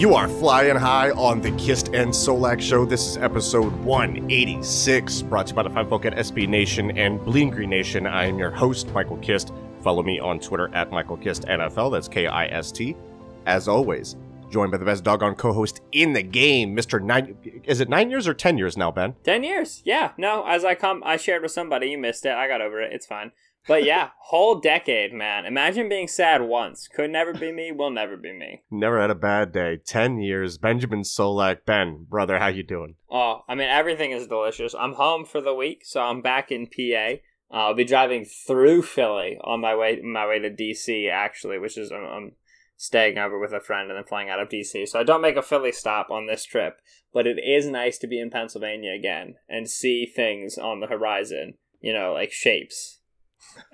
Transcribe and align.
You 0.00 0.14
are 0.14 0.28
flying 0.28 0.76
high 0.76 1.10
on 1.10 1.42
the 1.42 1.50
Kist 1.58 1.88
and 1.88 2.08
Solak 2.08 2.58
Show. 2.58 2.86
This 2.86 3.06
is 3.06 3.16
episode 3.18 3.70
186, 3.84 5.20
brought 5.20 5.48
to 5.48 5.50
you 5.50 5.56
by 5.56 5.62
the 5.62 5.68
fine 5.68 5.86
folk 5.90 6.06
at 6.06 6.14
SB 6.14 6.48
Nation 6.48 6.96
and 6.96 7.22
Bleeding 7.22 7.50
Green 7.50 7.68
Nation. 7.68 8.06
I 8.06 8.24
am 8.24 8.38
your 8.38 8.50
host, 8.50 8.88
Michael 8.94 9.18
Kist. 9.18 9.52
Follow 9.82 10.02
me 10.02 10.18
on 10.18 10.40
Twitter 10.40 10.74
at 10.74 10.90
Michael 10.90 11.18
Kist 11.18 11.42
NFL. 11.42 11.92
That's 11.92 12.08
K 12.08 12.26
I 12.26 12.46
S 12.46 12.72
T. 12.72 12.96
As 13.44 13.68
always, 13.68 14.16
joined 14.50 14.72
by 14.72 14.78
the 14.78 14.86
best 14.86 15.04
doggone 15.04 15.34
co-host 15.34 15.82
in 15.92 16.14
the 16.14 16.22
game, 16.22 16.74
Mr. 16.74 17.02
Nine. 17.02 17.36
Is 17.64 17.80
it 17.80 17.90
nine 17.90 18.08
years 18.08 18.26
or 18.26 18.32
ten 18.32 18.56
years 18.56 18.78
now, 18.78 18.90
Ben? 18.90 19.16
Ten 19.22 19.44
years. 19.44 19.82
Yeah. 19.84 20.12
No, 20.16 20.46
as 20.46 20.64
I 20.64 20.76
come, 20.76 21.02
I 21.04 21.18
shared 21.18 21.42
with 21.42 21.52
somebody. 21.52 21.88
You 21.88 21.98
missed 21.98 22.24
it. 22.24 22.32
I 22.32 22.48
got 22.48 22.62
over 22.62 22.80
it. 22.80 22.94
It's 22.94 23.04
fine. 23.04 23.32
But 23.66 23.84
yeah, 23.84 24.10
whole 24.18 24.58
decade, 24.58 25.12
man. 25.12 25.44
Imagine 25.44 25.88
being 25.88 26.08
sad 26.08 26.42
once. 26.42 26.88
Could 26.88 27.10
never 27.10 27.32
be 27.32 27.52
me. 27.52 27.72
Will 27.72 27.90
never 27.90 28.16
be 28.16 28.32
me. 28.32 28.62
Never 28.70 29.00
had 29.00 29.10
a 29.10 29.14
bad 29.14 29.52
day. 29.52 29.78
Ten 29.84 30.18
years. 30.18 30.58
Benjamin 30.58 31.02
Solak. 31.02 31.64
Ben, 31.66 32.06
brother, 32.08 32.38
how 32.38 32.48
you 32.48 32.62
doing? 32.62 32.96
Oh, 33.10 33.42
I 33.48 33.54
mean, 33.54 33.68
everything 33.68 34.12
is 34.12 34.26
delicious. 34.26 34.74
I'm 34.78 34.94
home 34.94 35.24
for 35.24 35.40
the 35.40 35.54
week, 35.54 35.82
so 35.84 36.00
I'm 36.00 36.22
back 36.22 36.50
in 36.50 36.66
PA. 36.66 37.20
Uh, 37.52 37.66
I'll 37.66 37.74
be 37.74 37.84
driving 37.84 38.24
through 38.24 38.82
Philly 38.82 39.36
on 39.42 39.60
my 39.60 39.74
way 39.74 40.00
my 40.00 40.26
way 40.26 40.38
to 40.38 40.50
DC 40.50 41.10
actually, 41.10 41.58
which 41.58 41.76
is 41.76 41.90
I'm, 41.90 42.04
I'm 42.04 42.32
staying 42.76 43.18
over 43.18 43.38
with 43.38 43.52
a 43.52 43.60
friend 43.60 43.90
and 43.90 43.98
then 43.98 44.04
flying 44.04 44.30
out 44.30 44.40
of 44.40 44.48
DC. 44.48 44.88
So 44.88 45.00
I 45.00 45.02
don't 45.02 45.20
make 45.20 45.36
a 45.36 45.42
Philly 45.42 45.72
stop 45.72 46.10
on 46.10 46.26
this 46.26 46.44
trip, 46.44 46.80
but 47.12 47.26
it 47.26 47.38
is 47.38 47.66
nice 47.66 47.98
to 47.98 48.06
be 48.06 48.20
in 48.20 48.30
Pennsylvania 48.30 48.92
again 48.92 49.34
and 49.48 49.68
see 49.68 50.06
things 50.06 50.56
on 50.56 50.80
the 50.80 50.86
horizon. 50.86 51.54
You 51.80 51.92
know, 51.92 52.12
like 52.12 52.30
shapes, 52.30 52.99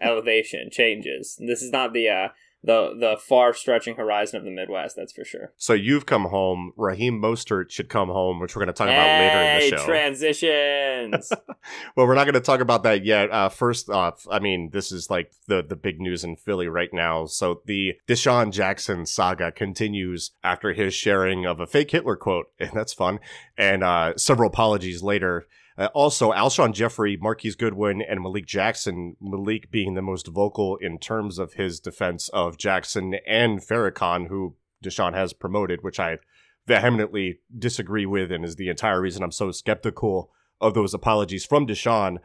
elevation 0.00 0.68
changes. 0.70 1.36
This 1.40 1.62
is 1.62 1.72
not 1.72 1.92
the 1.92 2.08
uh, 2.08 2.28
the 2.66 2.96
the 2.98 3.16
far 3.16 3.54
stretching 3.54 3.94
horizon 3.94 4.38
of 4.38 4.44
the 4.44 4.50
Midwest. 4.50 4.96
That's 4.96 5.12
for 5.12 5.24
sure. 5.24 5.52
So 5.56 5.72
you've 5.72 6.04
come 6.04 6.24
home. 6.24 6.72
Raheem 6.76 7.22
Mostert 7.22 7.70
should 7.70 7.88
come 7.88 8.08
home, 8.08 8.40
which 8.40 8.56
we're 8.56 8.64
going 8.64 8.74
to 8.74 8.78
talk 8.78 8.88
about 8.88 9.20
later 9.20 9.40
in 9.40 9.70
the 9.70 9.76
show. 9.76 9.84
transitions. 9.86 11.32
well, 11.96 12.06
we're 12.06 12.14
not 12.14 12.24
going 12.24 12.34
to 12.34 12.40
talk 12.40 12.60
about 12.60 12.82
that 12.82 13.04
yet. 13.04 13.30
Uh, 13.30 13.48
first 13.48 13.88
off, 13.88 14.26
I 14.30 14.40
mean, 14.40 14.70
this 14.72 14.90
is 14.90 15.08
like 15.08 15.32
the 15.46 15.62
the 15.62 15.76
big 15.76 16.00
news 16.00 16.24
in 16.24 16.36
Philly 16.36 16.66
right 16.66 16.92
now. 16.92 17.26
So 17.26 17.62
the 17.66 17.94
DeSean 18.08 18.50
Jackson 18.50 19.06
saga 19.06 19.52
continues 19.52 20.32
after 20.42 20.72
his 20.72 20.92
sharing 20.92 21.46
of 21.46 21.60
a 21.60 21.66
fake 21.66 21.92
Hitler 21.92 22.16
quote, 22.16 22.46
and 22.58 22.72
that's 22.74 22.92
fun. 22.92 23.20
And 23.56 23.84
uh, 23.84 24.16
several 24.16 24.48
apologies 24.50 25.02
later. 25.02 25.46
Uh, 25.78 25.88
also, 25.92 26.32
Alshon 26.32 26.72
Jeffery, 26.72 27.16
Marquise 27.16 27.54
Goodwin, 27.54 28.00
and 28.00 28.22
Malik 28.22 28.46
Jackson. 28.46 29.16
Malik 29.20 29.70
being 29.70 29.94
the 29.94 30.02
most 30.02 30.28
vocal 30.28 30.76
in 30.76 30.98
terms 30.98 31.38
of 31.38 31.54
his 31.54 31.80
defense 31.80 32.28
of 32.30 32.56
Jackson 32.56 33.16
and 33.26 33.60
Farrakhan, 33.60 34.28
who 34.28 34.54
DeSean 34.82 35.14
has 35.14 35.32
promoted, 35.32 35.82
which 35.82 36.00
I 36.00 36.18
vehemently 36.66 37.40
disagree 37.56 38.06
with, 38.06 38.32
and 38.32 38.44
is 38.44 38.56
the 38.56 38.68
entire 38.68 39.00
reason 39.00 39.22
I'm 39.22 39.32
so 39.32 39.50
skeptical 39.50 40.30
of 40.60 40.74
those 40.74 40.94
apologies 40.94 41.44
from 41.44 41.66
DeSean. 41.66 42.18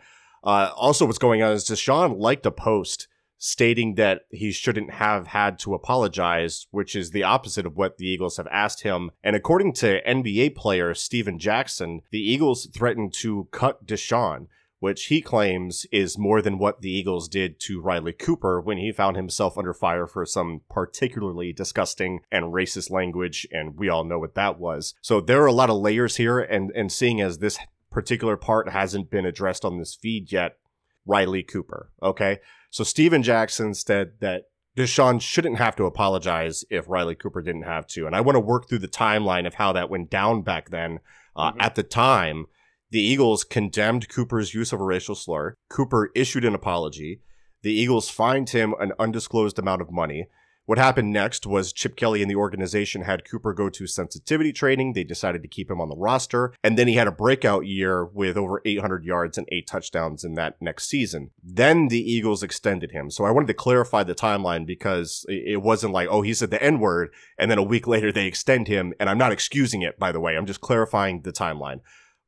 Uh, 0.44 0.72
also, 0.76 1.06
what's 1.06 1.18
going 1.18 1.44
on 1.44 1.52
is 1.52 1.66
DeSean 1.66 2.18
liked 2.18 2.46
a 2.46 2.52
post 2.52 3.08
stating 3.44 3.96
that 3.96 4.22
he 4.30 4.52
shouldn't 4.52 4.92
have 4.92 5.26
had 5.26 5.58
to 5.58 5.74
apologize, 5.74 6.68
which 6.70 6.96
is 6.96 7.10
the 7.10 7.24
opposite 7.24 7.66
of 7.66 7.76
what 7.76 7.98
the 7.98 8.06
Eagles 8.06 8.38
have 8.38 8.46
asked 8.52 8.84
him. 8.84 9.10
And 9.24 9.36
according 9.36 9.74
to 9.74 10.00
NBA 10.04 10.56
player 10.56 10.94
Stephen 10.94 11.40
Jackson, 11.40 12.02
the 12.12 12.22
Eagles 12.22 12.68
threatened 12.68 13.14
to 13.16 13.48
cut 13.52 13.86
DeSean. 13.86 14.48
Which 14.78 15.06
he 15.06 15.22
claims 15.22 15.86
is 15.92 16.18
more 16.18 16.42
than 16.42 16.58
what 16.58 16.82
the 16.82 16.90
Eagles 16.90 17.30
did 17.30 17.60
to 17.60 17.80
Riley 17.80 18.14
Cooper 18.14 18.60
when 18.60 18.80
he 18.80 18.92
found 18.92 19.16
himself 19.16 19.56
under 19.56 19.76
fire 19.76 20.08
for 20.08 20.26
some 20.26 20.62
particularly 20.72 21.54
disgusting 21.54 22.22
and 22.32 22.46
racist 22.46 22.90
language, 22.90 23.48
and 23.52 23.78
we 23.78 23.90
all 23.90 24.04
know 24.04 24.18
what 24.18 24.34
that 24.34 24.58
was. 24.58 24.96
So 25.00 25.22
there 25.22 25.44
are 25.44 25.46
a 25.46 25.54
lot 25.54 25.70
of 25.70 25.76
layers 25.78 26.16
here, 26.16 26.40
and, 26.40 26.72
and 26.72 26.92
seeing 26.92 27.22
as 27.22 27.38
this 27.38 27.60
particular 27.92 28.38
part 28.38 28.70
hasn't 28.70 29.12
been 29.12 29.24
addressed 29.24 29.64
on 29.64 29.78
this 29.78 29.94
feed 29.94 30.32
yet, 30.32 30.58
Riley 31.06 31.44
Cooper. 31.44 31.92
Okay. 32.02 32.40
So 32.72 32.84
Stephen 32.84 33.22
Jackson 33.22 33.74
said 33.74 34.14
that 34.22 34.46
DeSean 34.78 35.22
shouldn't 35.22 35.58
have 35.58 35.76
to 35.76 35.84
apologize 35.84 36.64
if 36.70 36.88
Riley 36.88 37.16
Cooper 37.16 37.42
didn't 37.42 37.64
have 37.64 37.86
to. 37.88 38.08
And 38.08 38.16
I 38.16 38.22
want 38.22 38.38
to 38.38 38.40
work 38.40 38.68
through 38.68 38.80
the 38.80 38.88
timeline 38.88 39.46
of 39.46 39.56
how 39.56 39.74
that 39.74 39.90
went 39.90 40.10
down 40.10 40.42
back 40.42 40.70
then. 40.70 41.00
Uh, 41.36 41.52
Mhm. 41.52 41.58
At 41.62 41.76
the 41.76 41.84
time, 41.84 42.46
the 42.90 43.02
Eagles 43.02 43.44
condemned 43.44 44.10
Cooper's 44.10 44.54
use 44.54 44.72
of 44.72 44.80
a 44.80 44.86
racial 44.86 45.16
slur. 45.16 45.56
Cooper 45.70 46.12
issued 46.16 46.46
an 46.46 46.56
apology. 46.56 47.22
The 47.62 47.74
Eagles 47.74 48.10
fined 48.10 48.50
him 48.50 48.74
an 48.80 48.94
undisclosed 48.98 49.60
amount 49.60 49.82
of 49.82 49.92
money. 49.92 50.28
What 50.66 50.78
happened 50.78 51.12
next 51.12 51.48
was 51.48 51.74
Chip 51.74 51.96
Kelly 51.96 52.22
and 52.22 52.30
the 52.30 52.36
organization 52.36 53.02
had 53.02 53.28
Cooper 53.28 53.52
go 53.52 53.68
to 53.70 53.88
sensitivity 53.88 54.54
training. 54.54 54.94
They 54.94 55.04
decided 55.04 55.42
to 55.42 55.48
keep 55.48 55.72
him 55.72 55.82
on 55.82 55.90
the 55.90 55.96
roster. 55.96 56.54
And 56.64 56.78
then 56.78 56.88
he 56.88 56.94
had 56.94 57.08
a 57.08 57.12
breakout 57.12 57.66
year 57.66 58.06
with 58.06 58.38
over 58.38 58.62
800 58.64 59.04
yards 59.04 59.40
and 59.40 59.48
eight 59.52 59.68
touchdowns 59.68 60.24
in 60.24 60.36
that 60.36 60.62
next 60.62 60.88
season. 60.88 61.32
Then 61.44 61.88
the 61.88 62.00
Eagles 62.00 62.44
extended 62.44 62.92
him. 62.92 63.10
So 63.10 63.26
I 63.26 63.32
wanted 63.32 63.48
to 63.48 63.56
clarify 63.56 64.04
the 64.04 64.14
timeline 64.14 64.68
because 64.68 65.26
it 65.28 65.64
wasn't 65.64 65.94
like, 65.94 66.08
oh, 66.12 66.22
he 66.22 66.34
said 66.34 66.52
the 66.52 66.62
N 66.62 66.80
word. 66.80 67.10
And 67.40 67.50
then 67.50 67.58
a 67.58 67.64
week 67.64 67.88
later 67.88 68.12
they 68.12 68.28
extend 68.28 68.68
him. 68.68 68.94
And 69.00 69.10
I'm 69.10 69.18
not 69.18 69.32
excusing 69.32 69.82
it, 69.82 69.98
by 69.98 70.12
the 70.12 70.20
way. 70.20 70.38
I'm 70.38 70.46
just 70.46 70.62
clarifying 70.62 71.24
the 71.24 71.34
timeline. 71.34 71.80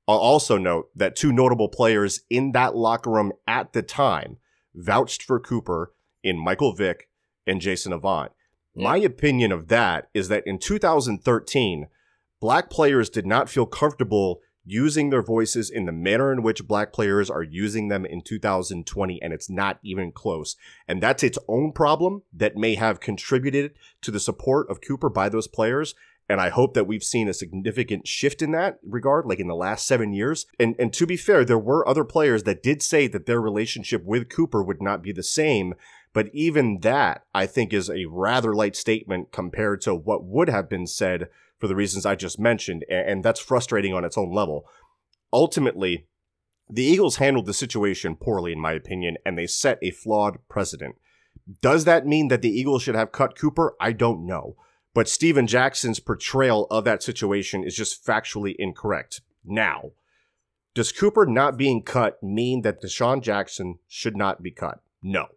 I'll 0.08 0.18
also 0.18 0.58
note 0.58 0.90
that 0.96 1.16
two 1.16 1.32
notable 1.32 1.70
players 1.70 2.22
in 2.30 2.52
that 2.54 2.76
locker 2.76 3.12
room 3.12 3.32
at 3.48 3.74
the 3.74 3.84
time 3.84 4.38
vouched 4.76 5.24
for 5.24 5.40
Cooper 5.40 5.94
in 6.24 6.44
Michael 6.44 6.74
Vick 6.74 7.10
and 7.46 7.62
Jason 7.62 7.94
Avant. 7.94 8.31
My 8.76 8.98
opinion 8.98 9.52
of 9.52 9.68
that 9.68 10.09
is 10.14 10.30
that 10.30 10.44
in 10.48 10.58
2013, 10.58 11.88
black 12.40 12.70
players 12.70 13.09
did 13.09 13.26
not 13.26 13.50
feel 13.50 13.66
comfortable 13.66 14.42
using 14.66 15.09
their 15.09 15.22
voices 15.22 15.70
in 15.70 15.86
the 15.86 15.92
manner 15.92 16.32
in 16.32 16.42
which 16.42 16.68
black 16.68 16.94
players 16.94 17.30
are 17.30 17.44
using 17.44 17.90
them 17.90 18.06
in 18.06 18.22
2020, 18.22 19.22
and 19.22 19.34
it's 19.34 19.50
not 19.50 19.80
even 19.84 20.12
close. 20.12 20.56
And 20.88 21.03
that's 21.03 21.24
its 21.24 21.38
own 21.48 21.74
problem 21.74 22.24
that 22.34 22.56
may 22.56 22.76
have 22.76 23.00
contributed 23.00 23.74
to 24.02 24.12
the 24.12 24.20
support 24.20 24.70
of 24.70 24.82
Cooper 24.82 25.09
by 25.09 25.30
those 25.30 25.48
players. 25.48 25.96
And 26.30 26.40
I 26.40 26.50
hope 26.50 26.74
that 26.74 26.88
we've 26.88 27.03
seen 27.03 27.28
a 27.28 27.34
significant 27.34 28.08
shift 28.08 28.41
in 28.41 28.52
that 28.52 28.79
regard, 28.82 29.26
like 29.26 29.40
in 29.40 29.47
the 29.47 29.56
last 29.56 29.85
seven 29.85 30.14
years. 30.14 30.46
And 30.58 30.73
and 30.79 30.94
to 30.94 31.06
be 31.06 31.17
fair, 31.17 31.44
there 31.44 31.59
were 31.59 31.88
other 31.88 32.06
players 32.06 32.44
that 32.44 32.64
did 32.64 32.82
say 32.82 33.08
that 33.08 33.26
their 33.26 33.41
relationship 33.41 34.06
with 34.06 34.29
Cooper 34.29 34.64
would 34.64 34.82
not 34.82 35.03
be 35.03 35.12
the 35.12 35.22
same. 35.22 35.73
But 36.14 36.30
even 36.32 36.80
that, 36.82 37.26
I 37.34 37.48
think, 37.48 37.74
is 37.74 37.90
a 37.90 38.06
rather 38.06 38.54
light 38.54 38.76
statement 38.76 39.32
compared 39.32 39.82
to 39.82 39.96
what 39.96 40.24
would 40.24 40.48
have 40.48 40.70
been 40.70 40.86
said 40.86 41.28
for 41.60 41.68
the 41.68 41.76
reasons 41.76 42.06
I 42.06 42.16
just 42.16 42.40
mentioned. 42.40 42.86
And 42.90 43.24
that's 43.24 43.40
frustrating 43.40 43.94
on 43.94 44.06
its 44.06 44.18
own 44.18 44.32
level. 44.32 44.66
Ultimately, 45.32 46.06
the 46.70 46.84
Eagles 46.84 47.18
handled 47.18 47.48
the 47.48 47.54
situation 47.54 48.16
poorly, 48.16 48.54
in 48.54 48.60
my 48.60 48.74
opinion, 48.74 49.18
and 49.26 49.38
they 49.38 49.48
set 49.48 49.80
a 49.82 49.92
flawed 49.92 50.38
precedent. 50.48 50.96
Does 51.62 51.86
that 51.86 52.06
mean 52.06 52.28
that 52.28 52.42
the 52.42 52.58
Eagles 52.58 52.84
should 52.84 52.96
have 52.96 53.12
cut 53.12 53.38
Cooper? 53.38 53.76
I 53.80 53.92
don't 53.92 54.26
know. 54.26 54.56
But 54.94 55.10
Stephen 55.10 55.48
Jackson's 55.48 56.00
portrayal 56.00 56.68
of 56.70 56.84
that 56.84 57.02
situation 57.02 57.64
is 57.64 57.76
just 57.76 58.06
factually 58.06 58.56
incorrect. 58.60 59.22
Now, 59.44 59.92
does 60.76 60.92
Cooper 60.92 61.26
not 61.26 61.58
being 61.58 61.82
cut 61.82 62.22
mean 62.22 62.62
that 62.62 62.82
DeSean 62.82 63.22
Jackson 63.22 63.80
should 63.88 64.16
not 64.16 64.44
be 64.44 64.52
cut? 64.52 64.82
No. 65.02 65.30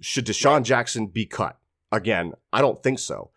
Should 0.00 0.26
DeSean 0.26 0.62
Jackson 0.62 1.06
be 1.06 1.26
cut? 1.26 1.58
Again, 1.92 2.32
I 2.52 2.60
don't 2.60 2.82
think 2.82 2.98
so. 2.98 3.30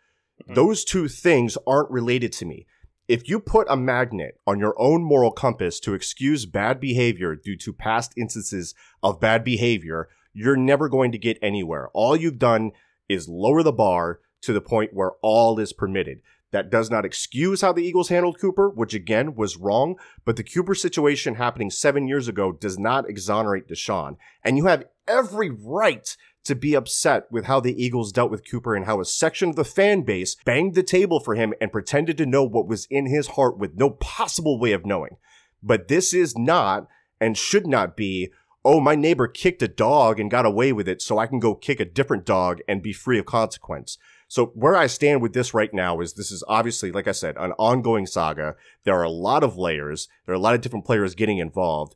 Mhm. 0.47 0.55
Those 0.55 0.83
two 0.83 1.07
things 1.07 1.57
aren't 1.67 1.91
related 1.91 2.31
to 2.33 2.45
me. 2.45 2.67
If 3.07 3.27
you 3.27 3.39
put 3.39 3.67
a 3.69 3.75
magnet 3.75 4.39
on 4.47 4.59
your 4.59 4.73
own 4.79 5.03
moral 5.03 5.31
compass 5.31 5.79
to 5.81 5.93
excuse 5.93 6.45
bad 6.45 6.79
behavior 6.79 7.35
due 7.35 7.57
to 7.57 7.73
past 7.73 8.13
instances 8.15 8.73
of 9.01 9.19
bad 9.19 9.43
behavior, 9.43 10.07
you're 10.33 10.55
never 10.55 10.87
going 10.87 11.11
to 11.11 11.17
get 11.17 11.37
anywhere. 11.41 11.89
All 11.93 12.15
you've 12.15 12.39
done 12.39 12.71
is 13.09 13.27
lower 13.27 13.61
the 13.61 13.73
bar 13.73 14.21
to 14.41 14.53
the 14.53 14.61
point 14.61 14.93
where 14.93 15.11
all 15.21 15.59
is 15.59 15.73
permitted. 15.73 16.21
That 16.51 16.69
does 16.69 16.89
not 16.91 17.03
excuse 17.03 17.61
how 17.61 17.73
the 17.73 17.83
Eagles 17.83 18.09
handled 18.09 18.39
Cooper, 18.39 18.69
which 18.69 18.93
again 18.93 19.35
was 19.35 19.57
wrong, 19.57 19.95
but 20.23 20.35
the 20.35 20.43
Cooper 20.43 20.75
situation 20.75 21.35
happening 21.35 21.71
seven 21.71 22.07
years 22.07 22.27
ago 22.27 22.51
does 22.51 22.77
not 22.77 23.09
exonerate 23.09 23.67
DeSean. 23.67 24.17
And 24.43 24.55
you 24.55 24.65
have 24.67 24.85
every 25.07 25.49
right 25.49 26.15
to 26.45 26.55
be 26.55 26.75
upset 26.75 27.31
with 27.31 27.45
how 27.45 27.59
the 27.59 27.81
Eagles 27.83 28.11
dealt 28.11 28.31
with 28.31 28.49
Cooper 28.49 28.75
and 28.75 28.85
how 28.85 28.99
a 28.99 29.05
section 29.05 29.49
of 29.49 29.55
the 29.55 29.63
fan 29.63 30.01
base 30.01 30.35
banged 30.45 30.75
the 30.75 30.83
table 30.83 31.19
for 31.19 31.35
him 31.35 31.53
and 31.61 31.71
pretended 31.71 32.17
to 32.17 32.25
know 32.25 32.43
what 32.43 32.67
was 32.67 32.85
in 32.89 33.05
his 33.05 33.27
heart 33.27 33.57
with 33.57 33.75
no 33.75 33.89
possible 33.89 34.59
way 34.59 34.73
of 34.73 34.85
knowing. 34.85 35.17
But 35.61 35.87
this 35.87 36.13
is 36.13 36.37
not 36.37 36.87
and 37.21 37.37
should 37.37 37.65
not 37.65 37.95
be, 37.95 38.31
oh, 38.65 38.79
my 38.79 38.95
neighbor 38.95 39.27
kicked 39.27 39.61
a 39.61 39.67
dog 39.67 40.19
and 40.19 40.29
got 40.29 40.45
away 40.45 40.73
with 40.73 40.87
it, 40.87 41.01
so 41.01 41.17
I 41.17 41.27
can 41.27 41.39
go 41.39 41.55
kick 41.55 41.79
a 41.79 41.85
different 41.85 42.25
dog 42.25 42.59
and 42.67 42.81
be 42.81 42.93
free 42.93 43.19
of 43.19 43.25
consequence. 43.25 43.97
So 44.27 44.47
where 44.47 44.75
I 44.75 44.87
stand 44.87 45.21
with 45.21 45.33
this 45.33 45.53
right 45.53 45.73
now 45.73 45.99
is 46.01 46.13
this 46.13 46.31
is 46.31 46.43
obviously, 46.47 46.91
like 46.91 47.07
I 47.07 47.11
said, 47.11 47.37
an 47.37 47.51
ongoing 47.53 48.05
saga. 48.05 48.55
There 48.83 48.95
are 48.95 49.03
a 49.03 49.09
lot 49.09 49.43
of 49.43 49.57
layers. 49.57 50.09
There 50.25 50.33
are 50.33 50.35
a 50.35 50.41
lot 50.41 50.55
of 50.55 50.61
different 50.61 50.85
players 50.85 51.15
getting 51.15 51.37
involved. 51.37 51.95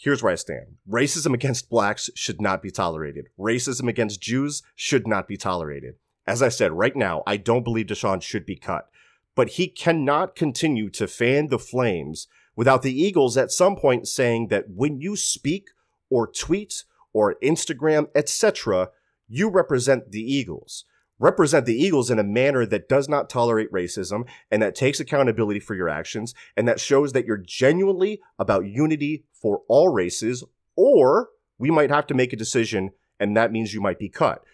Here's 0.00 0.22
where 0.22 0.32
I 0.32 0.36
stand. 0.36 0.76
Racism 0.88 1.34
against 1.34 1.68
blacks 1.68 2.08
should 2.14 2.40
not 2.40 2.62
be 2.62 2.70
tolerated. 2.70 3.30
Racism 3.36 3.88
against 3.88 4.20
Jews 4.20 4.62
should 4.76 5.08
not 5.08 5.26
be 5.26 5.36
tolerated. 5.36 5.96
As 6.24 6.40
I 6.40 6.50
said, 6.50 6.70
right 6.70 6.94
now, 6.94 7.24
I 7.26 7.36
don't 7.36 7.64
believe 7.64 7.86
DeSean 7.86 8.22
should 8.22 8.46
be 8.46 8.54
cut. 8.54 8.88
But 9.34 9.50
he 9.50 9.66
cannot 9.66 10.36
continue 10.36 10.88
to 10.90 11.08
fan 11.08 11.48
the 11.48 11.58
flames 11.58 12.28
without 12.54 12.82
the 12.82 12.96
Eagles 12.96 13.36
at 13.36 13.50
some 13.50 13.74
point 13.74 14.06
saying 14.06 14.48
that 14.48 14.66
when 14.70 15.00
you 15.00 15.16
speak 15.16 15.70
or 16.10 16.28
tweet 16.28 16.84
or 17.12 17.34
Instagram, 17.42 18.06
etc., 18.14 18.90
you 19.26 19.50
represent 19.50 20.12
the 20.12 20.22
Eagles. 20.22 20.84
Represent 21.18 21.66
the 21.66 21.76
Eagles 21.76 22.10
in 22.10 22.18
a 22.18 22.24
manner 22.24 22.64
that 22.66 22.88
does 22.88 23.08
not 23.08 23.28
tolerate 23.28 23.72
racism 23.72 24.26
and 24.50 24.62
that 24.62 24.74
takes 24.74 25.00
accountability 25.00 25.58
for 25.58 25.74
your 25.74 25.88
actions 25.88 26.32
and 26.56 26.68
that 26.68 26.80
shows 26.80 27.12
that 27.12 27.24
you're 27.24 27.42
genuinely 27.44 28.20
about 28.38 28.66
unity 28.66 29.24
for 29.32 29.62
all 29.68 29.88
races, 29.88 30.44
or 30.76 31.30
we 31.58 31.70
might 31.70 31.90
have 31.90 32.06
to 32.06 32.14
make 32.14 32.32
a 32.32 32.36
decision 32.36 32.90
and 33.18 33.36
that 33.36 33.50
means 33.50 33.74
you 33.74 33.80
might 33.80 33.98
be 33.98 34.08
cut. 34.08 34.44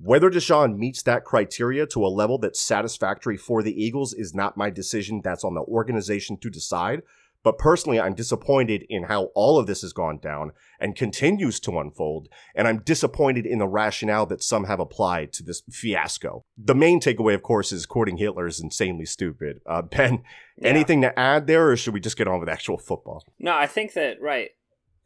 Whether 0.00 0.30
DeSean 0.30 0.76
meets 0.76 1.02
that 1.02 1.24
criteria 1.24 1.86
to 1.88 2.04
a 2.04 2.08
level 2.08 2.38
that's 2.38 2.60
satisfactory 2.60 3.36
for 3.36 3.62
the 3.62 3.82
Eagles 3.82 4.14
is 4.14 4.34
not 4.34 4.56
my 4.56 4.70
decision. 4.70 5.20
That's 5.24 5.44
on 5.44 5.54
the 5.54 5.62
organization 5.62 6.36
to 6.38 6.50
decide. 6.50 7.02
But 7.44 7.56
personally, 7.58 8.00
I'm 8.00 8.14
disappointed 8.14 8.84
in 8.88 9.04
how 9.04 9.30
all 9.34 9.58
of 9.58 9.66
this 9.66 9.82
has 9.82 9.92
gone 9.92 10.18
down 10.18 10.52
and 10.80 10.96
continues 10.96 11.60
to 11.60 11.78
unfold. 11.78 12.28
And 12.54 12.66
I'm 12.66 12.78
disappointed 12.80 13.46
in 13.46 13.58
the 13.58 13.68
rationale 13.68 14.26
that 14.26 14.42
some 14.42 14.64
have 14.64 14.80
applied 14.80 15.32
to 15.34 15.42
this 15.42 15.62
fiasco. 15.70 16.44
The 16.56 16.74
main 16.74 17.00
takeaway, 17.00 17.34
of 17.34 17.42
course, 17.42 17.70
is 17.72 17.86
courting 17.86 18.16
Hitler 18.16 18.46
is 18.46 18.60
insanely 18.60 19.06
stupid. 19.06 19.60
Uh, 19.66 19.82
ben, 19.82 20.24
Yeah. 20.56 20.68
anything 20.68 21.00
to 21.02 21.16
add 21.18 21.46
there, 21.46 21.70
or 21.70 21.76
should 21.76 21.94
we 21.94 22.00
just 22.00 22.18
get 22.18 22.26
on 22.28 22.40
with 22.40 22.48
actual 22.48 22.76
football? 22.78 23.24
No, 23.38 23.54
I 23.54 23.66
think 23.66 23.92
that 23.92 24.20
right. 24.20 24.50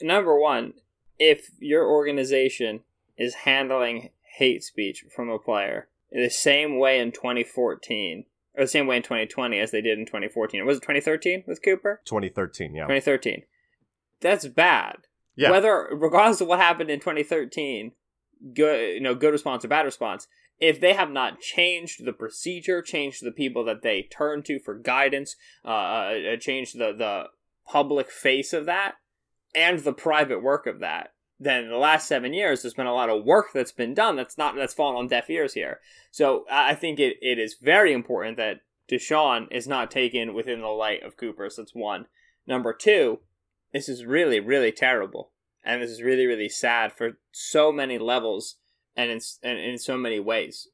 Number 0.00 0.38
one, 0.38 0.72
if 1.18 1.50
your 1.60 1.86
organization 1.86 2.80
is 3.18 3.34
handling 3.34 4.10
hate 4.38 4.64
speech 4.64 5.04
from 5.14 5.28
a 5.28 5.38
player 5.38 5.88
in 6.10 6.22
the 6.22 6.30
same 6.30 6.78
way 6.78 6.98
in 6.98 7.12
2014 7.12 8.24
or 8.56 8.64
the 8.64 8.68
same 8.68 8.86
way 8.86 8.96
in 8.96 9.02
2020 9.02 9.58
as 9.58 9.70
they 9.70 9.80
did 9.80 9.98
in 9.98 10.06
2014, 10.06 10.64
was 10.66 10.78
it 10.78 10.80
2013 10.80 11.44
with 11.46 11.62
Cooper? 11.62 12.00
2013, 12.04 12.74
yeah. 12.74 12.82
2013. 12.82 13.42
That's 14.20 14.46
bad. 14.46 14.96
Yeah. 15.34 15.50
Whether, 15.50 15.88
regardless 15.92 16.40
of 16.40 16.48
what 16.48 16.58
happened 16.58 16.90
in 16.90 17.00
2013, 17.00 17.92
good, 18.54 18.94
you 18.94 19.00
know, 19.00 19.14
good 19.14 19.32
response 19.32 19.64
or 19.64 19.68
bad 19.68 19.84
response, 19.84 20.26
if 20.58 20.80
they 20.80 20.92
have 20.92 21.10
not 21.10 21.40
changed 21.40 22.04
the 22.04 22.12
procedure, 22.12 22.82
changed 22.82 23.24
the 23.24 23.32
people 23.32 23.64
that 23.64 23.82
they 23.82 24.02
turn 24.02 24.42
to 24.44 24.60
for 24.60 24.74
guidance, 24.74 25.34
uh, 25.64 25.68
uh, 25.68 26.36
changed 26.38 26.78
the 26.78 26.92
the 26.96 27.24
public 27.66 28.10
face 28.10 28.52
of 28.52 28.66
that, 28.66 28.94
and 29.54 29.80
the 29.80 29.92
private 29.92 30.42
work 30.42 30.66
of 30.66 30.78
that, 30.80 31.14
then 31.42 31.64
in 31.64 31.70
the 31.70 31.76
last 31.76 32.06
seven 32.06 32.32
years, 32.32 32.62
there's 32.62 32.74
been 32.74 32.86
a 32.86 32.94
lot 32.94 33.10
of 33.10 33.24
work 33.24 33.52
that's 33.52 33.72
been 33.72 33.94
done 33.94 34.16
that's 34.16 34.38
not 34.38 34.54
that's 34.54 34.74
fallen 34.74 34.96
on 34.96 35.08
deaf 35.08 35.28
ears 35.28 35.54
here. 35.54 35.80
So 36.10 36.44
I 36.50 36.74
think 36.74 37.00
it, 37.00 37.16
it 37.20 37.38
is 37.38 37.56
very 37.60 37.92
important 37.92 38.36
that 38.36 38.60
DeSean 38.88 39.48
is 39.50 39.66
not 39.66 39.90
taken 39.90 40.34
within 40.34 40.60
the 40.60 40.68
light 40.68 41.02
of 41.02 41.16
Cooper. 41.16 41.48
That's 41.54 41.74
one. 41.74 42.06
Number 42.46 42.72
two, 42.72 43.20
this 43.72 43.88
is 43.88 44.04
really, 44.04 44.40
really 44.40 44.72
terrible. 44.72 45.30
And 45.64 45.80
this 45.80 45.90
is 45.90 46.02
really, 46.02 46.26
really 46.26 46.48
sad 46.48 46.92
for 46.92 47.18
so 47.30 47.72
many 47.72 47.98
levels 47.98 48.56
and 48.96 49.10
in, 49.10 49.20
and 49.42 49.58
in 49.58 49.78
so 49.78 49.96
many 49.96 50.20
ways. 50.20 50.68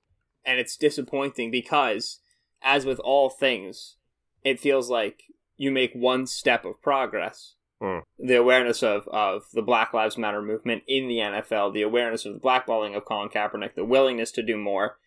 And 0.44 0.59
it's 0.59 0.76
disappointing 0.76 1.50
because, 1.50 2.20
as 2.62 2.85
with 2.85 2.99
all 3.00 3.31
things, 3.31 3.97
it 4.44 4.61
feels 4.61 4.91
like 4.91 5.25
you 5.56 5.70
make 5.70 5.93
one 5.93 6.26
step 6.26 6.65
of 6.65 6.82
progress. 6.82 7.55
Hmm. 7.81 7.99
The 8.19 8.35
awareness 8.35 8.83
of, 8.83 9.07
of 9.09 9.45
the 9.53 9.63
Black 9.63 9.95
Lives 9.95 10.19
Matter 10.19 10.43
movement 10.43 10.83
in 10.89 11.07
the 11.07 11.19
NFL, 11.19 11.73
the 11.73 11.83
awareness 11.83 12.25
of 12.25 12.35
the 12.35 12.41
blackballing 12.41 12.97
of 12.97 13.05
Colin 13.05 13.29
Kaepernick, 13.29 13.75
the 13.75 13.85
willingness 13.85 14.33
to 14.33 14.43
do 14.43 14.57
more. 14.57 14.99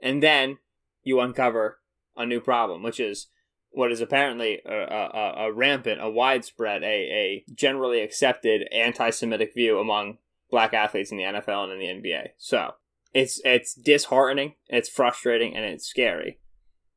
And 0.00 0.22
then 0.22 0.58
you 1.02 1.20
uncover 1.20 1.80
a 2.16 2.24
new 2.24 2.40
problem, 2.40 2.82
which 2.82 3.00
is 3.00 3.28
what 3.70 3.90
is 3.90 4.00
apparently 4.00 4.60
a, 4.64 4.74
a, 4.74 5.34
a 5.46 5.52
rampant, 5.52 6.00
a 6.00 6.10
widespread, 6.10 6.82
a, 6.82 6.86
a 6.86 7.44
generally 7.52 8.00
accepted 8.00 8.68
anti-Semitic 8.70 9.54
view 9.54 9.78
among 9.78 10.18
black 10.50 10.74
athletes 10.74 11.10
in 11.10 11.16
the 11.16 11.24
NFL 11.24 11.64
and 11.64 11.72
in 11.72 12.02
the 12.02 12.08
NBA. 12.08 12.28
So 12.36 12.74
it's 13.12 13.40
it's 13.44 13.74
disheartening, 13.74 14.54
it's 14.68 14.88
frustrating, 14.88 15.56
and 15.56 15.64
it's 15.64 15.86
scary. 15.86 16.38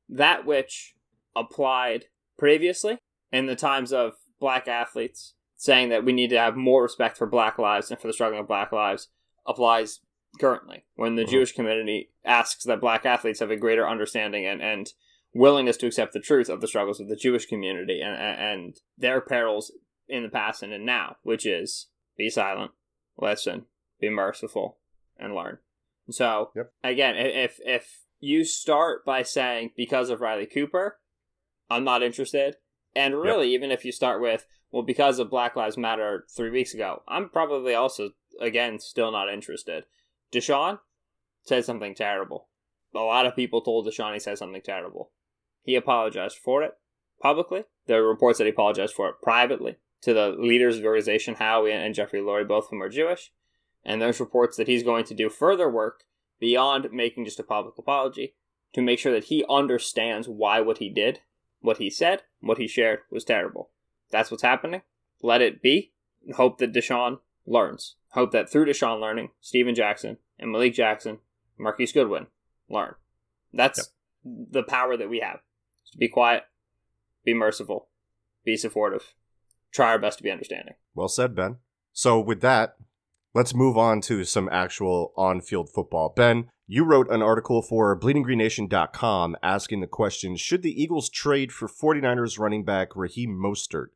That 0.07 0.45
which 0.45 0.95
applied 1.35 2.05
previously 2.37 2.99
in 3.31 3.47
the 3.47 3.55
times 3.55 3.91
of 3.91 4.13
black 4.39 4.67
athletes 4.67 5.33
saying 5.57 5.89
that 5.89 6.03
we 6.03 6.11
need 6.13 6.29
to 6.29 6.37
have 6.39 6.55
more 6.55 6.83
respect 6.83 7.17
for 7.17 7.25
black 7.25 7.57
lives 7.57 7.89
and 7.89 7.99
for 7.99 8.07
the 8.07 8.13
struggle 8.13 8.39
of 8.39 8.47
black 8.47 8.71
lives 8.71 9.07
applies 9.47 10.01
currently 10.39 10.83
when 10.95 11.15
the 11.15 11.23
Mhm. 11.23 11.29
Jewish 11.29 11.53
community 11.53 12.11
asks 12.25 12.63
that 12.65 12.81
black 12.81 13.05
athletes 13.05 13.39
have 13.39 13.51
a 13.51 13.55
greater 13.55 13.87
understanding 13.87 14.45
and, 14.45 14.61
and 14.61 14.91
willingness 15.33 15.77
to 15.77 15.87
accept 15.87 16.11
the 16.13 16.19
truth 16.19 16.49
of 16.49 16.59
the 16.61 16.67
struggles 16.67 16.99
of 16.99 17.07
the 17.07 17.15
Jewish 17.15 17.45
community 17.45 18.01
and, 18.01 18.15
and, 18.15 18.39
and 18.41 18.79
their 18.97 19.21
perils 19.21 19.71
in 20.07 20.23
the 20.23 20.29
past 20.29 20.61
and 20.61 20.73
in 20.73 20.83
now, 20.85 21.15
which 21.23 21.45
is 21.45 21.87
be 22.17 22.29
silent, 22.29 22.71
listen, 23.17 23.65
be 23.99 24.09
merciful, 24.09 24.77
and 25.17 25.33
learn. 25.33 25.59
So 26.09 26.51
Yep. 26.55 26.73
again, 26.83 27.15
if 27.17 27.59
if 27.65 28.01
you 28.19 28.43
start 28.43 29.05
by 29.05 29.23
saying 29.23 29.71
because 29.75 30.09
of 30.09 30.21
Riley 30.21 30.45
Cooper, 30.45 30.99
I'm 31.69 31.83
not 31.83 32.03
interested, 32.03 32.57
and 32.95 33.15
really 33.15 33.53
even 33.53 33.71
if 33.71 33.85
you 33.85 33.91
start 33.91 34.21
with 34.21 34.45
well 34.71 34.83
because 34.83 35.19
of 35.19 35.29
Black 35.29 35.55
Lives 35.55 35.77
Matter 35.77 36.25
three 36.35 36.49
weeks 36.49 36.73
ago, 36.73 37.03
I'm 37.07 37.29
probably 37.29 37.73
also 37.73 38.11
again 38.39 38.79
still 38.79 39.11
not 39.11 39.31
interested. 39.31 39.85
DeSean 40.31 40.79
said 41.43 41.65
something 41.65 41.95
terrible. 41.95 42.47
A 42.93 42.99
lot 42.99 43.25
of 43.25 43.35
people 43.35 43.61
told 43.61 43.87
DeSean 43.87 44.13
he 44.13 44.19
said 44.19 44.37
something 44.37 44.61
terrible. 44.61 45.11
He 45.63 45.75
apologized 45.75 46.37
for 46.37 46.63
it 46.63 46.73
publicly. 47.21 47.63
There 47.87 48.03
are 48.03 48.07
reports 48.07 48.37
that 48.37 48.45
he 48.45 48.51
apologized 48.51 48.93
for 48.93 49.09
it 49.09 49.15
privately 49.21 49.77
to 50.01 50.13
the 50.13 50.29
leaders 50.29 50.75
of 50.75 50.81
the 50.81 50.87
organization, 50.87 51.35
Howie 51.35 51.71
and 51.71 51.95
Jeffrey 51.95 52.19
Lurie, 52.19 52.47
both 52.47 52.65
of 52.65 52.69
whom 52.69 52.83
are 52.83 52.89
Jewish. 52.89 53.31
And 53.83 54.01
there's 54.01 54.19
reports 54.19 54.57
that 54.57 54.67
he's 54.67 54.83
going 54.83 55.05
to 55.05 55.13
do 55.13 55.29
further 55.29 55.69
work 55.69 56.03
beyond 56.39 56.89
making 56.91 57.25
just 57.25 57.39
a 57.39 57.43
public 57.43 57.77
apology 57.77 58.35
to 58.73 58.81
make 58.81 58.99
sure 58.99 59.13
that 59.13 59.25
he 59.25 59.45
understands 59.49 60.27
why 60.27 60.61
what 60.61 60.79
he 60.79 60.89
did, 60.89 61.21
what 61.65 61.77
he 61.77 61.89
said, 61.89 62.21
what 62.39 62.57
he 62.57 62.67
shared 62.67 62.99
was 63.09 63.23
terrible. 63.23 63.71
That's 64.11 64.31
what's 64.31 64.43
happening. 64.43 64.81
Let 65.21 65.41
it 65.41 65.61
be. 65.61 65.91
Hope 66.35 66.59
that 66.59 66.73
DeSean 66.73 67.19
learns. 67.45 67.95
Hope 68.09 68.31
that 68.31 68.49
through 68.49 68.65
DeSean 68.65 69.01
learning, 69.01 69.29
Stephen 69.41 69.75
Jackson 69.75 70.17
and 70.39 70.51
Malik 70.51 70.73
Jackson, 70.73 71.19
Marquise 71.57 71.91
Goodwin 71.91 72.27
learn. 72.69 72.95
That's 73.53 73.91
the 74.23 74.63
power 74.63 74.97
that 74.97 75.09
we 75.09 75.19
have. 75.19 75.39
To 75.91 75.97
be 75.97 76.07
quiet, 76.07 76.43
be 77.23 77.33
merciful, 77.33 77.89
be 78.43 78.57
supportive, 78.57 79.13
try 79.71 79.89
our 79.89 79.99
best 79.99 80.17
to 80.17 80.23
be 80.23 80.31
understanding. 80.31 80.75
Well 80.93 81.07
said, 81.07 81.35
Ben. 81.35 81.57
So 81.93 82.19
with 82.19 82.41
that, 82.41 82.75
let's 83.33 83.53
move 83.53 83.77
on 83.77 84.01
to 84.01 84.23
some 84.23 84.49
actual 84.51 85.13
on-field 85.15 85.69
football. 85.69 86.13
Ben, 86.15 86.49
you 86.67 86.83
wrote 86.83 87.09
an 87.11 87.21
article 87.21 87.61
for 87.61 87.97
bleedinggreennation.com 87.99 89.35
asking 89.43 89.81
the 89.81 89.87
question, 89.87 90.35
should 90.35 90.63
the 90.63 90.81
Eagles 90.81 91.09
trade 91.09 91.51
for 91.51 91.67
49ers 91.67 92.39
running 92.39 92.65
back 92.65 92.95
Raheem 92.95 93.39
Mostert, 93.39 93.87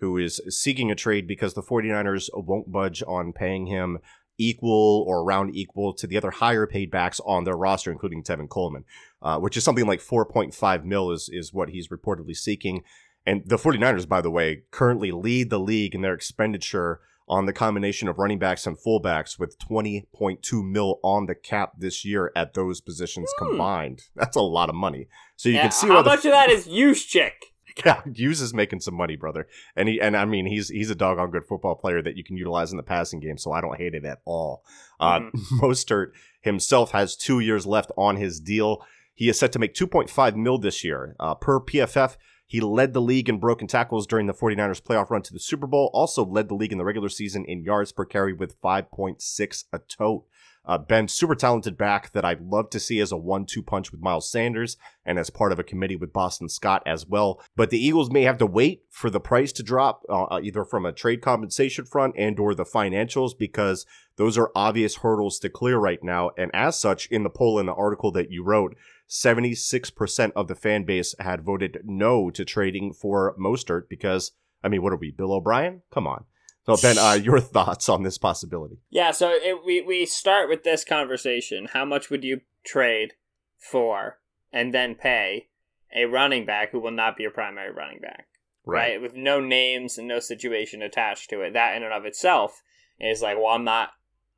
who 0.00 0.18
is 0.18 0.40
seeking 0.48 0.90
a 0.90 0.94
trade 0.94 1.26
because 1.26 1.54
the 1.54 1.62
49ers 1.62 2.28
won't 2.34 2.70
budge 2.70 3.02
on 3.06 3.32
paying 3.32 3.66
him 3.66 3.98
equal 4.36 5.04
or 5.06 5.20
around 5.22 5.54
equal 5.54 5.92
to 5.94 6.06
the 6.06 6.16
other 6.16 6.30
higher 6.30 6.66
paid 6.66 6.90
backs 6.90 7.20
on 7.26 7.44
their 7.44 7.56
roster, 7.56 7.92
including 7.92 8.22
Tevin 8.22 8.48
Coleman, 8.48 8.84
uh, 9.22 9.38
which 9.38 9.56
is 9.56 9.64
something 9.64 9.86
like 9.86 10.00
4.5 10.00 10.84
mil 10.84 11.10
is, 11.10 11.28
is 11.32 11.52
what 11.52 11.70
he's 11.70 11.88
reportedly 11.88 12.36
seeking. 12.36 12.82
And 13.26 13.42
the 13.46 13.56
49ers, 13.56 14.08
by 14.08 14.22
the 14.22 14.30
way, 14.30 14.62
currently 14.70 15.10
lead 15.10 15.50
the 15.50 15.60
league 15.60 15.94
in 15.94 16.00
their 16.00 16.14
expenditure 16.14 17.00
on 17.30 17.46
the 17.46 17.52
combination 17.52 18.08
of 18.08 18.18
running 18.18 18.40
backs 18.40 18.66
and 18.66 18.76
fullbacks 18.76 19.38
with 19.38 19.56
20.2 19.60 20.68
mil 20.68 20.98
on 21.04 21.26
the 21.26 21.34
cap 21.34 21.72
this 21.78 22.04
year 22.04 22.32
at 22.34 22.54
those 22.54 22.80
positions 22.80 23.30
hmm. 23.38 23.46
combined. 23.46 24.02
That's 24.16 24.36
a 24.36 24.42
lot 24.42 24.68
of 24.68 24.74
money. 24.74 25.06
So 25.36 25.48
you 25.48 25.54
yeah, 25.54 25.62
can 25.62 25.70
see 25.70 25.86
how 25.86 26.02
much 26.02 26.24
of 26.24 26.32
that 26.32 26.50
is 26.50 26.66
Juszczyk. 26.66 27.30
Yeah, 27.86 28.02
Juice 28.10 28.40
is 28.40 28.52
making 28.52 28.80
some 28.80 28.94
money, 28.94 29.14
brother, 29.14 29.46
and 29.76 29.88
he 29.88 30.00
and 30.00 30.16
I 30.16 30.24
mean 30.24 30.44
he's 30.44 30.68
he's 30.68 30.90
a 30.90 30.94
doggone 30.94 31.30
good 31.30 31.44
football 31.44 31.76
player 31.76 32.02
that 32.02 32.16
you 32.16 32.24
can 32.24 32.36
utilize 32.36 32.72
in 32.72 32.76
the 32.76 32.82
passing 32.82 33.20
game. 33.20 33.38
So 33.38 33.52
I 33.52 33.60
don't 33.60 33.78
hate 33.78 33.94
it 33.94 34.04
at 34.04 34.18
all. 34.24 34.64
Uh, 34.98 35.20
mm. 35.20 35.30
Mostert 35.60 36.08
himself 36.40 36.90
has 36.90 37.16
two 37.16 37.38
years 37.38 37.66
left 37.66 37.92
on 37.96 38.16
his 38.16 38.40
deal. 38.40 38.84
He 39.14 39.28
is 39.28 39.38
set 39.38 39.52
to 39.52 39.60
make 39.60 39.74
2.5 39.74 40.34
mil 40.34 40.58
this 40.58 40.82
year. 40.82 41.14
Uh, 41.20 41.36
per 41.36 41.60
PFF, 41.60 42.16
he 42.50 42.60
led 42.60 42.94
the 42.94 43.00
league 43.00 43.28
in 43.28 43.38
broken 43.38 43.68
tackles 43.68 44.08
during 44.08 44.26
the 44.26 44.34
49ers 44.34 44.82
playoff 44.82 45.08
run 45.08 45.22
to 45.22 45.32
the 45.32 45.38
Super 45.38 45.68
Bowl, 45.68 45.88
also 45.94 46.24
led 46.24 46.48
the 46.48 46.56
league 46.56 46.72
in 46.72 46.78
the 46.78 46.84
regular 46.84 47.08
season 47.08 47.44
in 47.44 47.62
yards 47.62 47.92
per 47.92 48.04
carry 48.04 48.32
with 48.32 48.60
5.6 48.60 49.64
a 49.72 49.78
tote. 49.78 50.24
Uh, 50.66 50.76
ben, 50.76 51.06
super 51.06 51.36
talented 51.36 51.78
back 51.78 52.10
that 52.10 52.24
I'd 52.24 52.40
love 52.40 52.68
to 52.70 52.80
see 52.80 52.98
as 52.98 53.12
a 53.12 53.16
one 53.16 53.46
two 53.46 53.62
punch 53.62 53.92
with 53.92 54.02
Miles 54.02 54.28
Sanders 54.28 54.76
and 55.06 55.16
as 55.16 55.30
part 55.30 55.52
of 55.52 55.60
a 55.60 55.64
committee 55.64 55.94
with 55.94 56.12
Boston 56.12 56.48
Scott 56.48 56.82
as 56.84 57.06
well. 57.06 57.40
But 57.54 57.70
the 57.70 57.78
Eagles 57.78 58.10
may 58.10 58.22
have 58.22 58.38
to 58.38 58.46
wait 58.46 58.82
for 58.90 59.10
the 59.10 59.20
price 59.20 59.52
to 59.52 59.62
drop, 59.62 60.02
uh, 60.08 60.24
uh 60.24 60.40
either 60.42 60.64
from 60.64 60.84
a 60.84 60.92
trade 60.92 61.22
compensation 61.22 61.84
front 61.84 62.16
and 62.18 62.38
or 62.40 62.56
the 62.56 62.64
financials, 62.64 63.30
because 63.38 63.86
those 64.16 64.36
are 64.36 64.50
obvious 64.56 64.96
hurdles 64.96 65.38
to 65.38 65.48
clear 65.48 65.78
right 65.78 66.02
now. 66.02 66.32
And 66.36 66.50
as 66.52 66.78
such, 66.78 67.06
in 67.06 67.22
the 67.22 67.30
poll 67.30 67.60
in 67.60 67.66
the 67.66 67.74
article 67.74 68.10
that 68.10 68.32
you 68.32 68.42
wrote, 68.42 68.76
76% 69.10 70.32
of 70.36 70.46
the 70.46 70.54
fan 70.54 70.84
base 70.84 71.16
had 71.18 71.42
voted 71.44 71.80
no 71.84 72.30
to 72.30 72.44
trading 72.44 72.92
for 72.92 73.34
Mostert 73.36 73.88
because, 73.88 74.32
I 74.62 74.68
mean, 74.68 74.82
what 74.82 74.92
are 74.92 74.96
we, 74.96 75.10
Bill 75.10 75.32
O'Brien? 75.32 75.82
Come 75.90 76.06
on. 76.06 76.24
So, 76.64 76.76
Ben, 76.76 76.96
uh, 76.96 77.12
your 77.22 77.40
thoughts 77.40 77.88
on 77.88 78.04
this 78.04 78.18
possibility? 78.18 78.78
Yeah, 78.88 79.10
so 79.10 79.30
it, 79.30 79.64
we, 79.66 79.80
we 79.80 80.06
start 80.06 80.48
with 80.48 80.62
this 80.62 80.84
conversation. 80.84 81.68
How 81.72 81.84
much 81.84 82.08
would 82.08 82.22
you 82.22 82.42
trade 82.64 83.14
for 83.58 84.20
and 84.52 84.72
then 84.72 84.94
pay 84.94 85.48
a 85.94 86.04
running 86.04 86.46
back 86.46 86.70
who 86.70 86.78
will 86.78 86.92
not 86.92 87.16
be 87.16 87.24
your 87.24 87.32
primary 87.32 87.72
running 87.72 88.00
back? 88.00 88.28
Right. 88.64 88.92
right. 88.92 89.02
With 89.02 89.16
no 89.16 89.40
names 89.40 89.98
and 89.98 90.06
no 90.06 90.20
situation 90.20 90.82
attached 90.82 91.30
to 91.30 91.40
it. 91.40 91.52
That 91.54 91.76
in 91.76 91.82
and 91.82 91.92
of 91.92 92.04
itself 92.04 92.62
is 93.00 93.22
like, 93.22 93.36
well, 93.36 93.48
I'm 93.48 93.64
not 93.64 93.90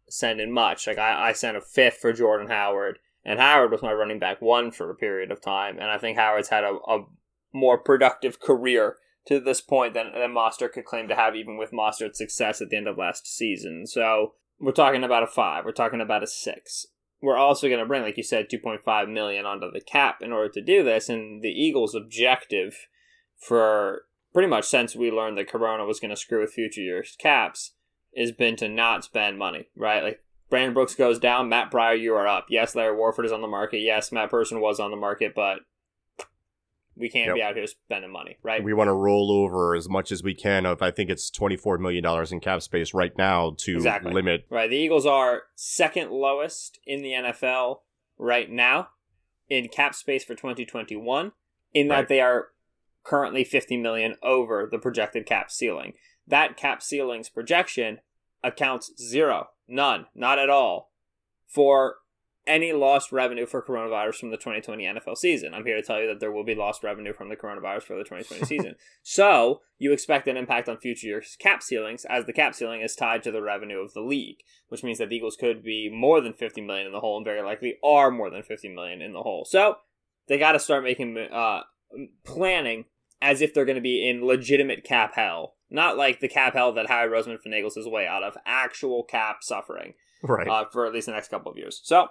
sending 0.08 0.50
much. 0.50 0.86
Like, 0.86 0.98
I, 0.98 1.28
I 1.28 1.32
sent 1.32 1.58
a 1.58 1.60
fifth 1.60 1.98
for 1.98 2.14
Jordan 2.14 2.48
Howard 2.48 2.98
and 3.24 3.38
Howard 3.38 3.70
was 3.70 3.82
my 3.82 3.92
running 3.92 4.18
back 4.18 4.40
one 4.40 4.70
for 4.70 4.90
a 4.90 4.94
period 4.94 5.30
of 5.30 5.40
time, 5.40 5.78
and 5.78 5.90
I 5.90 5.98
think 5.98 6.16
Howard's 6.16 6.48
had 6.48 6.64
a, 6.64 6.78
a 6.88 7.04
more 7.52 7.78
productive 7.78 8.40
career 8.40 8.96
to 9.26 9.38
this 9.38 9.60
point 9.60 9.94
than, 9.94 10.12
than 10.12 10.34
Mostert 10.34 10.72
could 10.72 10.84
claim 10.84 11.08
to 11.08 11.14
have, 11.14 11.36
even 11.36 11.56
with 11.56 11.70
Mostert's 11.70 12.18
success 12.18 12.60
at 12.60 12.70
the 12.70 12.76
end 12.76 12.88
of 12.88 12.98
last 12.98 13.26
season. 13.26 13.86
So 13.86 14.34
we're 14.58 14.72
talking 14.72 15.04
about 15.04 15.22
a 15.22 15.28
five. 15.28 15.64
We're 15.64 15.72
talking 15.72 16.00
about 16.00 16.24
a 16.24 16.26
six. 16.26 16.86
We're 17.20 17.36
also 17.36 17.68
going 17.68 17.78
to 17.78 17.86
bring, 17.86 18.02
like 18.02 18.16
you 18.16 18.24
said, 18.24 18.48
2.5 18.50 19.12
million 19.12 19.46
onto 19.46 19.70
the 19.70 19.80
cap 19.80 20.22
in 20.22 20.32
order 20.32 20.48
to 20.50 20.60
do 20.60 20.82
this. 20.82 21.08
And 21.08 21.40
the 21.40 21.50
Eagles' 21.50 21.94
objective 21.94 22.88
for 23.38 24.06
pretty 24.32 24.48
much 24.48 24.64
since 24.64 24.96
we 24.96 25.10
learned 25.10 25.38
that 25.38 25.48
Corona 25.48 25.84
was 25.84 26.00
going 26.00 26.10
to 26.10 26.16
screw 26.16 26.40
with 26.40 26.52
future 26.52 26.80
years 26.80 27.16
caps 27.18 27.74
has 28.16 28.32
been 28.32 28.56
to 28.56 28.68
not 28.68 29.04
spend 29.04 29.38
money, 29.38 29.68
right? 29.76 30.02
Like 30.02 30.24
Brandon 30.52 30.74
Brooks 30.74 30.94
goes 30.94 31.18
down. 31.18 31.48
Matt 31.48 31.70
Pryor, 31.70 31.94
you 31.94 32.14
are 32.14 32.26
up. 32.26 32.48
Yes, 32.50 32.74
Larry 32.74 32.94
Warford 32.94 33.24
is 33.24 33.32
on 33.32 33.40
the 33.40 33.48
market. 33.48 33.78
Yes, 33.78 34.12
Matt 34.12 34.28
Person 34.28 34.60
was 34.60 34.80
on 34.80 34.90
the 34.90 34.98
market, 34.98 35.34
but 35.34 35.60
we 36.94 37.08
can't 37.08 37.28
yep. 37.28 37.34
be 37.34 37.42
out 37.42 37.56
here 37.56 37.66
spending 37.66 38.12
money, 38.12 38.36
right? 38.42 38.62
We 38.62 38.74
want 38.74 38.88
to 38.88 38.92
roll 38.92 39.32
over 39.32 39.74
as 39.74 39.88
much 39.88 40.12
as 40.12 40.22
we 40.22 40.34
can 40.34 40.66
of 40.66 40.82
I 40.82 40.90
think 40.90 41.08
it's 41.08 41.30
twenty 41.30 41.56
four 41.56 41.78
million 41.78 42.04
dollars 42.04 42.32
in 42.32 42.40
cap 42.40 42.60
space 42.60 42.92
right 42.92 43.16
now 43.16 43.54
to 43.60 43.76
exactly. 43.76 44.12
limit. 44.12 44.44
Right. 44.50 44.68
The 44.68 44.76
Eagles 44.76 45.06
are 45.06 45.44
second 45.54 46.10
lowest 46.10 46.78
in 46.86 47.00
the 47.00 47.12
NFL 47.12 47.78
right 48.18 48.50
now 48.50 48.88
in 49.48 49.68
cap 49.68 49.94
space 49.94 50.22
for 50.22 50.34
twenty 50.34 50.66
twenty 50.66 50.96
one, 50.96 51.32
in 51.72 51.88
that 51.88 51.94
right. 51.94 52.08
they 52.08 52.20
are 52.20 52.48
currently 53.04 53.42
fifty 53.42 53.78
million 53.78 54.16
over 54.22 54.68
the 54.70 54.78
projected 54.78 55.24
cap 55.24 55.50
ceiling. 55.50 55.94
That 56.26 56.58
cap 56.58 56.82
ceiling's 56.82 57.30
projection 57.30 58.00
accounts 58.44 58.92
zero 59.00 59.48
None, 59.72 60.06
not 60.14 60.38
at 60.38 60.50
all, 60.50 60.90
for 61.46 61.96
any 62.46 62.72
lost 62.72 63.12
revenue 63.12 63.46
for 63.46 63.62
coronavirus 63.62 64.16
from 64.16 64.30
the 64.30 64.36
2020 64.36 64.84
NFL 64.84 65.16
season. 65.16 65.54
I'm 65.54 65.64
here 65.64 65.76
to 65.76 65.82
tell 65.82 66.00
you 66.00 66.08
that 66.08 66.20
there 66.20 66.32
will 66.32 66.44
be 66.44 66.56
lost 66.56 66.82
revenue 66.82 67.12
from 67.12 67.28
the 67.28 67.36
coronavirus 67.36 67.84
for 67.84 67.96
the 67.96 68.04
2020 68.04 68.44
season. 68.46 68.74
So 69.02 69.60
you 69.78 69.92
expect 69.92 70.28
an 70.28 70.36
impact 70.36 70.68
on 70.68 70.76
future 70.78 71.06
years' 71.06 71.36
cap 71.38 71.62
ceilings, 71.62 72.04
as 72.06 72.26
the 72.26 72.32
cap 72.32 72.54
ceiling 72.54 72.82
is 72.82 72.96
tied 72.96 73.22
to 73.22 73.30
the 73.30 73.42
revenue 73.42 73.78
of 73.78 73.94
the 73.94 74.02
league, 74.02 74.38
which 74.68 74.82
means 74.82 74.98
that 74.98 75.08
the 75.08 75.16
Eagles 75.16 75.36
could 75.36 75.62
be 75.62 75.88
more 75.88 76.20
than 76.20 76.34
50 76.34 76.60
million 76.60 76.86
in 76.86 76.92
the 76.92 77.00
hole, 77.00 77.16
and 77.16 77.24
very 77.24 77.42
likely 77.42 77.78
are 77.82 78.10
more 78.10 78.28
than 78.28 78.42
50 78.42 78.74
million 78.74 79.00
in 79.00 79.12
the 79.12 79.22
hole. 79.22 79.46
So 79.48 79.76
they 80.28 80.36
got 80.36 80.52
to 80.52 80.58
start 80.58 80.84
making 80.84 81.16
uh, 81.16 81.60
planning 82.24 82.86
as 83.22 83.40
if 83.40 83.54
they're 83.54 83.64
going 83.64 83.76
to 83.76 83.80
be 83.80 84.06
in 84.06 84.26
legitimate 84.26 84.82
cap 84.82 85.14
hell 85.14 85.54
not 85.72 85.96
like 85.96 86.20
the 86.20 86.28
cap 86.28 86.54
hell 86.54 86.72
that 86.72 86.86
Howie 86.86 87.08
Roseman 87.08 87.38
finagles 87.44 87.74
his 87.74 87.88
way 87.88 88.06
out 88.06 88.22
of, 88.22 88.36
actual 88.46 89.02
cap 89.02 89.38
suffering. 89.42 89.94
Right. 90.22 90.46
Uh, 90.46 90.64
for 90.70 90.86
at 90.86 90.92
least 90.92 91.06
the 91.06 91.12
next 91.12 91.28
couple 91.28 91.50
of 91.50 91.58
years. 91.58 91.80
So, 91.82 92.08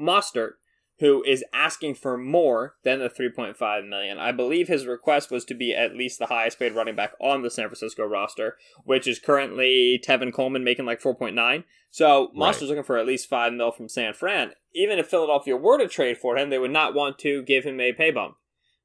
Mostert, 0.00 0.54
who 1.00 1.22
is 1.24 1.44
asking 1.52 1.94
for 1.94 2.16
more 2.16 2.74
than 2.84 3.00
the 3.00 3.08
3.5 3.08 3.88
million. 3.88 4.18
I 4.18 4.32
believe 4.32 4.68
his 4.68 4.86
request 4.86 5.30
was 5.30 5.44
to 5.46 5.54
be 5.54 5.74
at 5.74 5.96
least 5.96 6.18
the 6.18 6.26
highest 6.26 6.58
paid 6.58 6.74
running 6.74 6.94
back 6.94 7.12
on 7.20 7.42
the 7.42 7.50
San 7.50 7.66
Francisco 7.66 8.04
roster, 8.04 8.56
which 8.84 9.06
is 9.06 9.18
currently 9.18 10.00
Tevin 10.06 10.32
Coleman 10.32 10.62
making 10.62 10.86
like 10.86 11.02
4.9. 11.02 11.64
So 11.90 12.28
Mostert's 12.36 12.62
right. 12.62 12.68
looking 12.68 12.84
for 12.84 12.96
at 12.96 13.06
least 13.06 13.28
5 13.28 13.52
mil 13.52 13.72
from 13.72 13.88
San 13.88 14.14
Fran. 14.14 14.52
Even 14.72 14.98
if 14.98 15.08
Philadelphia 15.08 15.56
were 15.56 15.78
to 15.78 15.88
trade 15.88 16.18
for 16.18 16.36
him, 16.36 16.50
they 16.50 16.58
would 16.58 16.70
not 16.70 16.94
want 16.94 17.18
to 17.20 17.42
give 17.42 17.64
him 17.64 17.80
a 17.80 17.92
pay 17.92 18.10
bump 18.10 18.36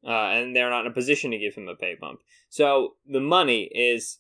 uh, 0.06 0.30
and 0.30 0.56
they're 0.56 0.70
not 0.70 0.86
in 0.86 0.92
a 0.92 0.94
position 0.94 1.32
to 1.32 1.38
give 1.38 1.56
him 1.56 1.68
a 1.68 1.76
pay 1.76 1.96
bump. 2.00 2.20
So 2.50 2.96
the 3.08 3.20
money 3.20 3.64
is 3.74 4.20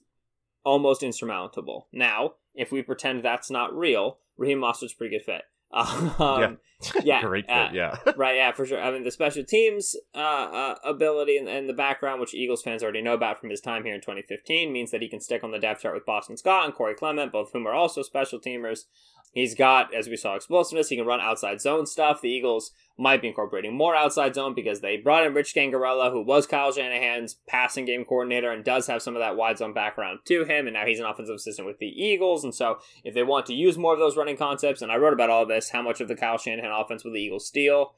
almost 0.63 1.03
insurmountable. 1.03 1.87
Now, 1.91 2.33
if 2.53 2.71
we 2.71 2.81
pretend 2.81 3.23
that's 3.23 3.49
not 3.49 3.75
real, 3.75 4.17
Raheem 4.37 4.59
Mostert's 4.59 4.93
pretty 4.93 5.17
good 5.17 5.25
fit. 5.25 5.43
Um, 6.19 6.57
yeah, 6.81 7.01
yeah, 7.03 7.21
great 7.25 7.45
fit. 7.45 7.53
Uh, 7.53 7.69
yeah, 7.73 7.95
right. 8.17 8.37
Yeah, 8.37 8.51
for 8.51 8.65
sure. 8.65 8.81
I 8.81 8.91
mean, 8.91 9.03
the 9.03 9.11
special 9.11 9.43
teams 9.43 9.95
uh, 10.15 10.17
uh, 10.17 10.75
ability 10.83 11.37
and, 11.37 11.47
and, 11.47 11.69
the 11.69 11.73
background, 11.73 12.19
which 12.19 12.33
Eagles 12.33 12.63
fans 12.63 12.81
already 12.81 13.01
know 13.01 13.13
about 13.13 13.39
from 13.39 13.49
his 13.49 13.61
time 13.61 13.83
here 13.83 13.93
in 13.93 14.01
2015, 14.01 14.71
means 14.71 14.91
that 14.91 15.01
he 15.01 15.07
can 15.07 15.19
stick 15.19 15.43
on 15.43 15.51
the 15.51 15.59
depth 15.59 15.81
chart 15.81 15.93
with 15.93 16.05
Boston 16.05 16.37
Scott 16.37 16.65
and 16.65 16.73
Corey 16.73 16.95
Clement, 16.95 17.31
both 17.31 17.47
of 17.47 17.53
whom 17.53 17.67
are 17.67 17.73
also 17.73 18.01
special 18.01 18.39
teamers. 18.39 18.85
He's 19.31 19.53
got, 19.53 19.93
as 19.93 20.09
we 20.09 20.17
saw, 20.17 20.35
explosiveness. 20.35 20.89
He 20.89 20.97
can 20.97 21.05
run 21.05 21.21
outside 21.21 21.61
zone 21.61 21.85
stuff. 21.85 22.21
The 22.21 22.29
Eagles 22.29 22.71
might 22.97 23.21
be 23.21 23.27
incorporating 23.27 23.75
more 23.75 23.95
outside 23.95 24.33
zone 24.33 24.53
because 24.53 24.81
they 24.81 24.97
brought 24.97 25.25
in 25.25 25.33
Rich 25.33 25.53
Scangarello, 25.53 26.11
who 26.11 26.21
was 26.21 26.47
Kyle 26.47 26.71
Shanahan's 26.71 27.35
passing 27.47 27.85
game 27.85 28.05
coordinator 28.05 28.51
and 28.51 28.63
does 28.63 28.87
have 28.87 29.01
some 29.01 29.15
of 29.15 29.21
that 29.21 29.37
wide 29.37 29.59
zone 29.59 29.73
background 29.73 30.19
to 30.25 30.43
him. 30.45 30.65
And 30.65 30.73
now 30.73 30.85
he's 30.85 30.99
an 30.99 31.05
offensive 31.05 31.35
assistant 31.35 31.67
with 31.67 31.77
the 31.77 31.87
Eagles. 31.87 32.43
And 32.43 32.53
so 32.53 32.79
if 33.03 33.13
they 33.13 33.23
want 33.23 33.45
to 33.45 33.53
use 33.53 33.77
more 33.77 33.93
of 33.93 33.99
those 33.99 34.17
running 34.17 34.35
concepts, 34.35 34.81
and 34.81 34.91
I 34.91 34.97
wrote 34.97 35.13
about 35.13 35.29
all 35.29 35.45
this, 35.45 35.69
how 35.69 35.83
much 35.83 36.01
of 36.01 36.07
the 36.07 36.15
Kyle 36.15 36.37
Shanahan 36.37 36.71
offense 36.71 37.03
will 37.03 37.13
the 37.13 37.21
Eagles 37.21 37.47
steal? 37.47 37.93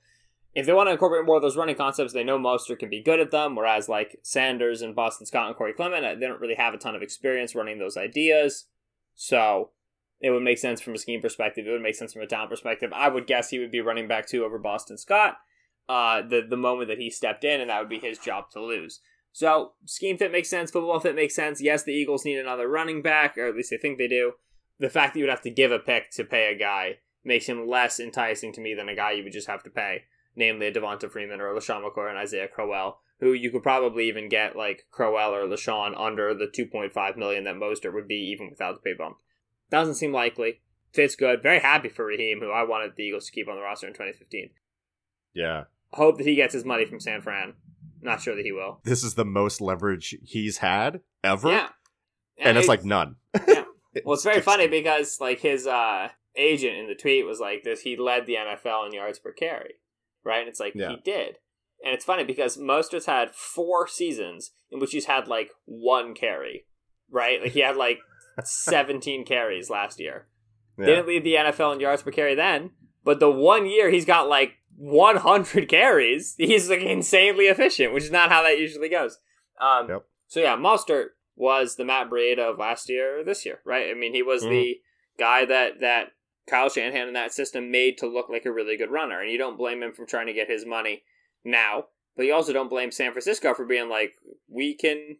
If 0.53 0.65
they 0.65 0.73
want 0.73 0.87
to 0.87 0.91
incorporate 0.91 1.25
more 1.25 1.37
of 1.37 1.41
those 1.41 1.55
running 1.55 1.77
concepts, 1.77 2.11
they 2.11 2.25
know 2.25 2.37
Mostert 2.37 2.79
can 2.79 2.89
be 2.89 3.01
good 3.01 3.21
at 3.21 3.31
them. 3.31 3.55
Whereas 3.55 3.87
like 3.87 4.19
Sanders 4.21 4.81
and 4.81 4.93
Boston 4.93 5.25
Scott 5.25 5.47
and 5.47 5.55
Corey 5.55 5.73
Clement, 5.73 6.05
uh, 6.05 6.15
they 6.15 6.27
don't 6.27 6.41
really 6.41 6.55
have 6.55 6.73
a 6.73 6.77
ton 6.77 6.93
of 6.93 7.01
experience 7.01 7.55
running 7.55 7.79
those 7.79 7.95
ideas. 7.95 8.65
So 9.15 9.69
it 10.21 10.29
would 10.29 10.43
make 10.43 10.59
sense 10.59 10.79
from 10.79 10.93
a 10.93 10.99
scheme 10.99 11.21
perspective. 11.21 11.67
It 11.67 11.71
would 11.71 11.81
make 11.81 11.95
sense 11.95 12.13
from 12.13 12.21
a 12.21 12.27
talent 12.27 12.51
perspective. 12.51 12.91
I 12.93 13.09
would 13.09 13.27
guess 13.27 13.49
he 13.49 13.59
would 13.59 13.71
be 13.71 13.81
running 13.81 14.07
back 14.07 14.27
two 14.27 14.43
over 14.43 14.59
Boston 14.59 14.97
Scott. 14.97 15.37
Uh, 15.89 16.21
the 16.21 16.45
the 16.47 16.57
moment 16.57 16.87
that 16.89 16.99
he 16.99 17.09
stepped 17.09 17.43
in, 17.43 17.59
and 17.59 17.69
that 17.69 17.79
would 17.79 17.89
be 17.89 17.99
his 17.99 18.19
job 18.19 18.49
to 18.51 18.61
lose. 18.61 19.01
So 19.33 19.73
scheme 19.85 20.17
fit 20.17 20.31
makes 20.31 20.49
sense. 20.49 20.71
Football 20.71 20.99
fit 20.99 21.15
makes 21.15 21.35
sense. 21.35 21.61
Yes, 21.61 21.83
the 21.83 21.93
Eagles 21.93 22.23
need 22.23 22.37
another 22.37 22.67
running 22.67 23.01
back, 23.01 23.37
or 23.37 23.47
at 23.47 23.55
least 23.55 23.71
they 23.71 23.77
think 23.77 23.97
they 23.97 24.07
do. 24.07 24.33
The 24.79 24.89
fact 24.89 25.13
that 25.13 25.19
you 25.19 25.25
would 25.25 25.31
have 25.31 25.41
to 25.41 25.49
give 25.49 25.71
a 25.71 25.79
pick 25.79 26.11
to 26.11 26.23
pay 26.23 26.53
a 26.53 26.57
guy 26.57 26.97
makes 27.23 27.47
him 27.47 27.67
less 27.67 27.99
enticing 27.99 28.53
to 28.53 28.61
me 28.61 28.73
than 28.73 28.89
a 28.89 28.95
guy 28.95 29.11
you 29.11 29.23
would 29.23 29.33
just 29.33 29.47
have 29.47 29.63
to 29.63 29.69
pay, 29.69 30.03
namely 30.35 30.67
a 30.67 30.71
Devonta 30.71 31.09
Freeman 31.09 31.39
or 31.39 31.53
LeSean 31.53 31.83
McCoy 31.83 32.09
and 32.09 32.17
Isaiah 32.17 32.47
Crowell, 32.47 32.99
who 33.19 33.33
you 33.33 33.51
could 33.51 33.63
probably 33.63 34.07
even 34.07 34.27
get 34.29 34.55
like 34.55 34.85
Crowell 34.91 35.33
or 35.33 35.47
LeSean 35.47 35.93
under 35.99 36.33
the 36.33 36.47
2.5 36.47 37.17
million 37.17 37.43
that 37.43 37.55
Mostert 37.55 37.93
would 37.93 38.07
be 38.07 38.31
even 38.31 38.49
without 38.49 38.75
the 38.75 38.81
pay 38.81 38.95
bump. 38.97 39.17
Doesn't 39.71 39.95
seem 39.95 40.11
likely. 40.13 40.59
Fits 40.93 41.15
good. 41.15 41.41
Very 41.41 41.59
happy 41.59 41.89
for 41.89 42.05
Raheem, 42.05 42.39
who 42.41 42.51
I 42.51 42.63
wanted 42.63 42.93
the 42.95 43.03
Eagles 43.03 43.25
to 43.27 43.31
keep 43.31 43.47
on 43.47 43.55
the 43.55 43.61
roster 43.61 43.87
in 43.87 43.93
2015. 43.93 44.49
Yeah. 45.33 45.63
Hope 45.93 46.17
that 46.17 46.27
he 46.27 46.35
gets 46.35 46.53
his 46.53 46.65
money 46.65 46.85
from 46.85 46.99
San 46.99 47.21
Fran. 47.21 47.53
Not 48.01 48.21
sure 48.21 48.35
that 48.35 48.43
he 48.45 48.51
will. 48.51 48.81
This 48.83 49.03
is 49.03 49.13
the 49.15 49.25
most 49.25 49.61
leverage 49.61 50.15
he's 50.23 50.57
had 50.57 51.01
ever. 51.23 51.49
Yeah. 51.49 51.69
And, 52.37 52.49
and 52.49 52.57
it's, 52.57 52.67
like 52.67 52.83
none. 52.83 53.15
yeah. 53.47 53.63
Well, 54.05 54.13
it's 54.13 54.23
very 54.23 54.39
funny 54.41 54.67
because 54.69 55.19
like 55.19 55.41
his 55.41 55.67
uh 55.67 56.07
agent 56.37 56.77
in 56.77 56.87
the 56.87 56.95
tweet 56.95 57.25
was 57.25 57.41
like 57.41 57.63
this 57.63 57.81
he 57.81 57.97
led 57.97 58.25
the 58.25 58.35
NFL 58.35 58.85
in 58.87 58.93
yards 58.93 59.19
per 59.19 59.33
carry, 59.33 59.73
right? 60.23 60.39
And 60.39 60.47
it's 60.47 60.61
like 60.61 60.73
Yeah. 60.75 60.91
he 60.91 60.95
did. 61.03 61.35
And 61.83 61.93
it's 61.93 62.05
funny 62.05 62.23
because 62.23 62.57
Mostert's 62.57 63.05
had 63.05 63.35
four 63.35 63.87
seasons 63.89 64.51
in 64.71 64.79
which 64.79 64.91
he's 64.91 65.05
had 65.05 65.27
like 65.27 65.51
one 65.65 66.13
carry, 66.13 66.65
right? 67.09 67.41
Like 67.41 67.51
he 67.51 67.59
had 67.59 67.75
like 67.75 67.99
17 68.43 69.25
carries 69.25 69.69
last 69.69 69.99
year. 69.99 70.27
Yeah. 70.77 70.85
Didn't 70.85 71.07
lead 71.07 71.23
the 71.23 71.35
NFL 71.35 71.73
in 71.73 71.79
yards 71.79 72.01
per 72.01 72.11
carry 72.11 72.35
then, 72.35 72.71
but 73.03 73.19
the 73.19 73.31
one 73.31 73.65
year 73.65 73.89
he's 73.89 74.05
got 74.05 74.27
like 74.27 74.53
100 74.77 75.69
carries. 75.69 76.35
He's 76.37 76.69
like 76.69 76.81
insanely 76.81 77.45
efficient, 77.45 77.93
which 77.93 78.05
is 78.05 78.11
not 78.11 78.29
how 78.29 78.43
that 78.43 78.59
usually 78.59 78.89
goes. 78.89 79.17
Um, 79.59 79.89
Yep. 79.89 80.05
So 80.27 80.39
yeah, 80.39 80.55
Mostert 80.55 81.07
was 81.35 81.75
the 81.75 81.83
Matt 81.83 82.09
Breida 82.09 82.39
of 82.39 82.57
last 82.57 82.87
year 82.87 83.19
or 83.19 83.23
this 83.23 83.45
year, 83.45 83.59
right? 83.65 83.89
I 83.89 83.93
mean, 83.93 84.13
he 84.13 84.23
was 84.23 84.43
the 84.43 84.77
guy 85.19 85.43
that 85.45 85.81
that 85.81 86.13
Kyle 86.47 86.69
Shanahan 86.69 87.07
and 87.07 87.15
that 87.15 87.33
system 87.33 87.69
made 87.69 87.97
to 87.97 88.07
look 88.07 88.29
like 88.29 88.45
a 88.45 88.51
really 88.51 88.77
good 88.77 88.91
runner, 88.91 89.21
and 89.21 89.31
you 89.31 89.37
don't 89.37 89.57
blame 89.57 89.83
him 89.83 89.91
for 89.91 90.05
trying 90.05 90.27
to 90.27 90.33
get 90.33 90.49
his 90.49 90.65
money 90.65 91.03
now, 91.43 91.85
but 92.15 92.25
you 92.25 92.33
also 92.33 92.53
don't 92.53 92.69
blame 92.69 92.91
San 92.91 93.11
Francisco 93.11 93.53
for 93.53 93.65
being 93.65 93.89
like, 93.89 94.13
we 94.47 94.75
can 94.75 95.17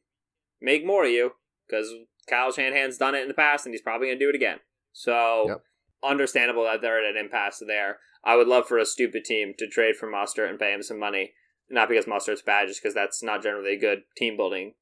make 0.62 0.86
more 0.86 1.06
of 1.06 1.12
you 1.12 1.32
because 1.68 1.94
Kyle 2.32 2.52
Shanahan's 2.52 2.98
done 2.98 3.14
it 3.14 3.22
in 3.22 3.28
the 3.28 3.34
past, 3.36 3.66
and 3.66 3.74
he's 3.74 3.82
probably 3.82 4.08
going 4.08 4.18
to 4.18 4.26
do 4.26 4.30
it 4.30 4.36
again. 4.36 4.58
So 4.94 5.46
Yep. 5.48 5.62
understandable 6.04 6.64
that 6.64 6.82
they're 6.82 7.04
at 7.06 7.16
an 7.16 7.18
impasse 7.18 7.62
there. 7.68 8.00
I 8.24 8.36
would 8.36 8.48
love 8.48 8.68
for 8.68 8.78
a 8.78 8.86
stupid 8.86 9.26
team 9.26 9.54
to 9.60 9.68
trade 9.68 9.96
for 9.96 10.08
Mostert 10.12 10.50
and 10.50 10.58
pay 10.60 10.74
him 10.74 10.82
some 10.84 11.00
money, 11.00 11.34
not 11.70 11.90
because 11.90 12.06
Mostert's 12.06 12.42
bad, 12.42 12.68
just 12.68 12.82
because 12.82 12.94
that's 12.96 13.22
not 13.22 13.44
generally 13.44 13.74
a 13.76 13.80
good 13.80 14.04
team 14.18 14.38
building 14.38 14.74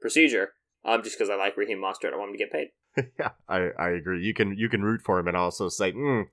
procedure. 0.00 0.50
Um, 0.84 1.02
just 1.02 1.16
because 1.18 1.30
I 1.30 1.34
like 1.36 1.56
Raheem 1.56 1.78
Mostert, 1.78 2.12
I 2.12 2.16
want 2.16 2.30
him 2.30 2.38
to 2.38 2.44
get 2.44 2.52
paid. 2.52 2.68
yeah, 3.18 3.30
I, 3.48 3.70
I 3.78 3.88
agree. 3.90 4.22
You 4.24 4.32
can 4.34 4.56
you 4.56 4.68
can 4.68 4.82
root 4.82 5.02
for 5.02 5.18
him 5.18 5.28
and 5.28 5.36
also 5.36 5.68
say, 5.68 5.92
mm, 5.92 6.24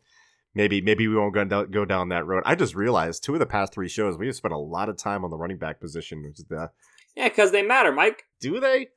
maybe 0.54 0.80
maybe 0.80 1.08
we 1.08 1.16
won't 1.16 1.34
go 1.34 1.44
down, 1.44 1.72
go 1.72 1.86
down 1.86 2.10
that 2.10 2.26
road. 2.28 2.44
I 2.46 2.56
just 2.56 2.76
realized 2.76 3.24
two 3.24 3.34
of 3.34 3.40
the 3.40 3.46
past 3.46 3.74
three 3.74 3.90
shows 3.90 4.18
we 4.18 4.28
have 4.28 4.36
spent 4.36 4.54
a 4.54 4.58
lot 4.58 4.90
of 4.90 4.98
time 4.98 5.26
on 5.26 5.32
the 5.32 5.38
running 5.38 5.58
back 5.58 5.80
position. 5.82 6.24
Which 6.24 6.40
is 6.40 6.46
the 6.46 6.70
Yeah, 7.16 7.30
because 7.30 7.52
they 7.52 7.64
matter, 7.64 7.92
Mike. 7.92 8.24
do 8.40 8.60
they? 8.60 8.90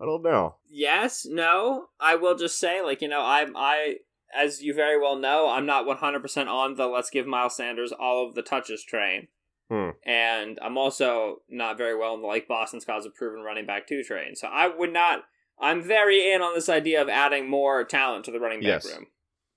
I 0.00 0.04
don't 0.04 0.22
know. 0.22 0.56
Yes, 0.68 1.26
no. 1.28 1.86
I 1.98 2.14
will 2.14 2.36
just 2.36 2.58
say, 2.58 2.82
like 2.82 3.02
you 3.02 3.08
know, 3.08 3.22
I'm 3.22 3.56
I 3.56 3.96
as 4.34 4.62
you 4.62 4.74
very 4.74 5.00
well 5.00 5.16
know, 5.16 5.48
I'm 5.48 5.66
not 5.66 5.86
100 5.86 6.20
percent 6.20 6.48
on 6.48 6.76
the 6.76 6.86
let's 6.86 7.10
give 7.10 7.26
Miles 7.26 7.56
Sanders 7.56 7.92
all 7.92 8.26
of 8.26 8.34
the 8.34 8.42
touches 8.42 8.84
train. 8.84 9.28
Hmm. 9.70 9.90
And 10.06 10.58
I'm 10.62 10.78
also 10.78 11.42
not 11.48 11.76
very 11.76 11.96
well 11.96 12.14
in 12.14 12.22
the 12.22 12.26
like 12.26 12.48
Boston 12.48 12.80
Scott's 12.80 13.06
a 13.06 13.10
proven 13.10 13.42
running 13.42 13.66
back 13.66 13.86
two 13.86 14.02
train. 14.02 14.34
So 14.34 14.48
I 14.48 14.68
would 14.68 14.92
not. 14.92 15.24
I'm 15.60 15.82
very 15.82 16.32
in 16.32 16.40
on 16.40 16.54
this 16.54 16.68
idea 16.68 17.02
of 17.02 17.08
adding 17.08 17.50
more 17.50 17.82
talent 17.84 18.24
to 18.26 18.30
the 18.30 18.38
running 18.40 18.60
back 18.60 18.84
Yes. 18.84 18.86
room. 18.86 19.06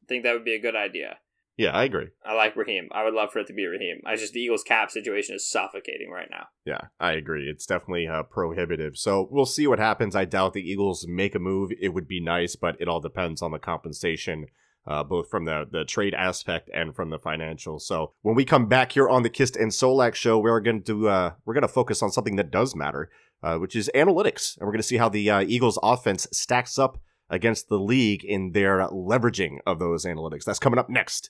I 0.04 0.06
think 0.08 0.24
that 0.24 0.34
would 0.34 0.44
be 0.44 0.56
a 0.56 0.60
good 0.60 0.76
idea. 0.76 1.20
Yeah, 1.58 1.72
I 1.72 1.84
agree. 1.84 2.08
I 2.26 2.34
like 2.34 2.56
Raheem. 2.56 2.88
I 2.92 3.04
would 3.04 3.14
love 3.14 3.32
for 3.32 3.40
it 3.40 3.48
to 3.48 3.54
be 3.54 3.66
Raheem. 3.66 4.02
I 4.06 4.16
just 4.16 4.34
the 4.34 4.40
Eagles 4.40 4.64
cap 4.64 4.90
situation 4.90 5.36
is 5.36 5.50
suffocating 5.50 6.10
right 6.10 6.30
now. 6.32 6.48
Yeah, 6.66 6.80
I 7.00 7.12
agree. 7.14 7.50
It's 7.50 7.66
definitely 7.66 8.08
uh, 8.08 8.24
prohibitive. 8.24 8.98
So 8.98 9.28
we'll 9.30 9.46
see 9.46 9.68
what 9.68 9.80
happens. 9.80 10.16
I 10.16 10.26
doubt 10.26 10.54
the 10.54 10.68
Eagles 10.68 11.06
make 11.08 11.36
a 11.36 11.40
move. 11.40 11.72
It 11.80 11.90
would 11.90 12.08
be 12.08 12.22
nice, 12.22 12.56
but 12.56 12.78
it 12.80 12.88
all 12.88 13.00
depends 13.00 13.42
on 13.42 13.52
the 13.52 13.60
compensation, 13.60 14.48
uh, 14.88 15.04
both 15.04 15.30
from 15.30 15.46
the, 15.46 15.66
the 15.70 15.84
trade 15.84 16.14
aspect 16.14 16.70
and 16.74 16.96
from 16.96 17.10
the 17.10 17.20
financial. 17.20 17.80
So 17.80 18.14
when 18.22 18.36
we 18.36 18.46
come 18.46 18.68
back 18.68 18.94
here 18.94 19.10
on 19.10 19.24
the 19.24 19.30
Kist 19.30 19.56
and 19.58 19.72
Solak 19.72 20.16
show, 20.16 20.40
we're 20.40 20.62
going 20.62 20.84
to 20.84 21.10
uh, 21.10 21.32
we're 21.46 21.54
going 21.54 21.62
to 21.64 21.68
focus 21.68 22.02
on 22.02 22.12
something 22.12 22.38
that 22.38 22.50
does 22.50 22.76
matter, 22.76 23.10
uh, 23.44 23.58
which 23.58 23.76
is 23.76 23.92
analytics, 23.94 24.58
and 24.58 24.66
we're 24.66 24.74
going 24.74 24.82
to 24.82 24.88
see 24.88 24.98
how 24.98 25.10
the 25.10 25.30
uh, 25.30 25.42
Eagles 25.42 25.78
offense 25.84 26.28
stacks 26.32 26.80
up 26.80 26.98
against 27.30 27.70
the 27.70 27.80
league 27.80 28.24
in 28.24 28.54
their 28.54 28.80
leveraging 28.88 29.58
of 29.68 29.80
those 29.80 30.06
analytics. 30.06 30.44
That's 30.44 30.60
coming 30.60 30.80
up 30.80 30.90
next 30.90 31.30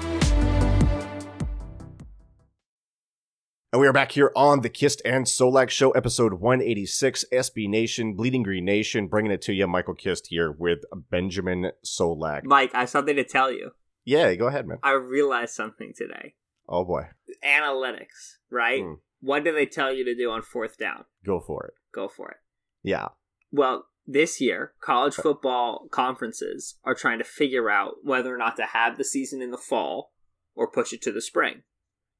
And 3.73 3.79
we 3.79 3.87
are 3.87 3.93
back 3.93 4.11
here 4.11 4.33
on 4.35 4.63
the 4.63 4.69
Kist 4.69 5.01
and 5.05 5.25
Solak 5.25 5.69
Show, 5.69 5.91
episode 5.91 6.33
186, 6.33 7.23
SB 7.31 7.69
Nation, 7.69 8.15
Bleeding 8.15 8.43
Green 8.43 8.65
Nation, 8.65 9.07
bringing 9.07 9.31
it 9.31 9.41
to 9.43 9.53
you. 9.53 9.65
Michael 9.65 9.93
Kist 9.93 10.27
here 10.27 10.51
with 10.51 10.79
Benjamin 11.09 11.71
Solak. 11.85 12.43
Mike, 12.43 12.71
I 12.75 12.81
have 12.81 12.89
something 12.89 13.15
to 13.15 13.23
tell 13.23 13.49
you. 13.49 13.71
Yeah, 14.03 14.35
go 14.35 14.47
ahead, 14.47 14.67
man. 14.67 14.79
I 14.83 14.91
realized 14.91 15.53
something 15.53 15.93
today. 15.95 16.33
Oh 16.67 16.83
boy, 16.83 17.03
Analytics, 17.45 18.39
right? 18.49 18.81
Hmm. 18.83 18.95
What 19.21 19.45
do 19.45 19.53
they 19.53 19.67
tell 19.67 19.93
you 19.93 20.03
to 20.03 20.15
do 20.15 20.29
on 20.29 20.41
fourth 20.41 20.77
down? 20.77 21.05
go 21.25 21.39
for 21.39 21.67
it. 21.67 21.73
Go 21.95 22.09
for 22.09 22.29
it. 22.29 22.37
Yeah. 22.83 23.07
Well, 23.53 23.85
this 24.05 24.41
year, 24.41 24.73
college 24.81 25.15
football 25.15 25.87
conferences 25.89 26.77
are 26.83 26.95
trying 26.95 27.19
to 27.19 27.23
figure 27.23 27.69
out 27.69 28.03
whether 28.03 28.35
or 28.35 28.37
not 28.37 28.57
to 28.57 28.65
have 28.65 28.97
the 28.97 29.05
season 29.05 29.41
in 29.41 29.51
the 29.51 29.57
fall 29.57 30.11
or 30.55 30.69
push 30.69 30.91
it 30.91 31.01
to 31.03 31.11
the 31.13 31.21
spring, 31.21 31.61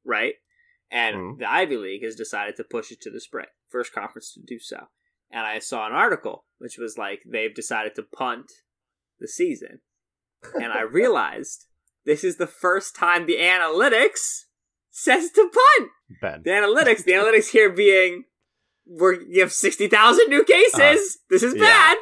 right? 0.05 0.35
And 0.91 1.15
Mhm. 1.15 1.39
the 1.39 1.49
Ivy 1.49 1.77
League 1.77 2.03
has 2.03 2.15
decided 2.15 2.55
to 2.57 2.63
push 2.63 2.91
it 2.91 3.01
to 3.01 3.09
the 3.09 3.21
spring, 3.21 3.47
first 3.69 3.93
conference 3.93 4.33
to 4.33 4.41
do 4.41 4.59
so. 4.59 4.87
And 5.31 5.45
I 5.47 5.59
saw 5.59 5.87
an 5.87 5.93
article 5.93 6.45
which 6.57 6.77
was 6.77 6.97
like 6.97 7.21
they've 7.25 7.53
decided 7.55 7.95
to 7.95 8.03
punt 8.03 8.51
the 9.19 9.27
season, 9.27 9.81
and 10.55 10.71
I 10.73 10.81
realized 11.01 11.67
this 12.05 12.23
is 12.23 12.37
the 12.37 12.47
first 12.47 12.95
time 12.95 13.25
the 13.25 13.37
analytics 13.37 14.45
says 14.89 15.31
to 15.31 15.49
punt. 15.49 15.91
Ben. 16.21 16.41
The 16.43 16.51
analytics, 16.51 17.03
the 17.05 17.13
analytics 17.13 17.51
here 17.51 17.69
being 17.69 18.25
we're 18.85 19.21
you 19.21 19.39
have 19.41 19.53
sixty 19.53 19.87
thousand 19.87 20.27
new 20.27 20.43
cases. 20.43 21.19
this 21.29 21.43
is 21.43 21.55
yeah. 21.55 21.61
bad. 21.61 21.97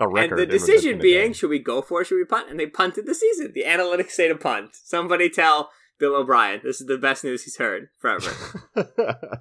A 0.00 0.08
And 0.08 0.36
the 0.36 0.44
decision 0.44 0.98
being, 0.98 1.32
should 1.32 1.50
we 1.50 1.60
go 1.60 1.80
for 1.80 2.02
it? 2.02 2.06
Should 2.06 2.16
we 2.16 2.24
punt? 2.24 2.50
And 2.50 2.58
they 2.58 2.66
punted 2.66 3.06
the 3.06 3.14
season. 3.14 3.52
The 3.54 3.62
analytics 3.62 4.10
say 4.10 4.26
to 4.26 4.34
punt. 4.34 4.70
Somebody 4.74 5.30
tell 5.30 5.70
Bill 6.04 6.16
O'Brien 6.16 6.60
this 6.62 6.82
is 6.82 6.86
the 6.86 6.98
best 6.98 7.24
news 7.24 7.44
he's 7.44 7.56
heard 7.56 7.88
forever. 7.98 8.30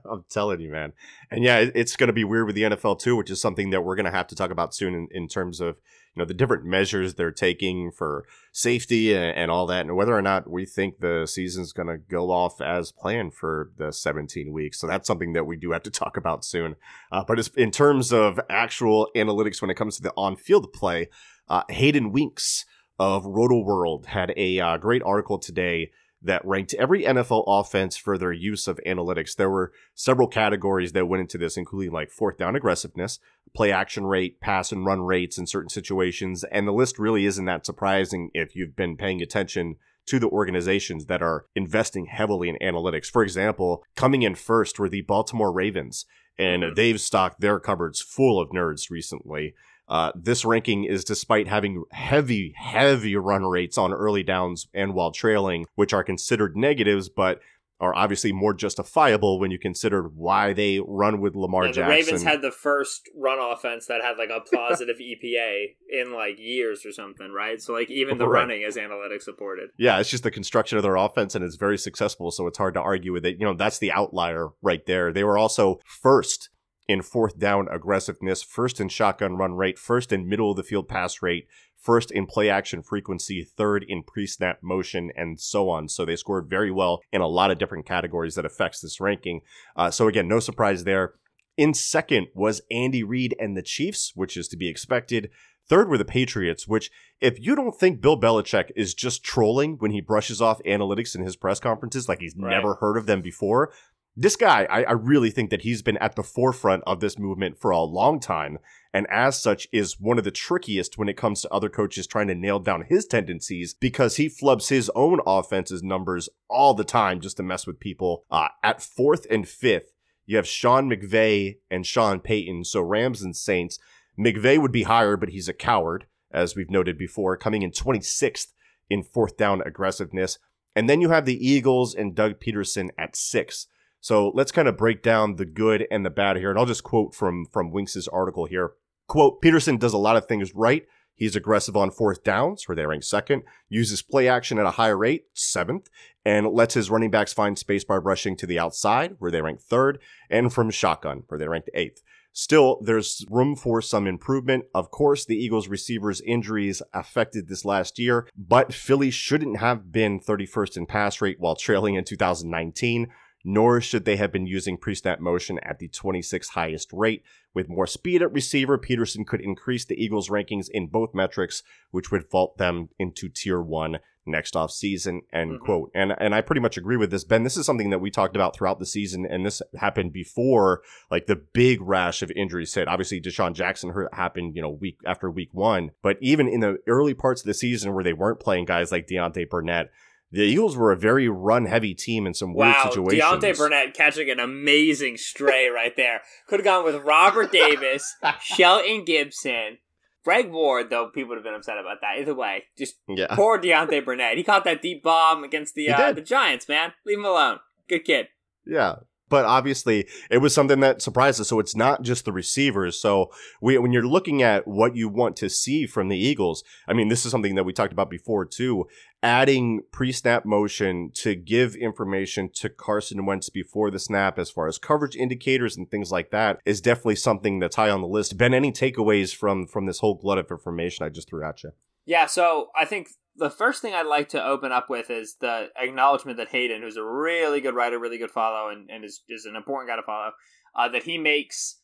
I'm 0.09 0.23
telling 0.29 0.61
you, 0.61 0.71
man. 0.71 0.93
And 1.29 1.43
yeah, 1.43 1.65
it's 1.75 1.97
going 1.97 2.07
to 2.07 2.13
be 2.13 2.23
weird 2.23 2.45
with 2.45 2.55
the 2.55 2.61
NFL 2.61 2.99
too, 2.99 3.17
which 3.17 3.29
is 3.29 3.41
something 3.41 3.71
that 3.71 3.81
we're 3.81 3.97
going 3.97 4.05
to 4.05 4.11
have 4.11 4.27
to 4.27 4.35
talk 4.35 4.49
about 4.49 4.73
soon 4.73 4.93
in, 4.93 5.07
in 5.11 5.27
terms 5.27 5.59
of 5.59 5.75
you 6.15 6.21
know 6.21 6.25
the 6.25 6.33
different 6.33 6.63
measures 6.63 7.15
they're 7.15 7.33
taking 7.33 7.91
for 7.91 8.25
safety 8.53 9.13
and, 9.13 9.35
and 9.37 9.51
all 9.51 9.67
that, 9.67 9.81
and 9.81 9.97
whether 9.97 10.15
or 10.15 10.21
not 10.21 10.49
we 10.49 10.65
think 10.65 10.99
the 10.99 11.25
season's 11.25 11.73
going 11.73 11.89
to 11.89 11.97
go 11.97 12.31
off 12.31 12.61
as 12.61 12.93
planned 12.93 13.33
for 13.33 13.71
the 13.77 13.91
17 13.91 14.53
weeks. 14.53 14.79
So 14.79 14.87
that's 14.87 15.05
something 15.05 15.33
that 15.33 15.43
we 15.43 15.57
do 15.57 15.71
have 15.71 15.83
to 15.83 15.91
talk 15.91 16.15
about 16.15 16.45
soon. 16.45 16.77
Uh, 17.11 17.25
but 17.27 17.45
in 17.57 17.71
terms 17.71 18.13
of 18.13 18.39
actual 18.49 19.09
analytics, 19.17 19.61
when 19.61 19.69
it 19.69 19.75
comes 19.75 19.97
to 19.97 20.03
the 20.03 20.13
on-field 20.15 20.71
play, 20.71 21.09
uh, 21.49 21.63
Hayden 21.67 22.13
Winks 22.13 22.63
of 22.97 23.25
Rotoworld 23.25 24.05
had 24.05 24.33
a 24.37 24.61
uh, 24.61 24.77
great 24.77 25.03
article 25.03 25.39
today 25.39 25.91
that 26.23 26.45
ranked 26.45 26.73
every 26.75 27.03
NFL 27.03 27.43
offense 27.47 27.97
for 27.97 28.17
their 28.17 28.31
use 28.31 28.67
of 28.67 28.79
analytics. 28.85 29.35
There 29.35 29.49
were 29.49 29.71
several 29.93 30.27
categories 30.27 30.93
that 30.93 31.07
went 31.07 31.21
into 31.21 31.37
this, 31.37 31.57
including 31.57 31.91
like 31.91 32.09
fourth 32.09 32.37
down 32.37 32.55
aggressiveness, 32.55 33.19
play 33.53 33.71
action 33.71 34.05
rate, 34.05 34.39
pass 34.39 34.71
and 34.71 34.85
run 34.85 35.01
rates 35.01 35.37
in 35.37 35.45
certain 35.47 35.69
situations. 35.69 36.43
And 36.45 36.67
the 36.67 36.71
list 36.71 36.97
really 36.97 37.25
isn't 37.25 37.45
that 37.45 37.65
surprising 37.65 38.31
if 38.33 38.55
you've 38.55 38.75
been 38.75 38.97
paying 38.97 39.21
attention 39.21 39.75
to 40.05 40.19
the 40.19 40.29
organizations 40.29 41.05
that 41.05 41.21
are 41.21 41.45
investing 41.55 42.07
heavily 42.07 42.49
in 42.49 42.57
analytics. 42.57 43.07
For 43.07 43.23
example, 43.23 43.83
coming 43.95 44.23
in 44.23 44.35
first 44.35 44.79
were 44.79 44.89
the 44.89 45.01
Baltimore 45.01 45.51
Ravens, 45.51 46.05
and 46.37 46.63
Mhm. 46.63 46.75
they've 46.75 46.99
stocked 46.99 47.41
their 47.41 47.59
cupboards 47.59 48.01
full 48.01 48.39
of 48.39 48.49
nerds 48.49 48.89
recently. 48.89 49.53
Uh, 49.87 50.11
this 50.15 50.45
ranking 50.45 50.85
is 50.85 51.03
despite 51.03 51.47
having 51.47 51.83
heavy, 51.91 52.53
heavy 52.57 53.15
run 53.15 53.43
rates 53.43 53.77
on 53.77 53.93
early 53.93 54.23
downs 54.23 54.67
and 54.73 54.93
while 54.93 55.11
trailing, 55.11 55.65
which 55.75 55.93
are 55.93 56.03
considered 56.03 56.55
negatives, 56.55 57.09
but 57.09 57.39
are 57.79 57.93
obviously 57.95 58.31
more 58.31 58.53
justifiable 58.53 59.39
when 59.39 59.51
you 59.51 59.59
consider 59.59 60.03
why 60.03 60.53
they 60.53 60.79
run 60.87 61.19
with 61.19 61.35
Lamar 61.35 61.65
Yeah, 61.65 61.67
the 61.71 61.73
Jackson. 61.75 61.89
Ravens 61.91 62.23
had 62.23 62.41
the 62.41 62.51
first 62.51 63.09
run 63.13 63.39
offense 63.39 63.87
that 63.87 64.01
had 64.01 64.17
like 64.17 64.29
a 64.29 64.39
positive 64.55 64.95
EPA 65.01 65.75
in 65.89 66.13
like 66.13 66.39
years 66.39 66.85
or 66.85 66.93
something, 66.93 67.31
right? 67.33 67.61
So 67.61 67.73
like 67.73 67.91
even 67.91 68.19
the 68.19 68.27
Right. 68.27 68.39
running 68.39 68.61
is 68.61 68.77
analytics 68.77 69.23
supported. 69.23 69.71
yeah, 69.77 69.99
it's 69.99 70.09
just 70.09 70.23
the 70.23 70.31
construction 70.31 70.77
of 70.77 70.83
their 70.83 70.95
offense, 70.95 71.35
and 71.35 71.43
it's 71.43 71.57
very 71.57 71.77
successful. 71.77 72.31
So 72.31 72.47
it's 72.47 72.57
hard 72.57 72.75
to 72.75 72.79
argue 72.81 73.11
with 73.11 73.25
it. 73.25 73.37
You 73.37 73.45
know, 73.45 73.53
that's 73.53 73.79
the 73.79 73.91
outlier 73.91 74.49
right 74.61 74.85
there. 74.85 75.11
They 75.11 75.25
were 75.25 75.37
also 75.37 75.79
first 75.85 76.49
in 76.87 77.01
fourth 77.01 77.39
down 77.39 77.67
aggressiveness, 77.71 78.43
first 78.43 78.79
in 78.79 78.89
shotgun 78.89 79.35
run 79.37 79.53
rate, 79.53 79.77
first 79.79 80.11
in 80.11 80.27
middle 80.27 80.51
of 80.51 80.57
the 80.57 80.63
field 80.63 80.87
pass 80.87 81.21
rate, 81.21 81.47
first 81.77 82.11
in 82.11 82.25
play 82.25 82.49
action 82.49 82.81
frequency, 82.81 83.43
third 83.43 83.85
in 83.87 84.03
pre 84.03 84.27
snap 84.27 84.59
motion, 84.61 85.11
and 85.15 85.39
so 85.39 85.69
on. 85.69 85.87
So 85.89 86.05
they 86.05 86.15
scored 86.15 86.49
very 86.49 86.71
well 86.71 87.01
in 87.11 87.21
a 87.21 87.27
lot 87.27 87.51
of 87.51 87.57
different 87.57 87.85
categories 87.85 88.35
that 88.35 88.45
affects 88.45 88.81
this 88.81 88.99
ranking. 88.99 89.41
Uh, 89.75 89.91
so 89.91 90.07
again, 90.07 90.27
no 90.27 90.39
surprise 90.39 90.83
there. 90.83 91.13
In 91.55 91.73
second 91.73 92.27
was 92.33 92.61
Andy 92.71 93.03
Reid 93.03 93.35
and 93.39 93.55
the 93.55 93.61
Chiefs, 93.61 94.11
which 94.15 94.35
is 94.35 94.47
to 94.49 94.57
be 94.57 94.67
expected. 94.67 95.29
Third 95.69 95.87
were 95.87 95.97
the 95.97 96.03
Patriots, 96.03 96.67
which, 96.67 96.91
if 97.21 97.39
you 97.39 97.55
don't 97.55 97.79
think 97.79 98.01
Bill 98.01 98.19
Belichick 98.19 98.71
is 98.75 98.93
just 98.93 99.23
trolling 99.23 99.77
when 99.77 99.91
he 99.91 100.01
brushes 100.01 100.41
off 100.41 100.61
analytics 100.65 101.15
in 101.15 101.21
his 101.23 101.37
press 101.37 101.59
conferences 101.61 102.09
like 102.09 102.19
he's 102.19 102.35
Right. 102.37 102.49
never 102.49 102.75
heard 102.75 102.97
of 102.97 103.05
them 103.05 103.21
before, 103.21 103.71
this 104.15 104.35
guy, 104.35 104.67
I, 104.69 104.83
I 104.83 104.91
really 104.91 105.31
think 105.31 105.49
that 105.49 105.63
he's 105.63 105.81
been 105.81 105.97
at 105.97 106.15
the 106.15 106.23
forefront 106.23 106.83
of 106.85 106.99
this 106.99 107.17
movement 107.17 107.57
for 107.57 107.71
a 107.71 107.81
long 107.81 108.19
time, 108.19 108.59
and 108.93 109.07
as 109.09 109.41
such 109.41 109.67
is 109.71 109.99
one 109.99 110.19
of 110.19 110.23
the 110.23 110.29
trickiest 110.31 110.97
when 110.97 111.09
it 111.09 111.17
comes 111.17 111.41
to 111.41 111.51
other 111.51 111.69
coaches 111.69 112.05
trying 112.05 112.27
to 112.27 112.35
nail 112.35 112.59
down 112.59 112.85
his 112.87 113.07
tendencies 113.07 113.73
because 113.73 114.17
he 114.17 114.29
flubs 114.29 114.69
his 114.69 114.91
own 114.93 115.19
offense's 115.25 115.81
numbers 115.81 116.29
all 116.47 116.75
the 116.75 116.83
time 116.83 117.19
just 117.21 117.37
to 117.37 117.43
mess 117.43 117.65
with 117.65 117.79
people. 117.79 118.23
Uh, 118.29 118.49
at 118.61 118.83
fourth 118.83 119.25
and 119.31 119.47
fifth, 119.47 119.93
you 120.27 120.37
have 120.37 120.47
Sean 120.47 120.89
McVay 120.89 121.57
and 121.71 121.85
Sean 121.85 122.19
Payton, 122.19 122.65
so 122.65 122.81
Rams 122.81 123.23
and 123.23 123.35
Saints. 123.35 123.79
McVay 124.17 124.61
would 124.61 124.71
be 124.71 124.83
higher, 124.83 125.17
but 125.17 125.29
he's 125.29 125.49
a 125.49 125.53
coward, 125.53 126.05
as 126.31 126.55
we've 126.55 126.69
noted 126.69 126.99
before, 126.99 127.35
coming 127.35 127.63
in 127.63 127.71
26th 127.71 128.53
in 128.91 129.01
fourth 129.01 129.37
down 129.37 129.61
aggressiveness. 129.65 130.37
And 130.75 130.87
then 130.87 131.01
you 131.01 131.09
have 131.09 131.25
the 131.25 131.47
Eagles 131.47 131.95
and 131.95 132.15
Doug 132.15 132.39
Pederson 132.39 132.89
at 132.97 133.15
six. 133.15 133.67
So 134.03 134.33
let's 134.35 134.51
kind 134.51 134.67
of 134.67 134.75
break 134.75 135.01
down 135.01 135.37
the 135.37 135.45
good 135.45 135.87
and 135.89 136.05
the 136.05 136.09
bad 136.09 136.35
here. 136.35 136.49
And 136.49 136.59
I'll 136.59 136.65
just 136.65 136.83
quote 136.83 137.15
from 137.15 137.45
from 137.45 137.71
Winks' 137.71 138.05
article 138.09 138.43
here. 138.43 138.73
Quote, 139.07 139.41
Pederson 139.41 139.79
does 139.79 139.93
a 139.93 139.97
lot 139.97 140.17
of 140.17 140.25
things 140.25 140.53
right. 140.53 140.85
He's 141.15 141.37
aggressive 141.37 141.77
on 141.77 141.89
fourth 141.89 142.21
downs, 142.21 142.67
where 142.67 142.75
they 142.75 142.85
rank 142.85 143.03
second, 143.03 143.43
uses 143.69 144.01
play 144.01 144.27
action 144.27 144.59
at 144.59 144.65
a 144.65 144.71
higher 144.71 144.97
rate, 144.97 145.27
seventh, 145.33 145.89
and 146.25 146.47
lets 146.47 146.73
his 146.73 146.89
running 146.89 147.11
backs 147.11 147.31
find 147.31 147.57
space 147.57 147.85
by 147.85 147.95
rushing 147.95 148.35
to 148.37 148.45
the 148.45 148.59
outside, 148.59 149.15
where 149.19 149.31
they 149.31 149.41
rank 149.41 149.61
third, 149.61 149.99
and 150.29 150.51
from 150.51 150.69
shotgun, 150.69 151.23
where 151.29 151.39
they 151.39 151.47
ranked 151.47 151.69
eighth. 151.73 152.01
Still, 152.33 152.81
there's 152.81 153.23
room 153.29 153.55
for 153.55 153.81
some 153.81 154.05
improvement. 154.05 154.65
Of 154.73 154.91
course, 154.91 155.23
the 155.23 155.37
Eagles' 155.37 155.69
receivers' 155.69 156.19
injuries 156.21 156.81
affected 156.91 157.47
this 157.47 157.63
last 157.63 157.99
year, 157.99 158.27
but 158.35 158.73
Philly 158.73 159.11
shouldn't 159.11 159.59
have 159.59 159.93
been 159.93 160.19
31st 160.19 160.75
in 160.75 160.85
pass 160.87 161.21
rate 161.21 161.39
while 161.39 161.55
trailing 161.55 161.95
in 161.95 162.03
2019, 162.03 163.07
nor 163.43 163.81
should 163.81 164.05
they 164.05 164.15
have 164.15 164.31
been 164.31 164.47
using 164.47 164.77
pre 164.77 164.95
snap 164.95 165.19
motion 165.19 165.59
at 165.63 165.79
the 165.79 165.89
26th 165.89 166.49
highest 166.49 166.91
rate. 166.93 167.23
With 167.53 167.69
more 167.69 167.87
speed 167.87 168.21
at 168.21 168.31
receiver, 168.33 168.77
Pederson 168.77 169.25
could 169.27 169.41
increase 169.41 169.85
the 169.85 170.01
Eagles' 170.01 170.29
rankings 170.29 170.69
in 170.69 170.87
both 170.87 171.13
metrics, 171.13 171.61
which 171.91 172.11
would 172.11 172.29
vault 172.29 172.57
them 172.57 172.89
into 172.97 173.29
tier 173.29 173.61
one 173.61 173.99
next 174.25 174.55
off 174.55 174.71
season. 174.71 175.21
End 175.33 175.51
Mhm. 175.51 175.59
quote. 175.59 175.91
And 175.93 176.15
and 176.17 176.33
I 176.33 176.39
pretty 176.39 176.61
much 176.61 176.77
agree 176.77 176.95
with 176.95 177.11
this, 177.11 177.25
Ben. 177.25 177.43
This 177.43 177.57
is 177.57 177.65
something 177.65 177.89
that 177.89 177.99
we 177.99 178.09
talked 178.09 178.37
about 178.37 178.55
throughout 178.55 178.79
the 178.79 178.85
season, 178.85 179.25
and 179.25 179.45
this 179.45 179.61
happened 179.75 180.13
before 180.13 180.81
like 181.11 181.25
the 181.25 181.35
big 181.35 181.81
rash 181.81 182.21
of 182.21 182.31
injuries 182.31 182.73
hit. 182.73 182.87
Obviously, 182.87 183.19
DeSean 183.19 183.53
Jackson 183.53 183.89
hurt 183.89 184.13
happened, 184.13 184.55
you 184.55 184.61
know, 184.61 184.69
week 184.69 184.97
after 185.05 185.29
week 185.29 185.49
one. 185.51 185.91
But 186.01 186.17
even 186.21 186.47
in 186.47 186.61
the 186.61 186.77
early 186.87 187.13
parts 187.13 187.41
of 187.41 187.47
the 187.47 187.53
season 187.53 187.93
where 187.93 188.03
they 188.03 188.13
weren't 188.13 188.39
playing 188.39 188.63
guys 188.65 188.91
like 188.93 189.07
Deontay 189.07 189.49
Burnett, 189.49 189.91
the 190.33 190.41
Eagles 190.41 190.75
were 190.75 190.91
a 190.91 190.97
very 190.97 191.29
run 191.29 191.65
heavy 191.65 191.93
team 191.93 192.25
in 192.27 192.33
some 192.33 192.53
weird 192.53 192.73
Wow, 192.75 192.89
situations. 192.89 193.21
Deontay 193.21 193.57
Burnett 193.57 193.93
catching 193.93 194.29
an 194.29 194.39
amazing 194.39 195.15
stray 195.17 195.67
right 195.69 195.95
there. 195.95 196.21
Could 196.47 196.59
have 196.59 196.65
gone 196.65 196.83
with 196.83 196.95
Robert 197.03 197.51
Davis, 197.51 198.15
Shelton 198.41 199.05
Gibson, 199.05 199.77
Greg 200.23 200.51
Ward. 200.51 200.89
Though 200.89 201.07
people 201.09 201.29
would 201.29 201.35
have 201.37 201.43
been 201.43 201.53
upset 201.53 201.77
about 201.77 202.01
that. 202.01 202.19
Either 202.19 202.33
way, 202.35 202.63
just 202.77 202.95
Yeah. 203.07 203.27
poor 203.35 203.59
Deontay 203.61 204.03
Burnett. 204.03 204.37
He 204.37 204.43
caught 204.43 204.63
that 204.65 204.81
deep 204.81 205.03
bomb 205.03 205.43
against 205.43 205.75
the 205.75 205.89
uh, 205.89 206.11
the 206.11 206.21
Giants. 206.21 206.67
Man, 206.67 206.93
leave 207.05 207.19
him 207.19 207.25
alone. 207.25 207.59
Good 207.87 208.03
kid. 208.03 208.27
Yeah. 208.65 208.95
But 209.33 209.45
obviously, 209.45 210.07
it 210.29 210.37
was 210.37 210.53
something 210.53 210.79
that 210.81 211.01
surprised 211.01 211.41
us. 211.41 211.47
So 211.47 211.57
it's 211.57 211.75
not 211.75 212.03
just 212.03 212.23
the 212.23 212.31
receivers. 212.31 212.99
So 212.99 213.31
we, 213.61 213.79
when 213.79 213.91
you're 213.91 214.05
looking 214.05 214.43
at 214.43 214.67
what 214.67 214.95
you 214.95 215.09
want 215.09 215.35
to 215.37 215.49
see 215.49 215.87
from 215.87 216.09
the 216.09 216.17
Eagles, 216.19 216.63
I 216.87 216.93
mean, 216.93 217.07
this 217.07 217.25
is 217.25 217.31
something 217.31 217.55
that 217.55 217.63
we 217.63 217.73
talked 217.73 217.91
about 217.91 218.11
before 218.11 218.45
too. 218.45 218.85
Adding 219.23 219.81
pre-snap 219.91 220.45
motion 220.45 221.09
to 221.15 221.33
give 221.33 221.73
information 221.73 222.47
to 222.57 222.69
Carson 222.69 223.25
Wentz 223.25 223.49
before 223.49 223.89
the 223.89 223.97
snap, 223.97 224.37
as 224.37 224.51
far 224.51 224.67
as 224.67 224.77
coverage 224.77 225.15
indicators 225.15 225.75
and 225.75 225.89
things 225.89 226.11
like 226.11 226.29
that, 226.29 226.59
is 226.63 226.79
definitely 226.79 227.15
something 227.15 227.57
that's 227.57 227.77
high 227.77 227.89
on 227.89 228.01
the 228.01 228.07
list. 228.07 228.37
Ben, 228.37 228.53
any 228.53 228.71
takeaways 228.71 229.35
from 229.35 229.65
from 229.65 229.87
this 229.87 229.97
whole 229.97 230.13
glut 230.13 230.37
of 230.37 230.51
information 230.51 231.07
I 231.07 231.09
just 231.09 231.27
threw 231.27 231.43
at 231.43 231.63
you? 231.63 231.71
Yeah, 232.05 232.27
so 232.27 232.67
I 232.79 232.85
think 232.85 233.07
the 233.35 233.49
first 233.49 233.81
thing 233.81 233.93
I'd 233.93 234.05
like 234.05 234.29
to 234.29 234.43
open 234.43 234.71
up 234.71 234.89
with 234.89 235.09
is 235.09 235.35
the 235.39 235.69
acknowledgement 235.77 236.37
that 236.37 236.49
Hayden, 236.49 236.81
who's 236.81 236.97
a 236.97 237.03
really 237.03 237.61
good 237.61 237.75
writer, 237.75 237.99
really 237.99 238.17
good 238.17 238.31
follow, 238.31 238.69
and, 238.69 238.89
and 238.89 239.03
is, 239.03 239.23
is 239.27 239.45
an 239.45 239.55
important 239.55 239.89
guy 239.89 239.95
to 239.95 240.03
follow, 240.03 240.31
uh, 240.75 240.89
that 240.89 241.03
he 241.03 241.17
makes 241.17 241.79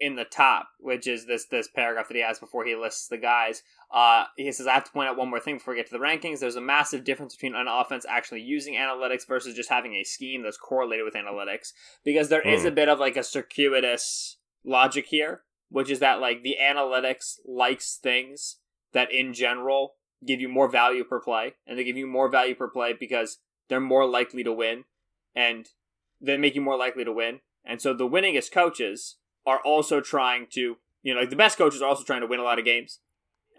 in 0.00 0.16
the 0.16 0.24
top, 0.24 0.68
which 0.80 1.06
is 1.06 1.26
this 1.26 1.46
this 1.46 1.68
paragraph 1.68 2.08
that 2.08 2.14
he 2.14 2.22
has 2.22 2.38
before 2.38 2.64
he 2.64 2.74
lists 2.74 3.06
the 3.08 3.18
guys. 3.18 3.62
Uh, 3.92 4.24
he 4.36 4.50
says, 4.50 4.66
I 4.66 4.72
have 4.72 4.84
to 4.84 4.90
point 4.92 5.08
out 5.08 5.16
one 5.18 5.28
more 5.28 5.40
thing 5.40 5.56
before 5.58 5.74
we 5.74 5.78
get 5.78 5.90
to 5.90 5.92
the 5.92 6.02
rankings. 6.02 6.40
There's 6.40 6.56
a 6.56 6.60
massive 6.60 7.04
difference 7.04 7.36
between 7.36 7.54
an 7.54 7.68
offense 7.68 8.06
actually 8.08 8.40
using 8.40 8.74
analytics 8.74 9.26
versus 9.28 9.54
just 9.54 9.68
having 9.68 9.94
a 9.94 10.04
scheme 10.04 10.42
that's 10.42 10.56
correlated 10.56 11.04
with 11.04 11.14
analytics. 11.14 11.72
Because 12.02 12.30
there 12.30 12.40
is 12.40 12.62
Hmm. 12.62 12.68
a 12.68 12.70
bit 12.70 12.88
of 12.88 12.98
like 12.98 13.16
a 13.16 13.22
circuitous 13.22 14.38
logic 14.64 15.06
here, 15.08 15.42
which 15.68 15.90
is 15.90 15.98
that 15.98 16.20
like 16.20 16.42
the 16.42 16.56
analytics 16.62 17.38
likes 17.44 17.98
things 18.02 18.56
that 18.92 19.12
in 19.12 19.34
general 19.34 19.96
give 20.26 20.40
you 20.40 20.48
more 20.48 20.68
value 20.68 21.04
per 21.04 21.20
play, 21.20 21.54
and 21.66 21.78
they 21.78 21.84
give 21.84 21.96
you 21.96 22.06
more 22.06 22.28
value 22.28 22.54
per 22.54 22.68
play 22.68 22.92
because 22.92 23.38
they're 23.68 23.80
more 23.80 24.06
likely 24.06 24.42
to 24.44 24.52
win. 24.52 24.84
And 25.34 25.68
they 26.20 26.36
make 26.36 26.54
you 26.54 26.60
more 26.60 26.76
likely 26.76 27.04
to 27.04 27.12
win. 27.12 27.40
And 27.64 27.80
so 27.80 27.94
the 27.94 28.08
winningest 28.08 28.52
coaches 28.52 29.16
are 29.46 29.60
also 29.60 30.00
trying 30.00 30.46
to, 30.50 30.76
you 31.02 31.14
know, 31.14 31.20
like 31.20 31.30
the 31.30 31.36
best 31.36 31.56
coaches 31.56 31.80
are 31.80 31.88
also 31.88 32.04
trying 32.04 32.20
to 32.20 32.26
win 32.26 32.40
a 32.40 32.44
lot 32.44 32.58
of 32.58 32.64
games. 32.64 32.98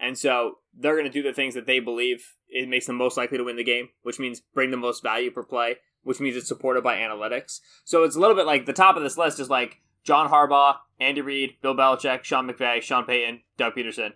And 0.00 0.18
so 0.18 0.58
they're 0.76 0.94
going 0.94 1.06
to 1.06 1.10
do 1.10 1.22
the 1.22 1.32
things 1.32 1.54
that 1.54 1.66
they 1.66 1.80
believe 1.80 2.34
it 2.48 2.68
makes 2.68 2.86
them 2.86 2.96
most 2.96 3.16
likely 3.16 3.38
to 3.38 3.44
win 3.44 3.56
the 3.56 3.64
game, 3.64 3.90
which 4.02 4.18
means 4.18 4.40
bring 4.54 4.70
the 4.70 4.76
most 4.76 5.02
value 5.02 5.30
per 5.30 5.42
play, 5.42 5.76
which 6.02 6.20
means 6.20 6.36
it's 6.36 6.48
supported 6.48 6.82
by 6.82 6.96
analytics. 6.96 7.60
So 7.84 8.02
it's 8.04 8.16
a 8.16 8.20
little 8.20 8.36
bit 8.36 8.46
like 8.46 8.66
the 8.66 8.72
top 8.72 8.96
of 8.96 9.02
this 9.02 9.16
list 9.16 9.40
is 9.40 9.48
like 9.48 9.80
John 10.04 10.30
Harbaugh, 10.30 10.76
Andy 10.98 11.20
Reid, 11.20 11.56
Bill 11.62 11.74
Belichick, 11.74 12.24
Sean 12.24 12.48
McVay, 12.48 12.82
Sean 12.82 13.04
Payton, 13.04 13.42
Doug 13.56 13.74
Pederson. 13.74 14.12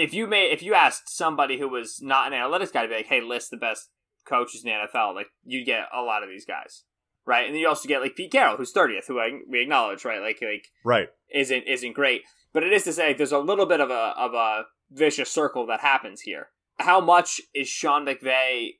If 0.00 0.14
you 0.14 0.26
made 0.26 0.52
if 0.52 0.62
you 0.62 0.74
asked 0.74 1.14
somebody 1.14 1.58
who 1.58 1.68
was 1.68 2.00
not 2.02 2.32
an 2.32 2.38
analytics 2.38 2.72
guy 2.72 2.82
to 2.82 2.88
be 2.88 2.94
like, 2.94 3.06
hey, 3.06 3.20
list 3.20 3.50
the 3.50 3.56
best 3.56 3.90
coaches 4.26 4.64
in 4.64 4.70
the 4.70 4.86
NFL, 4.98 5.14
like 5.14 5.28
you'd 5.44 5.64
get 5.66 5.86
a 5.94 6.02
lot 6.02 6.22
of 6.22 6.28
these 6.28 6.44
guys, 6.44 6.84
right? 7.26 7.46
And 7.46 7.54
then 7.54 7.60
you 7.60 7.68
also 7.68 7.88
get 7.88 8.00
like 8.02 8.16
Pete 8.16 8.32
Carroll, 8.32 8.56
who's 8.56 8.72
thirtieth, 8.72 9.06
who 9.06 9.18
I, 9.18 9.40
we 9.48 9.60
acknowledge, 9.60 10.04
right? 10.04 10.20
Like 10.20 10.38
like 10.42 10.66
right 10.84 11.08
isn't 11.34 11.64
isn't 11.66 11.92
great, 11.94 12.22
but 12.52 12.62
it 12.62 12.72
is 12.72 12.84
to 12.84 12.92
say 12.92 13.12
there's 13.14 13.32
a 13.32 13.38
little 13.38 13.66
bit 13.66 13.80
of 13.80 13.90
a 13.90 14.14
of 14.16 14.34
a 14.34 14.64
vicious 14.90 15.30
circle 15.30 15.66
that 15.66 15.80
happens 15.80 16.22
here. 16.22 16.48
How 16.78 17.00
much 17.00 17.40
is 17.54 17.68
Sean 17.68 18.06
McVay 18.06 18.70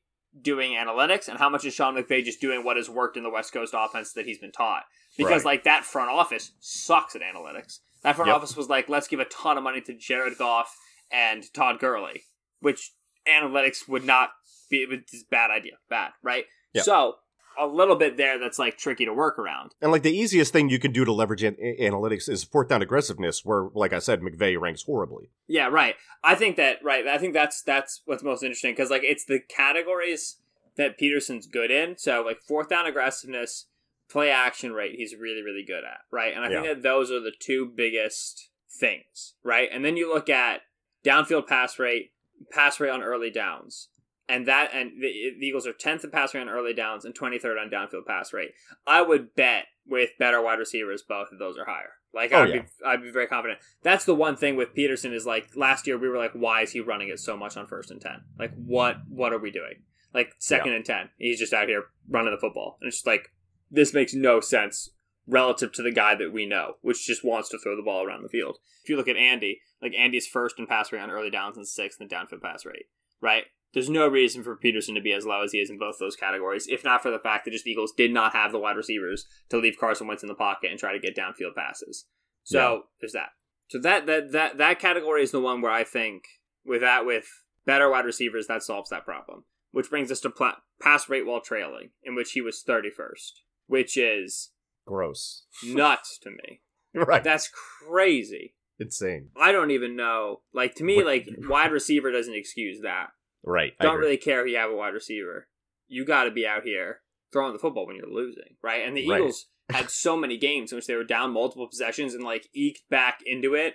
doing 0.40 0.72
analytics, 0.72 1.28
and 1.28 1.38
how 1.38 1.48
much 1.50 1.64
is 1.64 1.74
Sean 1.74 1.94
McVay 1.96 2.24
just 2.24 2.40
doing 2.40 2.64
what 2.64 2.76
has 2.76 2.88
worked 2.88 3.16
in 3.16 3.22
the 3.24 3.30
West 3.30 3.52
Coast 3.52 3.74
offense 3.76 4.12
that 4.14 4.26
he's 4.26 4.38
been 4.38 4.52
taught? 4.52 4.84
Because 5.16 5.44
Right. 5.44 5.52
like 5.56 5.64
that 5.64 5.84
front 5.84 6.08
office 6.10 6.52
sucks 6.60 7.16
at 7.16 7.22
analytics. 7.22 7.80
That 8.02 8.16
front 8.16 8.28
Yep. 8.28 8.36
office 8.36 8.56
was 8.56 8.68
like, 8.68 8.88
let's 8.88 9.08
give 9.08 9.20
a 9.20 9.24
ton 9.26 9.58
of 9.58 9.64
money 9.64 9.80
to 9.82 9.92
Jared 9.92 10.38
Goff 10.38 10.74
and 11.12 11.52
Todd 11.52 11.78
Gurley, 11.80 12.24
which 12.60 12.92
analytics 13.28 13.88
would 13.88 14.04
not 14.04 14.30
be. 14.70 14.86
It's 14.88 15.22
a 15.22 15.30
bad 15.30 15.50
idea, 15.50 15.74
bad, 15.88 16.12
right? 16.22 16.44
Yep. 16.74 16.84
So 16.84 17.16
a 17.58 17.66
little 17.66 17.96
bit 17.96 18.16
there 18.16 18.38
that's 18.38 18.58
like 18.58 18.78
tricky 18.78 19.04
to 19.04 19.12
work 19.12 19.38
around. 19.38 19.74
And 19.82 19.92
like 19.92 20.02
the 20.02 20.16
easiest 20.16 20.52
thing 20.52 20.68
you 20.68 20.78
can 20.78 20.92
do 20.92 21.04
to 21.04 21.12
leverage 21.12 21.42
an- 21.42 21.56
analytics 21.56 22.28
is 22.28 22.44
fourth 22.44 22.68
down 22.68 22.82
aggressiveness, 22.82 23.44
where, 23.44 23.68
like 23.74 23.92
I 23.92 23.98
said, 23.98 24.20
McVay 24.20 24.58
ranks 24.58 24.82
horribly. 24.82 25.30
Yeah, 25.46 25.66
right. 25.66 25.96
I 26.24 26.34
think 26.34 26.56
that 26.56 26.78
right. 26.82 27.06
I 27.06 27.18
think 27.18 27.34
that's 27.34 27.62
that's 27.62 28.02
what's 28.04 28.22
most 28.22 28.42
interesting 28.42 28.72
because 28.72 28.90
like 28.90 29.04
it's 29.04 29.24
the 29.24 29.40
categories 29.40 30.36
that 30.76 30.98
Pederson's 30.98 31.46
good 31.46 31.70
in. 31.70 31.98
So 31.98 32.22
like 32.24 32.40
fourth 32.40 32.68
down 32.68 32.86
aggressiveness, 32.86 33.66
play 34.08 34.30
action 34.30 34.72
rate, 34.72 34.94
he's 34.96 35.14
really 35.14 35.42
really 35.42 35.64
good 35.66 35.84
at. 35.84 36.00
Right, 36.10 36.34
and 36.34 36.44
I 36.44 36.48
think 36.48 36.66
that 36.66 36.82
those 36.82 37.10
are 37.10 37.20
the 37.20 37.32
two 37.38 37.66
biggest 37.66 38.48
things. 38.70 39.34
Right, 39.42 39.68
and 39.70 39.84
then 39.84 39.96
you 39.96 40.12
look 40.12 40.30
at 40.30 40.62
downfield 41.04 41.46
pass 41.46 41.78
rate, 41.78 42.12
pass 42.50 42.80
rate 42.80 42.90
on 42.90 43.02
early 43.02 43.30
downs. 43.30 43.88
And 44.28 44.46
that 44.46 44.70
and 44.72 44.92
the, 45.02 45.32
the 45.40 45.46
Eagles 45.46 45.66
are 45.66 45.72
tenth 45.72 46.04
in 46.04 46.10
pass 46.10 46.34
rate 46.34 46.42
on 46.42 46.48
early 46.48 46.72
downs 46.72 47.04
and 47.04 47.14
twenty 47.14 47.38
third 47.38 47.58
on 47.58 47.68
downfield 47.68 48.06
pass 48.06 48.32
rate. 48.32 48.52
I 48.86 49.02
would 49.02 49.34
bet 49.34 49.64
with 49.86 50.10
better 50.20 50.40
wide 50.40 50.60
receivers, 50.60 51.02
both 51.02 51.32
of 51.32 51.38
those 51.40 51.58
are 51.58 51.64
higher. 51.64 51.90
Like 52.14 52.32
Oh, 52.32 52.42
I'd 52.42 52.48
yeah. 52.48 52.60
be 52.62 52.68
I'd 52.86 53.02
be 53.02 53.10
very 53.10 53.26
confident. 53.26 53.58
That's 53.82 54.04
the 54.04 54.14
one 54.14 54.36
thing 54.36 54.54
with 54.56 54.74
Pederson 54.74 55.12
is 55.12 55.26
like 55.26 55.48
last 55.56 55.86
year 55.88 55.98
we 55.98 56.08
were 56.08 56.18
like, 56.18 56.32
why 56.32 56.62
is 56.62 56.70
he 56.70 56.80
running 56.80 57.08
it 57.08 57.18
so 57.18 57.36
much 57.36 57.56
on 57.56 57.66
first 57.66 57.90
and 57.90 58.00
ten? 58.00 58.22
Like 58.38 58.52
what 58.54 58.98
what 59.08 59.32
are 59.32 59.38
we 59.38 59.50
doing? 59.50 59.82
Like 60.14 60.34
second 60.38 60.74
and 60.74 60.84
ten, 60.84 61.10
he's 61.18 61.38
just 61.40 61.52
out 61.52 61.68
here 61.68 61.84
running 62.08 62.32
the 62.32 62.40
football, 62.40 62.78
and 62.80 62.88
it's 62.88 62.98
just 62.98 63.06
like 63.06 63.30
this 63.70 63.92
makes 63.94 64.14
no 64.14 64.40
sense 64.40 64.90
relative 65.26 65.72
to 65.72 65.82
the 65.82 65.92
guy 65.92 66.14
that 66.14 66.32
we 66.32 66.46
know, 66.46 66.74
which 66.82 67.06
just 67.06 67.24
wants 67.24 67.48
to 67.50 67.58
throw 67.58 67.76
the 67.76 67.82
ball 67.82 68.04
around 68.04 68.22
the 68.22 68.28
field. 68.28 68.58
If 68.82 68.88
you 68.90 68.96
look 68.96 69.08
at 69.08 69.16
Andy, 69.16 69.60
like 69.82 69.92
Andy's 69.96 70.26
first 70.26 70.58
in 70.58 70.66
pass 70.66 70.92
rate 70.92 71.00
on 71.00 71.10
early 71.10 71.30
downs 71.30 71.56
and 71.56 71.66
sixth 71.68 72.00
in 72.00 72.08
downfield 72.08 72.42
pass 72.42 72.64
rate, 72.64 72.86
right? 73.20 73.44
There's 73.72 73.88
no 73.90 74.08
reason 74.08 74.42
for 74.42 74.56
Pederson 74.56 74.94
to 74.96 75.00
be 75.00 75.12
as 75.12 75.24
low 75.24 75.42
as 75.44 75.52
he 75.52 75.58
is 75.60 75.70
in 75.70 75.78
both 75.78 75.96
those 76.00 76.16
categories, 76.16 76.66
if 76.68 76.82
not 76.82 77.02
for 77.02 77.10
the 77.12 77.20
fact 77.20 77.44
that 77.44 77.52
just 77.52 77.64
the 77.64 77.70
Eagles 77.70 77.92
did 77.96 78.12
not 78.12 78.32
have 78.32 78.50
the 78.50 78.58
wide 78.58 78.76
receivers 78.76 79.26
to 79.50 79.58
leave 79.58 79.76
Carson 79.78 80.08
Wentz 80.08 80.24
in 80.24 80.28
the 80.28 80.34
pocket 80.34 80.70
and 80.70 80.78
try 80.80 80.92
to 80.92 80.98
get 80.98 81.16
downfield 81.16 81.54
passes. 81.56 82.06
So 82.42 82.58
Yeah. 82.58 82.78
there's 83.00 83.12
that. 83.12 83.28
So 83.68 83.78
that 83.78 84.06
that 84.06 84.32
that 84.32 84.58
that 84.58 84.80
category 84.80 85.22
is 85.22 85.30
the 85.30 85.40
one 85.40 85.60
where 85.60 85.70
I 85.70 85.84
think 85.84 86.24
with 86.64 86.80
that 86.80 87.06
with 87.06 87.28
better 87.64 87.88
wide 87.88 88.04
receivers 88.06 88.48
that 88.48 88.64
solves 88.64 88.90
that 88.90 89.04
problem. 89.04 89.44
Which 89.70 89.88
brings 89.88 90.10
us 90.10 90.18
to 90.22 90.30
pla- 90.30 90.56
pass 90.80 91.08
rate 91.08 91.24
while 91.24 91.40
trailing, 91.40 91.90
in 92.02 92.16
which 92.16 92.32
he 92.32 92.40
was 92.40 92.64
31st, 92.66 93.42
which 93.68 93.96
is 93.96 94.50
Gross. 94.90 95.44
nuts 95.64 96.18
to 96.22 96.30
me. 96.30 96.60
right. 96.94 97.22
That's 97.22 97.48
crazy. 97.88 98.54
Insane. 98.78 99.28
I 99.40 99.52
don't 99.52 99.70
even 99.70 99.94
know. 99.96 100.40
Like 100.52 100.74
to 100.76 100.84
me, 100.84 100.96
What- 100.96 101.06
like 101.06 101.28
wide 101.48 101.72
receiver 101.72 102.10
doesn't 102.10 102.34
excuse 102.34 102.80
that. 102.82 103.08
Right. 103.44 103.72
I 103.80 103.84
Don't 103.84 103.98
really 103.98 104.16
care 104.18 104.44
if 104.44 104.50
you 104.50 104.56
have 104.58 104.70
a 104.70 104.74
wide 104.76 104.94
receiver. 104.94 105.48
You 105.88 106.04
got 106.04 106.24
to 106.24 106.30
be 106.30 106.46
out 106.46 106.62
here 106.64 107.00
throwing 107.32 107.52
the 107.52 107.58
football 107.58 107.86
when 107.86 107.96
you're 107.96 108.06
losing, 108.12 108.56
right? 108.62 108.86
And 108.86 108.96
the 108.96 109.08
Right. 109.08 109.20
Eagles 109.20 109.46
had 109.70 109.90
so 109.90 110.16
many 110.16 110.36
games 110.36 110.72
in 110.72 110.76
which 110.76 110.86
they 110.86 110.94
were 110.96 111.04
down 111.04 111.32
multiple 111.32 111.68
possessions 111.68 112.12
and 112.14 112.24
like 112.24 112.48
eked 112.54 112.82
back 112.90 113.20
into 113.24 113.54
it 113.54 113.74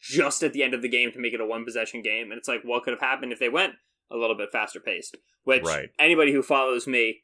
just 0.00 0.42
at 0.42 0.52
the 0.52 0.62
end 0.62 0.74
of 0.74 0.82
the 0.82 0.88
game 0.88 1.10
to 1.12 1.18
make 1.18 1.32
it 1.34 1.40
a 1.40 1.46
one 1.46 1.64
possession 1.64 2.02
game. 2.02 2.30
And 2.30 2.38
it's 2.38 2.48
like, 2.48 2.62
what 2.64 2.82
could 2.82 2.92
have 2.92 3.00
happened 3.00 3.32
if 3.32 3.38
they 3.38 3.48
went 3.48 3.74
a 4.10 4.16
little 4.16 4.36
bit 4.36 4.50
faster 4.52 4.80
paced? 4.80 5.16
Which 5.44 5.62
Right. 5.64 5.90
anybody 5.98 6.32
who 6.32 6.42
follows 6.42 6.86
me 6.86 7.22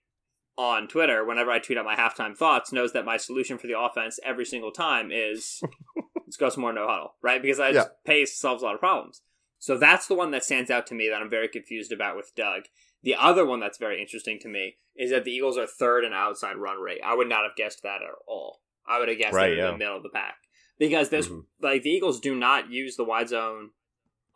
on 0.57 0.87
Twitter, 0.88 1.25
whenever 1.25 1.51
I 1.51 1.59
tweet 1.59 1.79
out 1.79 1.85
my 1.85 1.97
halftime 1.97 2.37
thoughts, 2.37 2.73
knows 2.73 2.93
that 2.93 3.05
my 3.05 3.17
solution 3.17 3.59
for 3.59 3.67
the 3.67 3.79
offense 3.79 4.21
every 4.25 4.45
single 4.45 4.71
time 4.71 5.11
is 5.12 5.61
let's 6.17 6.37
go 6.37 6.49
some 6.49 6.61
more 6.62 6.73
no 6.73 6.87
huddle, 6.87 7.14
right? 7.23 7.43
Because 7.43 7.61
I 7.61 7.73
just 7.73 7.90
pace 8.05 8.38
solves 8.38 8.62
a 8.62 8.67
lot 8.67 8.75
of 8.75 8.81
problems. 8.81 9.23
So 9.59 9.79
that's 9.79 10.07
the 10.07 10.14
one 10.14 10.31
that 10.33 10.45
stands 10.45 10.71
out 10.71 10.87
to 10.88 10.95
me 10.95 11.09
that 11.09 11.23
I'm 11.23 11.31
very 11.31 11.49
confused 11.49 11.90
about 11.90 12.17
with 12.17 12.33
Doug. 12.37 12.64
The 13.03 13.14
other 13.14 13.45
one 13.47 13.61
that's 13.61 13.79
very 13.79 14.01
interesting 14.01 14.38
to 14.43 14.49
me 14.49 14.77
is 14.97 15.11
that 15.11 15.25
the 15.25 15.31
Eagles 15.33 15.59
are 15.59 15.67
third 15.67 16.05
in 16.05 16.12
outside 16.12 16.57
run 16.57 16.81
rate. 16.81 17.01
I 17.05 17.14
would 17.14 17.29
not 17.29 17.45
have 17.45 17.57
guessed 17.57 17.83
that 17.83 18.03
at 18.03 18.14
all. 18.27 18.61
I 18.87 18.99
would 18.99 19.09
have 19.09 19.19
guessed 19.19 19.35
Right, 19.35 19.57
they're 19.57 19.67
in 19.67 19.73
the 19.73 19.79
middle 19.79 19.97
of 19.97 20.03
the 20.03 20.11
pack 20.11 20.37
because 20.79 21.09
this 21.09 21.29
Mhm. 21.29 21.47
like 21.61 21.83
the 21.83 21.90
Eagles 21.90 22.21
do 22.21 22.35
not 22.35 22.71
use 22.71 22.97
the 22.97 23.05
wide 23.05 23.29
zone 23.29 23.71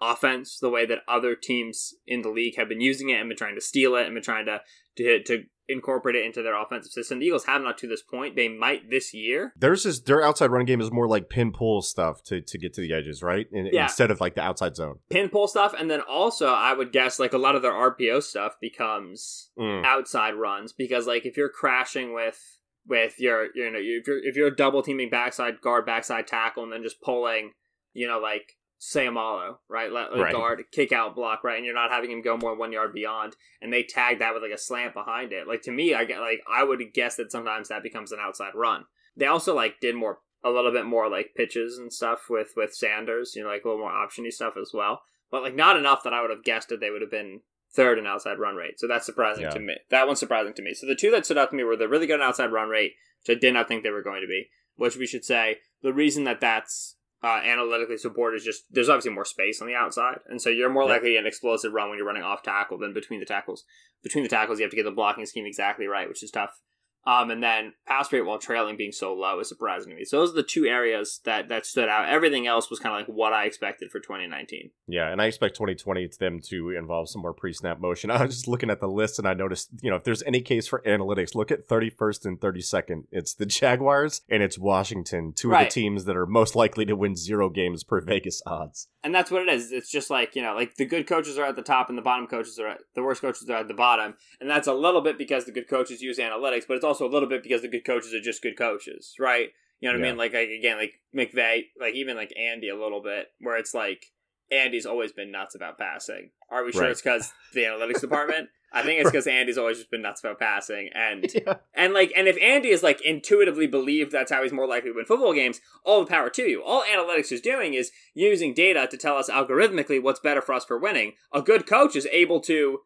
offense 0.00 0.58
the 0.58 0.70
way 0.70 0.86
that 0.86 1.02
other 1.08 1.34
teams 1.34 1.94
in 2.06 2.22
the 2.22 2.28
league 2.28 2.56
have 2.56 2.68
been 2.68 2.80
using 2.80 3.08
it 3.10 3.20
and 3.20 3.28
been 3.28 3.36
trying 3.36 3.54
to 3.56 3.60
steal 3.60 3.96
it 3.96 4.06
and 4.06 4.14
been 4.14 4.22
trying 4.22 4.46
to 4.46 4.62
to, 4.96 5.22
to 5.24 5.44
incorporate 5.68 6.16
it 6.16 6.24
into 6.24 6.42
their 6.42 6.60
offensive 6.60 6.92
system. 6.92 7.18
The 7.18 7.26
Eagles 7.26 7.44
have 7.44 7.62
not 7.62 7.76
to 7.78 7.86
this 7.86 8.02
point. 8.02 8.36
They 8.36 8.48
might 8.48 8.88
this 8.90 9.12
year. 9.12 9.52
Theirs 9.56 9.84
is 9.86 10.02
their 10.02 10.22
outside 10.22 10.50
running 10.50 10.66
game 10.66 10.80
is 10.80 10.90
more 10.90 11.06
like 11.08 11.28
pin 11.28 11.52
pull 11.52 11.82
stuff 11.82 12.22
to, 12.24 12.40
to 12.40 12.58
get 12.58 12.72
to 12.74 12.80
the 12.80 12.92
edges, 12.94 13.22
right? 13.22 13.46
And, 13.52 13.68
Yeah. 13.72 13.84
Instead 13.84 14.10
of 14.10 14.20
like 14.20 14.34
the 14.34 14.40
outside 14.42 14.76
zone. 14.76 14.98
Pin 15.10 15.28
pull 15.28 15.46
stuff, 15.48 15.74
and 15.78 15.90
then 15.90 16.00
also 16.00 16.48
I 16.48 16.72
would 16.72 16.92
guess 16.92 17.18
like 17.18 17.32
a 17.32 17.38
lot 17.38 17.54
of 17.54 17.62
their 17.62 17.72
RPO 17.72 18.22
stuff 18.22 18.54
becomes 18.60 19.50
Mm. 19.58 19.84
outside 19.84 20.32
runs 20.34 20.72
because 20.72 21.06
like 21.06 21.26
if 21.26 21.36
you're 21.36 21.48
crashing 21.48 22.14
with 22.14 22.58
with 22.86 23.18
your 23.20 23.48
you 23.54 23.70
know 23.70 23.78
if 23.80 24.06
you're 24.06 24.24
if 24.24 24.36
you're 24.36 24.50
double 24.50 24.82
teaming 24.82 25.10
backside 25.10 25.60
guard 25.60 25.84
backside 25.84 26.26
tackle 26.26 26.62
and 26.62 26.72
then 26.72 26.82
just 26.82 27.00
pulling 27.02 27.52
you 27.92 28.06
know 28.06 28.18
like 28.18 28.56
Seumalo 28.80 29.56
right 29.68 29.90
let 29.92 30.12
like 30.12 30.20
Right. 30.22 30.32
guard 30.32 30.64
kick 30.70 30.92
out 30.92 31.14
block 31.14 31.42
right 31.44 31.56
and 31.56 31.64
you're 31.66 31.74
not 31.74 31.90
having 31.90 32.10
him 32.10 32.22
go 32.22 32.36
more 32.36 32.52
than 32.52 32.58
one 32.58 32.72
yard 32.72 32.92
beyond 32.94 33.34
and 33.60 33.72
they 33.72 33.82
tag 33.82 34.20
that 34.20 34.34
with 34.34 34.42
like 34.42 34.52
a 34.52 34.58
slant 34.58 34.94
behind 34.94 35.32
it 35.32 35.48
like 35.48 35.62
to 35.62 35.72
me 35.72 35.94
I 35.94 36.04
get 36.04 36.20
like 36.20 36.40
I 36.50 36.62
would 36.64 36.80
guess 36.94 37.16
that 37.16 37.32
sometimes 37.32 37.68
that 37.68 37.82
becomes 37.82 38.12
an 38.12 38.18
outside 38.20 38.54
run 38.54 38.84
they 39.16 39.26
also 39.26 39.54
like 39.54 39.80
did 39.80 39.96
more 39.96 40.20
a 40.44 40.50
little 40.50 40.70
bit 40.70 40.86
more 40.86 41.10
like 41.10 41.34
pitches 41.36 41.76
and 41.78 41.92
stuff 41.92 42.26
with 42.30 42.52
with 42.56 42.72
Sanders 42.74 43.34
you 43.34 43.42
know 43.42 43.48
like 43.48 43.64
a 43.64 43.68
little 43.68 43.82
more 43.82 43.90
optiony 43.92 44.32
stuff 44.32 44.54
as 44.60 44.70
well 44.72 45.02
but 45.30 45.42
like 45.42 45.54
not 45.56 45.76
enough 45.76 46.02
that 46.04 46.14
I 46.14 46.22
would 46.22 46.30
have 46.30 46.44
guessed 46.44 46.68
that 46.68 46.80
they 46.80 46.90
would 46.90 47.02
have 47.02 47.10
been 47.10 47.40
third 47.74 47.98
in 47.98 48.06
outside 48.06 48.38
run 48.38 48.56
rate. 48.56 48.80
So 48.80 48.88
that's 48.88 49.04
surprising 49.04 49.42
Yeah. 49.44 49.50
to 49.50 49.60
me. 49.60 49.74
That 49.90 50.06
one's 50.06 50.18
surprising 50.20 50.54
to 50.54 50.62
me. 50.62 50.72
So 50.72 50.86
the 50.86 50.94
two 50.94 51.10
that 51.10 51.26
stood 51.26 51.36
out 51.36 51.50
to 51.50 51.56
me 51.56 51.64
were 51.64 51.76
the 51.76 51.86
really 51.86 52.06
good 52.06 52.18
outside 52.22 52.50
run 52.50 52.70
rate, 52.70 52.94
which 53.26 53.36
I 53.36 53.38
did 53.38 53.52
not 53.52 53.68
think 53.68 53.82
they 53.82 53.90
were 53.90 54.02
going 54.02 54.22
to 54.22 54.26
be. 54.26 54.48
Which 54.76 54.96
we 54.96 55.06
should 55.06 55.26
say 55.26 55.58
the 55.82 55.92
reason 55.92 56.24
that 56.24 56.40
that's 56.40 56.96
uh, 57.22 57.40
analytically 57.44 57.96
supported 57.96 58.36
is 58.36 58.44
just 58.44 58.64
there's 58.70 58.88
obviously 58.88 59.12
more 59.12 59.24
space 59.24 59.60
on 59.60 59.66
the 59.66 59.74
outside, 59.74 60.20
and 60.28 60.40
so 60.40 60.50
you're 60.50 60.70
more 60.70 60.84
Yeah. 60.84 60.90
likely 60.90 61.16
an 61.16 61.26
explosive 61.26 61.72
run 61.72 61.88
when 61.88 61.98
you're 61.98 62.06
running 62.06 62.22
off 62.22 62.42
tackle 62.42 62.78
than 62.78 62.92
between 62.92 63.20
the 63.20 63.26
tackles. 63.26 63.64
Between 64.02 64.22
the 64.24 64.30
tackles, 64.30 64.58
you 64.58 64.64
have 64.64 64.70
to 64.70 64.76
get 64.76 64.84
the 64.84 64.90
blocking 64.92 65.26
scheme 65.26 65.44
exactly 65.46 65.86
right, 65.86 66.08
which 66.08 66.22
is 66.22 66.30
tough. 66.30 66.60
Um, 67.08 67.30
and 67.30 67.42
then 67.42 67.72
pass 67.86 68.12
rate 68.12 68.26
while 68.26 68.38
trailing 68.38 68.76
being 68.76 68.92
so 68.92 69.14
low 69.14 69.40
is 69.40 69.48
surprising 69.48 69.88
to 69.88 69.96
me. 69.96 70.04
So 70.04 70.18
those 70.18 70.32
are 70.32 70.36
the 70.36 70.42
two 70.42 70.66
areas 70.66 71.20
that 71.24 71.48
that 71.48 71.64
stood 71.64 71.88
out. 71.88 72.06
Everything 72.06 72.46
else 72.46 72.68
was 72.68 72.78
kind 72.80 72.94
of 72.94 73.00
like 73.00 73.08
what 73.08 73.32
I 73.32 73.46
expected 73.46 73.90
for 73.90 73.98
2019. 73.98 74.70
Yeah, 74.86 75.10
and 75.10 75.22
I 75.22 75.24
expect 75.24 75.54
2020 75.56 76.06
to 76.06 76.18
them 76.18 76.38
to 76.48 76.68
involve 76.76 77.08
some 77.08 77.22
more 77.22 77.32
pre-snap 77.32 77.80
motion. 77.80 78.10
I 78.10 78.22
was 78.22 78.34
just 78.34 78.46
looking 78.46 78.68
at 78.68 78.80
the 78.80 78.88
list 78.88 79.18
and 79.18 79.26
I 79.26 79.32
noticed, 79.32 79.70
you 79.80 79.88
know, 79.88 79.96
if 79.96 80.04
there's 80.04 80.22
any 80.24 80.42
case 80.42 80.68
for 80.68 80.82
analytics, 80.86 81.34
look 81.34 81.50
at 81.50 81.66
31st 81.66 82.26
and 82.26 82.40
32nd. 82.40 83.04
It's 83.10 83.32
the 83.32 83.46
Jaguars 83.58 84.20
and 84.28 84.42
it's 84.42 84.58
Washington, 84.58 85.32
two 85.34 85.54
of 85.54 85.60
the 85.60 85.70
teams 85.70 86.04
that 86.04 86.16
are 86.16 86.26
most 86.26 86.54
likely 86.54 86.84
to 86.84 86.94
win 86.94 87.16
zero 87.16 87.48
games 87.48 87.84
per 87.84 88.00
Vegas 88.08 88.42
odds. 88.44 88.88
and 89.02 89.14
that's 89.14 89.30
what 89.30 89.40
it 89.40 89.48
is. 89.48 89.72
It's 89.72 89.90
just 89.90 90.10
like 90.10 90.36
you 90.36 90.42
know, 90.42 90.54
like 90.54 90.74
the 90.74 90.84
good 90.84 91.06
coaches 91.06 91.38
are 91.38 91.46
at 91.46 91.56
the 91.56 91.62
top, 91.62 91.88
and 91.88 91.96
the 91.96 92.02
bottom 92.02 92.26
coaches 92.26 92.58
are 92.58 92.68
at 92.68 92.78
the 92.94 93.02
worst 93.02 93.22
coaches 93.22 93.48
are 93.48 93.56
at 93.56 93.68
the 93.68 93.72
bottom, 93.74 94.14
and 94.40 94.50
that's 94.50 94.66
a 94.66 94.74
little 94.74 95.00
bit 95.00 95.16
because 95.16 95.46
the 95.46 95.52
good 95.52 95.68
coaches 95.68 96.02
use 96.02 96.18
analytics, 96.18 96.64
but 96.68 96.74
it's 96.74 96.84
also 96.84 96.97
a 97.00 97.06
little 97.06 97.28
bit 97.28 97.42
because 97.42 97.62
the 97.62 97.68
good 97.68 97.84
coaches 97.84 98.12
are 98.14 98.20
just 98.20 98.42
good 98.42 98.56
coaches, 98.58 99.14
right? 99.18 99.48
You 99.80 99.88
know 99.92 99.98
what 99.98 100.04
I 100.04 100.08
mean? 100.08 100.18
Like, 100.18 100.32
like 100.34 100.48
again, 100.48 100.76
like 100.76 100.94
McVay, 101.14 101.62
like 101.80 101.94
even 101.94 102.16
like 102.16 102.32
Andy 102.36 102.68
a 102.68 102.76
little 102.76 103.02
bit, 103.02 103.28
where 103.40 103.56
it's 103.56 103.74
like 103.74 104.06
Andy's 104.50 104.86
always 104.86 105.12
been 105.12 105.30
nuts 105.30 105.54
about 105.54 105.78
passing. 105.78 106.30
Are 106.50 106.64
we 106.64 106.72
sure 106.72 106.82
Right. 106.82 106.90
it's 106.90 107.02
because 107.02 107.32
the 107.54 107.62
analytics 107.62 108.00
department? 108.00 108.48
I 108.70 108.82
think 108.82 109.00
it's 109.00 109.10
because 109.10 109.26
Andy's 109.26 109.56
always 109.56 109.78
just 109.78 109.90
been 109.90 110.02
nuts 110.02 110.20
about 110.20 110.38
passing, 110.38 110.90
and 110.94 111.24
Yeah. 111.34 111.54
and 111.74 111.94
like, 111.94 112.12
and 112.16 112.26
if 112.28 112.36
Andy 112.42 112.68
is 112.70 112.82
like 112.82 113.00
intuitively 113.02 113.66
believed 113.66 114.10
that's 114.12 114.30
how 114.32 114.42
he's 114.42 114.52
more 114.52 114.66
likely 114.66 114.90
to 114.90 114.96
win 114.96 115.06
football 115.06 115.32
games, 115.32 115.60
all 115.84 116.00
the 116.00 116.06
power 116.10 116.28
to 116.30 116.42
you. 116.42 116.62
All 116.62 116.82
analytics 116.82 117.30
is 117.32 117.40
doing 117.40 117.72
is 117.74 117.90
using 118.14 118.52
data 118.52 118.86
to 118.90 118.96
tell 118.98 119.16
us 119.16 119.30
algorithmically 119.30 120.02
what's 120.02 120.20
better 120.20 120.42
for 120.42 120.54
us 120.54 120.64
for 120.66 120.76
winning. 120.78 121.12
A 121.32 121.40
good 121.40 121.66
coach 121.66 121.94
is 121.96 122.06
able 122.12 122.40
to 122.40 122.80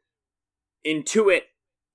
intuit, 0.87 1.42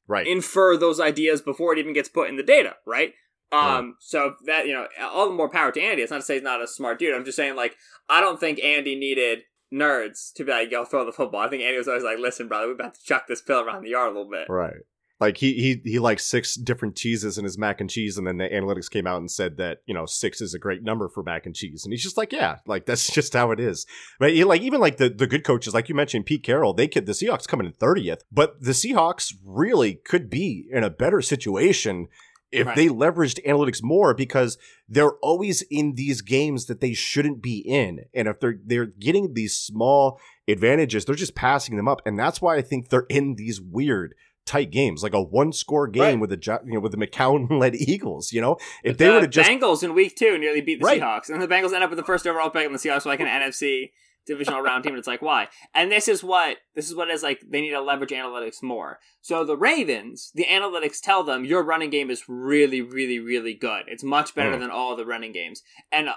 Right. 0.07 0.25
infer 0.25 0.77
those 0.77 0.99
ideas 0.99 1.41
before 1.41 1.73
it 1.73 1.79
even 1.79 1.93
gets 1.93 2.09
put 2.09 2.29
in 2.29 2.37
the 2.37 2.43
data, 2.43 2.75
right? 2.85 3.13
Um, 3.51 3.95
so 3.99 4.35
that 4.45 4.67
you 4.67 4.73
know, 4.73 4.87
all 5.01 5.27
the 5.27 5.35
more 5.35 5.49
power 5.49 5.71
to 5.71 5.81
Andy. 5.81 6.01
It's 6.01 6.11
not 6.11 6.17
to 6.17 6.23
say 6.23 6.35
he's 6.35 6.43
not 6.43 6.61
a 6.61 6.67
smart 6.67 6.99
dude. 6.99 7.15
I'm 7.15 7.23
just 7.23 7.37
saying, 7.37 7.55
like, 7.55 7.77
I 8.09 8.19
don't 8.19 8.39
think 8.39 8.61
Andy 8.61 8.95
needed 8.95 9.43
nerds 9.73 10.33
to 10.33 10.43
be 10.43 10.51
like, 10.51 10.69
"Yo, 10.71 10.83
throw 10.83 11.05
the 11.05 11.13
football." 11.13 11.41
I 11.41 11.49
think 11.49 11.63
Andy 11.63 11.77
was 11.77 11.87
always 11.87 12.03
like, 12.03 12.19
"Listen, 12.19 12.49
brother, 12.49 12.67
we're 12.67 12.73
about 12.73 12.95
to 12.95 13.03
chuck 13.03 13.27
this 13.27 13.41
pill 13.41 13.61
around 13.61 13.83
the 13.83 13.89
yard 13.91 14.11
a 14.11 14.15
little 14.17 14.29
bit." 14.29 14.47
Right. 14.49 14.81
Like 15.19 15.37
he 15.37 15.53
he 15.53 15.81
he 15.91 15.99
likes 15.99 16.25
six 16.25 16.53
different 16.55 16.95
cheeses 16.95 17.39
in 17.39 17.43
his 17.43 17.57
mac 17.57 17.81
and 17.81 17.89
cheese, 17.89 18.17
and 18.19 18.27
then 18.27 18.37
the 18.37 18.47
analytics 18.47 18.89
came 18.89 19.07
out 19.07 19.17
and 19.17 19.31
said 19.31 19.57
that 19.57 19.79
you 19.87 19.93
know 19.93 20.05
six 20.05 20.41
is 20.41 20.53
a 20.53 20.59
great 20.59 20.83
number 20.83 21.09
for 21.09 21.23
mac 21.23 21.47
and 21.47 21.55
cheese, 21.55 21.83
and 21.83 21.91
he's 21.91 22.03
just 22.03 22.17
like, 22.17 22.31
yeah, 22.31 22.57
like 22.67 22.85
that's 22.85 23.11
just 23.11 23.33
how 23.33 23.49
it 23.51 23.59
is. 23.59 23.87
But 24.19 24.33
he, 24.33 24.43
like 24.43 24.61
even 24.61 24.79
like 24.79 24.97
the 24.97 25.09
the 25.09 25.25
good 25.25 25.43
coaches, 25.43 25.73
like 25.73 25.89
you 25.89 25.95
mentioned, 25.95 26.27
Pete 26.27 26.43
Carroll, 26.43 26.73
they 26.73 26.87
could 26.87 27.07
the 27.07 27.13
Seahawks 27.13 27.47
coming 27.47 27.65
in 27.65 27.73
thirtieth, 27.73 28.23
but 28.31 28.61
the 28.61 28.73
Seahawks 28.73 29.33
really 29.43 29.95
could 29.95 30.29
be 30.29 30.67
in 30.71 30.83
a 30.83 30.89
better 30.91 31.21
situation 31.21 32.07
if 32.51 32.67
Right. 32.67 32.75
they 32.75 32.87
leveraged 32.87 33.43
analytics 33.45 33.83
more 33.83 34.13
because 34.13 34.57
they're 34.87 35.17
always 35.23 35.63
in 35.63 35.95
these 35.95 36.21
games 36.21 36.67
that 36.67 36.79
they 36.79 36.93
shouldn't 36.93 37.41
be 37.41 37.57
in, 37.57 38.05
and 38.13 38.27
if 38.27 38.39
they're 38.39 38.59
they're 38.63 38.85
getting 38.85 39.33
these 39.33 39.57
small 39.57 40.19
advantages, 40.47 41.05
they're 41.05 41.15
just 41.15 41.35
passing 41.35 41.75
them 41.75 41.87
up, 41.87 42.01
and 42.05 42.17
that's 42.19 42.39
why 42.39 42.55
I 42.55 42.61
think 42.61 42.89
they're 42.89 43.07
in 43.09 43.35
these 43.35 43.59
weird 43.59 44.13
tight 44.47 44.71
games, 44.71 45.03
like 45.03 45.13
a 45.13 45.21
one 45.21 45.51
score 45.53 45.87
game 45.87 46.01
Right. 46.03 46.19
with 46.19 46.29
the 46.31 46.59
you 46.65 46.73
know 46.73 46.79
with 46.79 46.93
the 46.93 46.97
McCown 46.97 47.47
led 47.59 47.75
Eagles. 47.75 48.31
You 48.33 48.41
know, 48.41 48.57
if 48.83 48.97
the 48.97 49.05
they 49.05 49.09
would 49.11 49.21
have 49.23 49.31
just 49.31 49.49
Bengals 49.49 49.83
in 49.83 49.93
week 49.93 50.15
two 50.15 50.37
nearly 50.39 50.61
beat 50.61 50.79
the 50.79 50.85
Right. 50.85 50.99
Seahawks, 51.01 51.29
and 51.29 51.41
the 51.41 51.47
Bengals 51.47 51.73
end 51.73 51.83
up 51.83 51.89
with 51.91 51.97
the 51.97 52.05
first 52.05 52.25
overall 52.25 52.49
pick, 52.49 52.65
and 52.65 52.73
the 52.73 52.79
Seahawks 52.79 53.05
are 53.05 53.09
like 53.09 53.19
an 53.19 53.27
NFC 53.27 53.91
divisional 54.25 54.61
round 54.61 54.83
team. 54.83 54.91
And 54.93 54.99
it's 54.99 55.07
like 55.07 55.21
why? 55.21 55.47
And 55.73 55.91
this 55.91 56.07
is 56.07 56.23
what 56.23 56.57
this 56.75 56.89
is 56.89 56.95
what 56.95 57.09
it 57.09 57.13
is 57.13 57.23
like. 57.23 57.41
They 57.47 57.61
need 57.61 57.69
to 57.71 57.81
leverage 57.81 58.09
analytics 58.11 58.63
more. 58.63 58.99
So 59.21 59.43
the 59.45 59.55
Ravens, 59.55 60.31
the 60.35 60.45
analytics 60.45 60.99
tell 61.01 61.23
them 61.23 61.45
your 61.45 61.63
running 61.63 61.89
game 61.89 62.09
is 62.09 62.23
really, 62.27 62.81
really, 62.81 63.19
really 63.19 63.53
good. 63.53 63.83
It's 63.87 64.03
much 64.03 64.33
better 64.35 64.55
Mm. 64.55 64.59
than 64.59 64.71
all 64.71 64.95
the 64.95 65.05
running 65.05 65.31
games, 65.33 65.61
and 65.91 66.09
uh, 66.09 66.13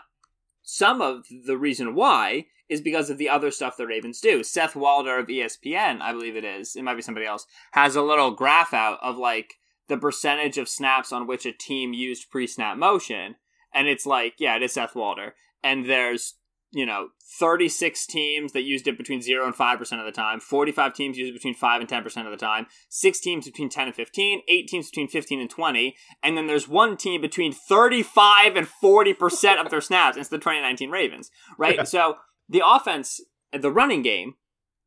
some 0.62 1.00
of 1.00 1.24
the 1.46 1.56
reason 1.56 1.94
why 1.94 2.46
is 2.70 2.80
because 2.80 3.10
of 3.10 3.18
the 3.18 3.28
other 3.28 3.50
stuff 3.50 3.76
the 3.76 3.86
Ravens 3.86 4.20
do. 4.20 4.42
Seth 4.42 4.76
Walder 4.76 5.18
of 5.18 5.26
ESPN, 5.26 6.00
I 6.00 6.12
believe 6.12 6.36
it 6.36 6.44
is, 6.44 6.76
it 6.76 6.82
might 6.82 6.94
be 6.94 7.02
somebody 7.02 7.26
else, 7.26 7.46
has 7.72 7.96
a 7.96 8.02
little 8.02 8.30
graph 8.30 8.72
out 8.72 8.98
of 9.02 9.18
like 9.18 9.54
the 9.88 9.98
percentage 9.98 10.56
of 10.56 10.68
snaps 10.68 11.12
on 11.12 11.26
which 11.26 11.44
a 11.44 11.52
team 11.52 11.92
used 11.92 12.30
pre-snap 12.30 12.78
motion, 12.78 13.34
and 13.74 13.88
it's 13.88 14.06
like, 14.06 14.34
yeah, 14.38 14.56
it 14.56 14.62
is 14.62 14.72
Seth 14.72 14.94
Walder, 14.94 15.34
and 15.62 15.90
there's 15.90 16.36
you 16.72 16.86
know 16.86 17.08
36 17.38 18.06
teams 18.06 18.52
that 18.52 18.62
used 18.62 18.86
it 18.86 18.98
between 18.98 19.22
0 19.22 19.44
and 19.44 19.54
5% 19.54 19.80
of 19.98 20.06
the 20.06 20.12
time 20.12 20.40
45 20.40 20.94
teams 20.94 21.18
used 21.18 21.30
it 21.30 21.34
between 21.34 21.54
5 21.54 21.80
and 21.80 21.90
10% 21.90 22.24
of 22.24 22.30
the 22.30 22.36
time 22.36 22.66
6 22.88 23.20
teams 23.20 23.46
between 23.46 23.68
10 23.68 23.88
and 23.88 23.94
15 23.94 24.42
8 24.46 24.68
teams 24.68 24.90
between 24.90 25.08
15 25.08 25.40
and 25.40 25.50
20 25.50 25.96
and 26.22 26.36
then 26.36 26.46
there's 26.46 26.68
one 26.68 26.96
team 26.96 27.20
between 27.20 27.52
35 27.52 28.56
and 28.56 28.68
40% 28.82 29.60
of 29.60 29.70
their 29.70 29.80
snaps. 29.80 30.16
It's 30.16 30.28
the 30.28 30.38
2019 30.38 30.90
ravens 30.90 31.30
right? 31.58 31.86
So 31.88 32.16
the 32.50 32.62
offense 32.64 33.20
the 33.58 33.70
running 33.70 34.02
game 34.02 34.34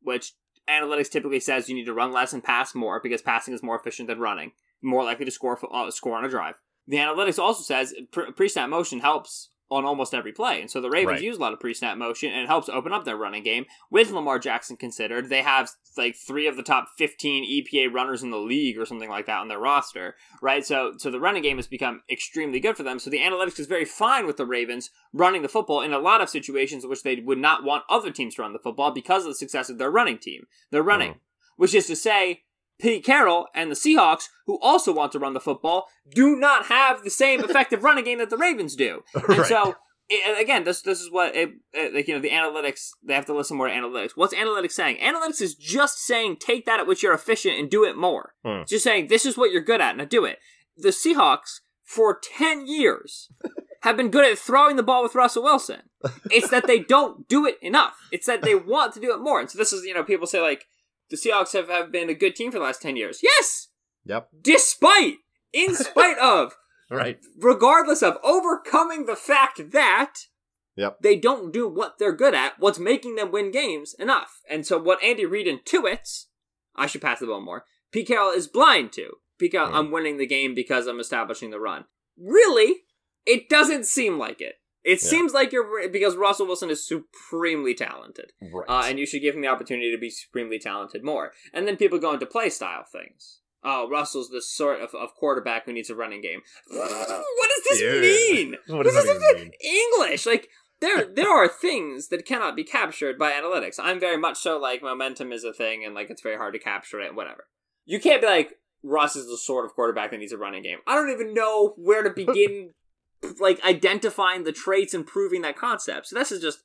which 0.00 0.34
analytics 0.68 1.10
typically 1.10 1.40
says 1.40 1.68
you 1.68 1.74
need 1.74 1.84
to 1.84 1.92
run 1.92 2.12
less 2.12 2.32
and 2.32 2.44
pass 2.44 2.74
more 2.74 3.00
because 3.02 3.20
passing 3.20 3.52
is 3.52 3.62
more 3.62 3.76
efficient 3.76 4.08
than 4.08 4.20
running 4.20 4.52
more 4.84 5.02
likely 5.02 5.24
to 5.24 5.30
score 5.30 5.58
uh, 5.72 5.90
score 5.90 6.16
on 6.16 6.24
a 6.24 6.28
drive. 6.28 6.54
The 6.86 6.98
analytics 6.98 7.38
also 7.38 7.62
says 7.62 7.94
pre- 8.12 8.32
pre-snap 8.32 8.68
motion 8.68 9.00
helps 9.00 9.48
on 9.70 9.84
almost 9.84 10.14
every 10.14 10.32
play. 10.32 10.60
And 10.60 10.70
so 10.70 10.80
the 10.80 10.90
Ravens 10.90 11.16
Right. 11.16 11.22
use 11.22 11.36
a 11.36 11.40
lot 11.40 11.52
of 11.52 11.60
pre-snap 11.60 11.96
motion 11.96 12.30
and 12.30 12.42
it 12.42 12.46
helps 12.48 12.68
open 12.68 12.92
up 12.92 13.04
their 13.04 13.16
running 13.16 13.42
game. 13.42 13.64
With 13.90 14.10
Lamar 14.10 14.38
Jackson 14.38 14.76
considered, 14.76 15.28
they 15.30 15.42
have 15.42 15.70
like 15.96 16.16
three 16.16 16.46
of 16.46 16.56
the 16.56 16.62
top 16.62 16.88
15 16.98 17.44
EPA 17.44 17.92
runners 17.92 18.22
in 18.22 18.30
the 18.30 18.38
league 18.38 18.78
or 18.78 18.84
something 18.84 19.08
like 19.08 19.26
that 19.26 19.38
on 19.38 19.48
their 19.48 19.58
roster, 19.58 20.16
right? 20.42 20.64
So 20.66 20.92
so 20.98 21.10
the 21.10 21.20
running 21.20 21.42
game 21.42 21.56
has 21.56 21.66
become 21.66 22.02
extremely 22.10 22.60
good 22.60 22.76
for 22.76 22.82
them. 22.82 22.98
So 22.98 23.10
the 23.10 23.18
analytics 23.20 23.58
is 23.58 23.66
very 23.66 23.84
fine 23.86 24.26
with 24.26 24.36
the 24.36 24.46
Ravens 24.46 24.90
running 25.12 25.42
the 25.42 25.48
football 25.48 25.80
in 25.80 25.92
a 25.92 25.98
lot 25.98 26.20
of 26.20 26.28
situations 26.28 26.84
in 26.84 26.90
which 26.90 27.02
they 27.02 27.16
would 27.16 27.38
not 27.38 27.64
want 27.64 27.84
other 27.88 28.10
teams 28.10 28.34
to 28.34 28.42
run 28.42 28.52
the 28.52 28.58
football 28.58 28.90
because 28.90 29.24
of 29.24 29.30
the 29.30 29.34
success 29.34 29.70
of 29.70 29.78
their 29.78 29.90
running 29.90 30.18
team. 30.18 30.46
They're 30.70 30.82
running, 30.82 31.12
Mhm. 31.14 31.18
which 31.56 31.74
is 31.74 31.86
to 31.86 31.96
say 31.96 32.42
Pete 32.80 33.04
Carroll 33.04 33.46
and 33.54 33.70
the 33.70 33.74
Seahawks, 33.76 34.24
who 34.46 34.58
also 34.60 34.92
want 34.92 35.12
to 35.12 35.18
run 35.18 35.32
the 35.34 35.40
football, 35.40 35.86
do 36.10 36.36
not 36.36 36.66
have 36.66 37.02
the 37.04 37.10
same 37.10 37.40
effective 37.44 37.84
running 37.84 38.04
game 38.04 38.18
that 38.18 38.30
the 38.30 38.36
Ravens 38.36 38.74
do. 38.76 39.02
And 39.14 39.28
Right. 39.38 39.46
so, 39.46 39.76
i- 40.10 40.22
and 40.26 40.38
again, 40.38 40.64
this 40.64 40.82
this 40.82 41.00
is 41.00 41.10
what 41.10 41.34
it, 41.36 41.50
it- 41.72 41.94
like 41.94 42.08
you 42.08 42.14
know 42.14 42.20
the 42.20 42.30
analytics. 42.30 42.90
They 43.02 43.14
have 43.14 43.26
to 43.26 43.34
listen 43.34 43.56
more 43.56 43.68
to 43.68 43.72
analytics. 43.74 44.12
What's 44.16 44.34
analytics 44.34 44.72
saying? 44.72 44.96
Analytics 44.98 45.40
is 45.40 45.54
just 45.54 45.98
saying 45.98 46.36
take 46.40 46.66
that 46.66 46.80
at 46.80 46.86
which 46.86 47.02
you're 47.02 47.14
efficient 47.14 47.58
and 47.58 47.70
do 47.70 47.84
it 47.84 47.96
more. 47.96 48.34
Hmm. 48.44 48.62
It's 48.62 48.70
just 48.70 48.84
saying 48.84 49.06
this 49.08 49.24
is 49.24 49.36
what 49.38 49.50
you're 49.52 49.62
good 49.62 49.80
at, 49.80 49.96
now 49.96 50.04
do 50.04 50.24
it. 50.24 50.38
The 50.76 50.88
Seahawks 50.88 51.60
for 51.84 52.18
ten 52.20 52.66
years 52.66 53.28
have 53.82 53.96
been 53.96 54.10
good 54.10 54.24
at 54.30 54.38
throwing 54.38 54.76
the 54.76 54.82
ball 54.82 55.02
with 55.02 55.14
Russell 55.14 55.42
Wilson. 55.44 55.82
It's 56.30 56.50
that 56.50 56.66
they 56.66 56.80
don't 56.80 57.28
do 57.28 57.46
it 57.46 57.56
enough. 57.62 57.96
It's 58.12 58.26
that 58.26 58.42
they 58.42 58.54
want 58.74 58.92
to 58.94 59.00
do 59.00 59.14
it 59.14 59.20
more. 59.20 59.40
And 59.40 59.48
so 59.50 59.56
this 59.58 59.72
is 59.72 59.84
you 59.84 59.94
know 59.94 60.02
people 60.04 60.26
say 60.26 60.40
like 60.40 60.66
the 61.10 61.16
Seahawks 61.16 61.52
have, 61.52 61.68
have 61.68 61.90
been 61.92 62.08
a 62.10 62.14
good 62.14 62.34
team 62.36 62.50
for 62.52 62.58
the 62.58 62.64
last 62.64 62.82
ten 62.82 62.96
years. 62.96 63.20
Yes, 63.22 63.68
Yep. 64.04 64.28
despite, 64.40 65.16
in 65.52 65.74
spite 65.74 66.18
of, 66.18 66.56
Right. 66.90 67.18
regardless 67.38 68.02
of 68.02 68.18
overcoming 68.22 69.06
the 69.06 69.16
fact 69.16 69.70
that 69.72 70.14
Yep. 70.76 70.98
they 71.02 71.16
don't 71.16 71.52
do 71.52 71.68
what 71.68 71.98
they're 71.98 72.12
good 72.14 72.34
at, 72.34 72.58
what's 72.58 72.78
making 72.78 73.14
them 73.14 73.30
win 73.30 73.50
games 73.50 73.94
enough. 73.98 74.40
And 74.48 74.66
so 74.66 74.78
what 74.78 75.02
Andy 75.02 75.24
Reid 75.24 75.46
intuits, 75.46 76.24
I 76.74 76.86
should 76.86 77.00
pass 77.02 77.20
the 77.20 77.26
ball 77.26 77.40
more, 77.40 77.64
Pete 77.92 78.08
Carroll 78.08 78.30
is 78.30 78.48
blind 78.48 78.92
to. 78.94 79.14
Pete 79.38 79.52
Carroll, 79.52 79.68
Hmm. 79.70 79.74
I'm 79.76 79.90
winning 79.92 80.16
the 80.18 80.26
game 80.26 80.52
because 80.54 80.86
I'm 80.86 80.98
establishing 81.00 81.50
the 81.50 81.60
run. 81.60 81.84
Really? 82.20 82.82
It 83.24 83.48
doesn't 83.48 83.86
seem 83.86 84.18
like 84.18 84.40
it. 84.40 84.56
It 84.84 85.02
Yeah. 85.02 85.08
seems 85.08 85.32
like 85.32 85.50
you're 85.50 85.88
because 85.88 86.14
Russell 86.16 86.46
Wilson 86.46 86.70
is 86.70 86.86
supremely 86.86 87.74
talented, 87.74 88.32
Right. 88.42 88.68
uh, 88.68 88.82
and 88.86 88.98
you 88.98 89.06
should 89.06 89.22
give 89.22 89.34
him 89.34 89.40
the 89.40 89.48
opportunity 89.48 89.90
to 89.90 89.98
be 89.98 90.10
supremely 90.10 90.58
talented 90.58 91.02
more. 91.02 91.32
And 91.52 91.66
then 91.66 91.76
people 91.76 91.98
go 91.98 92.12
into 92.12 92.26
play 92.26 92.50
style 92.50 92.84
things. 92.84 93.40
Oh, 93.66 93.88
Russell's 93.88 94.28
the 94.28 94.42
sort 94.42 94.80
of, 94.82 94.94
of 94.94 95.14
quarterback 95.14 95.64
who 95.64 95.72
needs 95.72 95.88
a 95.88 95.94
running 95.94 96.20
game. 96.20 96.42
what 96.66 97.50
does 97.56 97.64
this 97.70 97.80
mean? 97.82 98.56
What 98.66 98.82
does 98.84 98.94
this 98.94 99.34
mean? 99.36 99.52
English? 99.62 100.26
Like 100.26 100.48
there, 100.80 101.06
there 101.06 101.30
are 101.30 101.48
things 101.48 102.08
that 102.08 102.26
cannot 102.26 102.56
be 102.56 102.64
captured 102.64 103.18
by 103.18 103.32
analytics. 103.32 103.76
I'm 103.78 103.98
very 103.98 104.18
much 104.18 104.38
so 104.38 104.58
like 104.58 104.82
momentum 104.82 105.32
is 105.32 105.44
a 105.44 105.52
thing, 105.54 105.82
and 105.84 105.94
like 105.94 106.10
it's 106.10 106.20
very 106.22 106.36
hard 106.36 106.52
to 106.54 106.58
capture 106.60 107.00
it. 107.00 107.14
Whatever. 107.14 107.48
You 107.86 108.00
can't 108.00 108.20
be 108.20 108.26
like 108.28 108.58
Russ 108.82 109.16
is 109.16 109.26
the 109.28 109.38
sort 109.38 109.64
of 109.64 109.72
quarterback 109.72 110.10
that 110.10 110.18
needs 110.18 110.32
a 110.32 110.36
running 110.36 110.62
game. 110.62 110.78
I 110.86 110.94
don't 110.94 111.08
even 111.10 111.32
know 111.32 111.72
where 111.78 112.02
to 112.02 112.10
begin, 112.10 112.74
like 113.40 113.62
identifying 113.64 114.44
the 114.44 114.52
traits 114.52 114.94
and 114.94 115.06
proving 115.06 115.42
that 115.42 115.56
concept. 115.56 116.08
So 116.08 116.16
this 116.16 116.32
is 116.32 116.40
just 116.40 116.60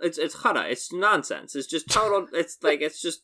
it's 0.00 0.18
it's 0.18 0.36
chada. 0.36 0.70
It's 0.70 0.92
nonsense. 0.92 1.54
It's 1.54 1.66
just 1.68 1.88
total. 1.88 2.26
it's 2.32 2.58
like 2.62 2.80
it's 2.80 3.00
just 3.00 3.22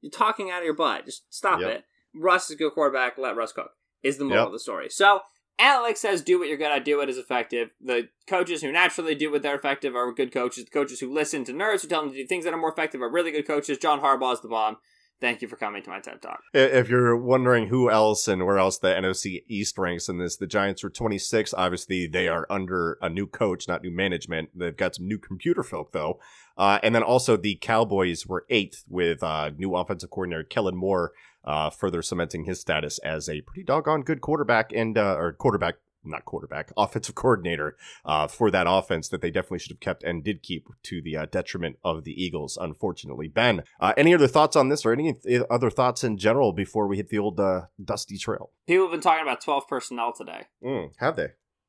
you're 0.00 0.10
talking 0.10 0.50
out 0.50 0.58
of 0.60 0.64
your 0.64 0.74
butt. 0.74 1.04
Just 1.06 1.24
stop 1.34 1.60
Yep. 1.60 1.70
it. 1.70 1.84
Russ 2.14 2.46
is 2.46 2.52
a 2.52 2.56
good 2.56 2.72
quarterback. 2.72 3.18
Let 3.18 3.36
Russ 3.36 3.52
cook. 3.52 3.70
Is 4.02 4.18
the 4.18 4.24
moral 4.24 4.44
Yep. 4.44 4.46
of 4.48 4.52
the 4.52 4.58
story. 4.60 4.88
So 4.90 5.20
Alex 5.58 6.00
says, 6.00 6.20
"Do 6.22 6.38
what 6.38 6.48
you're 6.48 6.58
good 6.58 6.70
at. 6.70 6.84
Do 6.84 6.98
what 6.98 7.08
is 7.08 7.16
effective." 7.18 7.70
The 7.80 8.08
coaches 8.26 8.60
who 8.62 8.70
naturally 8.70 9.14
do 9.14 9.30
what 9.30 9.42
they're 9.42 9.54
effective 9.54 9.96
are 9.96 10.12
good 10.12 10.32
coaches. 10.32 10.64
The 10.66 10.70
coaches 10.70 11.00
who 11.00 11.12
listen 11.12 11.44
to 11.44 11.52
nerds 11.52 11.82
who 11.82 11.88
tell 11.88 12.02
them 12.02 12.10
to 12.10 12.16
do 12.16 12.26
things 12.26 12.44
that 12.44 12.52
are 12.52 12.58
more 12.58 12.70
effective 12.72 13.00
are 13.00 13.08
really 13.10 13.30
good 13.30 13.46
coaches. 13.46 13.78
John 13.78 14.00
Harbaugh 14.00 14.34
is 14.34 14.40
the 14.42 14.48
bomb. 14.48 14.76
Thank 15.18 15.40
you 15.40 15.48
for 15.48 15.56
coming 15.56 15.82
to 15.82 15.90
my 15.90 16.00
TED 16.00 16.20
Talk. 16.20 16.42
If 16.52 16.90
you're 16.90 17.16
wondering 17.16 17.68
who 17.68 17.90
else 17.90 18.28
and 18.28 18.44
where 18.44 18.58
else 18.58 18.78
the 18.78 18.88
NFC 18.88 19.44
East 19.48 19.78
ranks 19.78 20.08
in 20.10 20.18
this, 20.18 20.36
the 20.36 20.46
Giants 20.46 20.84
are 20.84 20.90
26. 20.90 21.54
Obviously, 21.54 22.06
they 22.06 22.28
are 22.28 22.46
under 22.50 22.98
a 23.00 23.08
new 23.08 23.26
coach, 23.26 23.66
not 23.66 23.82
new 23.82 23.90
management. 23.90 24.50
They've 24.54 24.76
got 24.76 24.96
some 24.96 25.08
new 25.08 25.18
computer 25.18 25.62
folk, 25.62 25.92
though. 25.92 26.20
Uh, 26.58 26.78
and 26.82 26.94
then 26.94 27.02
also 27.02 27.36
the 27.36 27.56
Cowboys 27.56 28.26
were 28.26 28.44
eighth 28.50 28.84
with 28.88 29.22
uh, 29.22 29.50
new 29.56 29.74
offensive 29.74 30.10
coordinator 30.10 30.44
Kellen 30.44 30.76
Moore, 30.76 31.12
uh, 31.44 31.70
further 31.70 32.02
cementing 32.02 32.44
his 32.44 32.60
status 32.60 32.98
as 32.98 33.28
a 33.28 33.40
pretty 33.42 33.62
doggone 33.62 34.02
good 34.02 34.20
quarterback 34.20 34.70
and 34.74 34.98
uh, 34.98 35.16
or 35.16 35.32
quarterback. 35.32 35.76
Not 36.06 36.24
quarterback, 36.24 36.72
offensive 36.76 37.14
coordinator 37.14 37.76
uh, 38.04 38.26
for 38.26 38.50
that 38.50 38.66
offense 38.68 39.08
that 39.08 39.20
they 39.20 39.30
definitely 39.30 39.60
should 39.60 39.72
have 39.72 39.80
kept 39.80 40.02
and 40.02 40.22
did 40.22 40.42
keep 40.42 40.68
to 40.84 41.02
the 41.02 41.16
uh, 41.16 41.26
detriment 41.26 41.78
of 41.84 42.04
the 42.04 42.12
Eagles, 42.12 42.58
unfortunately. 42.60 43.28
Ben, 43.28 43.62
uh, 43.80 43.92
any 43.96 44.14
other 44.14 44.28
thoughts 44.28 44.56
on 44.56 44.68
this 44.68 44.84
or 44.84 44.92
any 44.92 45.12
th- 45.12 45.42
other 45.50 45.70
thoughts 45.70 46.04
in 46.04 46.18
general 46.18 46.52
before 46.52 46.86
we 46.86 46.96
hit 46.96 47.08
the 47.08 47.18
old 47.18 47.40
uh, 47.40 47.62
dusty 47.82 48.18
trail? 48.18 48.50
People 48.66 48.86
have 48.86 48.92
been 48.92 49.00
talking 49.00 49.22
about 49.22 49.40
12 49.40 49.68
personnel 49.68 50.12
today. 50.12 50.44
Mm, 50.64 50.92
have 50.98 51.16
they? 51.16 51.28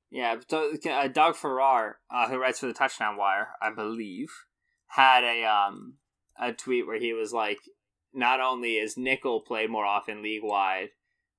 Yeah, 0.10 0.36
uh, 0.52 1.08
Doug 1.10 1.36
Farrar, 1.36 1.98
uh, 2.10 2.30
who 2.30 2.40
writes 2.40 2.60
for 2.60 2.68
the 2.68 2.74
Touchdown 2.74 3.18
Wire, 3.18 3.50
I 3.62 3.74
believe, 3.74 4.30
had 4.88 5.24
a 5.24 5.44
um 5.44 5.96
a 6.40 6.54
tweet 6.54 6.88
where 6.88 7.00
he 7.00 7.14
was 7.14 7.34
like, 7.34 7.58
not 8.14 8.40
only 8.40 8.76
is 8.78 8.98
nickel 8.98 9.42
played 9.42 9.70
more 9.70 9.86
often 9.86 10.22
league 10.22 10.44
wide 10.44 10.90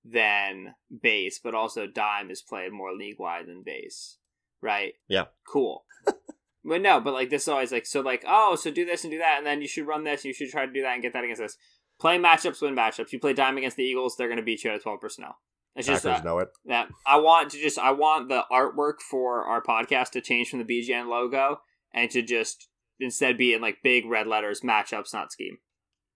than 0.05 0.75
base, 1.03 1.41
but 1.43 1.55
also 1.55 1.87
dime 1.87 2.31
is 2.31 2.43
played 2.43 2.73
more 2.73 2.95
league 2.95 3.19
wide 3.19 3.47
than 3.47 3.63
base. 3.65 4.19
Right? 4.61 4.95
Yeah. 5.09 5.27
Cool. 5.47 5.85
but 6.65 6.81
no, 6.81 7.01
but 7.01 7.15
like 7.15 7.31
this 7.31 7.43
is 7.43 7.49
always 7.49 7.73
like 7.73 7.87
so 7.87 8.01
like 8.01 8.25
oh 8.27 8.57
so 8.57 8.71
do 8.71 8.85
this 8.85 9.05
and 9.05 9.11
do 9.13 9.19
that 9.19 9.39
and 9.39 9.47
then 9.47 9.61
you 9.63 9.69
should 9.69 9.87
run 9.87 10.05
this 10.05 10.21
and 10.23 10.27
you 10.27 10.35
should 10.35 10.51
try 10.51 10.67
to 10.67 10.73
do 10.73 10.83
that 10.83 10.95
and 10.95 11.03
get 11.03 11.13
that 11.13 11.25
against 11.25 11.41
this. 11.43 11.57
Play 12.01 12.19
matchups, 12.19 12.63
win 12.63 12.75
matchups. 12.77 13.13
You 13.13 13.19
play 13.19 13.33
dime 13.33 13.59
against 13.59 13.77
the 13.77 13.83
Eagles, 13.85 14.17
they're 14.17 14.29
going 14.29 14.37
to 14.39 14.43
beat 14.45 14.65
you 14.65 14.71
at 14.71 14.83
twelve 14.83 15.01
personnel. 15.01 15.37
It's 15.77 15.87
just 15.87 16.05
Packers 16.05 16.25
know 16.25 16.39
it. 16.39 16.49
that 16.67 16.89
I 17.07 17.19
want 17.19 17.51
to 17.53 17.59
just 17.59 17.79
I 17.79 17.93
want 17.93 18.29
the 18.29 18.43
artwork 18.51 19.01
for 19.09 19.45
our 19.45 19.63
podcast 19.63 20.11
to 20.11 20.21
change 20.21 20.49
from 20.49 20.59
the 20.59 20.65
BGN 20.65 21.07
logo 21.09 21.61
and 21.95 22.11
to 22.11 22.21
just 22.23 22.69
instead 22.99 23.39
be 23.39 23.55
in 23.55 23.61
like 23.61 23.79
big 23.85 24.05
red 24.07 24.27
letters 24.27 24.63
matchups 24.63 25.13
not 25.15 25.31
scheme 25.31 25.59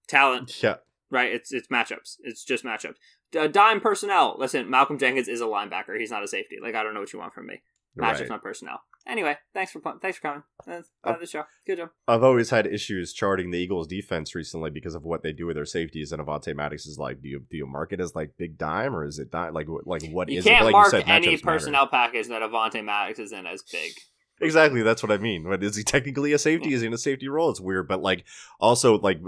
talent 0.08 0.60
Yeah. 0.62 0.76
right 1.10 1.32
it's 1.32 1.52
it's 1.52 1.68
matchups 1.68 2.16
it's 2.24 2.44
just 2.44 2.64
matchups 2.64 2.96
D- 3.32 3.38
uh, 3.38 3.46
dime 3.48 3.80
personnel 3.80 4.36
listen 4.38 4.68
Malcolm 4.70 4.98
Jenkins 4.98 5.28
is 5.28 5.40
a 5.40 5.44
linebacker 5.46 5.98
he's 5.98 6.10
not 6.10 6.22
a 6.22 6.28
safety 6.28 6.56
like 6.62 6.74
I 6.74 6.82
don't 6.82 6.94
know 6.94 7.00
what 7.00 7.12
you 7.12 7.18
want 7.18 7.34
from 7.34 7.46
me 7.46 7.62
matchups 7.98 8.20
Right. 8.20 8.28
not 8.30 8.42
personnel 8.42 8.80
anyway 9.06 9.36
thanks 9.52 9.72
for 9.72 9.80
thanks 10.00 10.18
for 10.18 10.22
coming 10.22 10.42
uh, 10.66 10.70
that's 10.70 10.88
part 11.04 11.20
the 11.20 11.26
show 11.26 11.42
good 11.66 11.76
job 11.78 11.90
I've 12.08 12.22
always 12.22 12.50
had 12.50 12.66
issues 12.66 13.12
charting 13.12 13.50
the 13.50 13.58
Eagles 13.58 13.86
defense 13.86 14.34
recently 14.34 14.70
because 14.70 14.94
of 14.94 15.02
what 15.04 15.22
they 15.22 15.32
do 15.32 15.46
with 15.46 15.56
their 15.56 15.64
safeties. 15.66 16.12
And 16.12 16.24
Avante 16.24 16.54
Maddox 16.54 16.86
is 16.86 16.98
like, 16.98 17.20
do 17.20 17.28
you 17.28 17.42
do 17.50 17.56
you 17.56 17.66
mark 17.66 17.92
it 17.92 18.00
as 18.00 18.14
like 18.14 18.30
big 18.38 18.56
dime 18.58 18.94
or 18.94 19.04
is 19.04 19.18
it 19.18 19.30
dime? 19.30 19.52
Like 19.54 19.68
what- 19.68 19.86
like 19.86 20.02
what 20.10 20.28
you 20.28 20.38
is 20.38 20.46
it? 20.46 20.50
can't 20.50 20.60
But 20.60 20.64
like 20.66 20.72
mark 20.72 20.86
you 20.86 20.90
said, 21.00 21.08
any 21.08 21.26
matchups 21.26 21.30
matter. 21.44 21.58
personnel 21.58 21.86
package 21.88 22.28
that 22.28 22.42
Avante 22.42 22.84
Maddox 22.84 23.18
is 23.18 23.32
in 23.32 23.46
as 23.46 23.62
big 23.62 23.92
Exactly, 24.40 24.82
that's 24.82 25.02
what 25.04 25.12
I 25.12 25.18
mean. 25.18 25.44
But 25.44 25.62
is 25.62 25.76
he 25.76 25.84
technically 25.84 26.32
a 26.32 26.38
safety? 26.38 26.72
Is 26.72 26.80
he 26.80 26.86
in 26.88 26.92
a 26.92 26.98
safety 26.98 27.28
role? 27.28 27.50
It's 27.50 27.60
weird, 27.60 27.86
but 27.86 28.00
like 28.02 28.24
also 28.58 28.98
like 28.98 29.20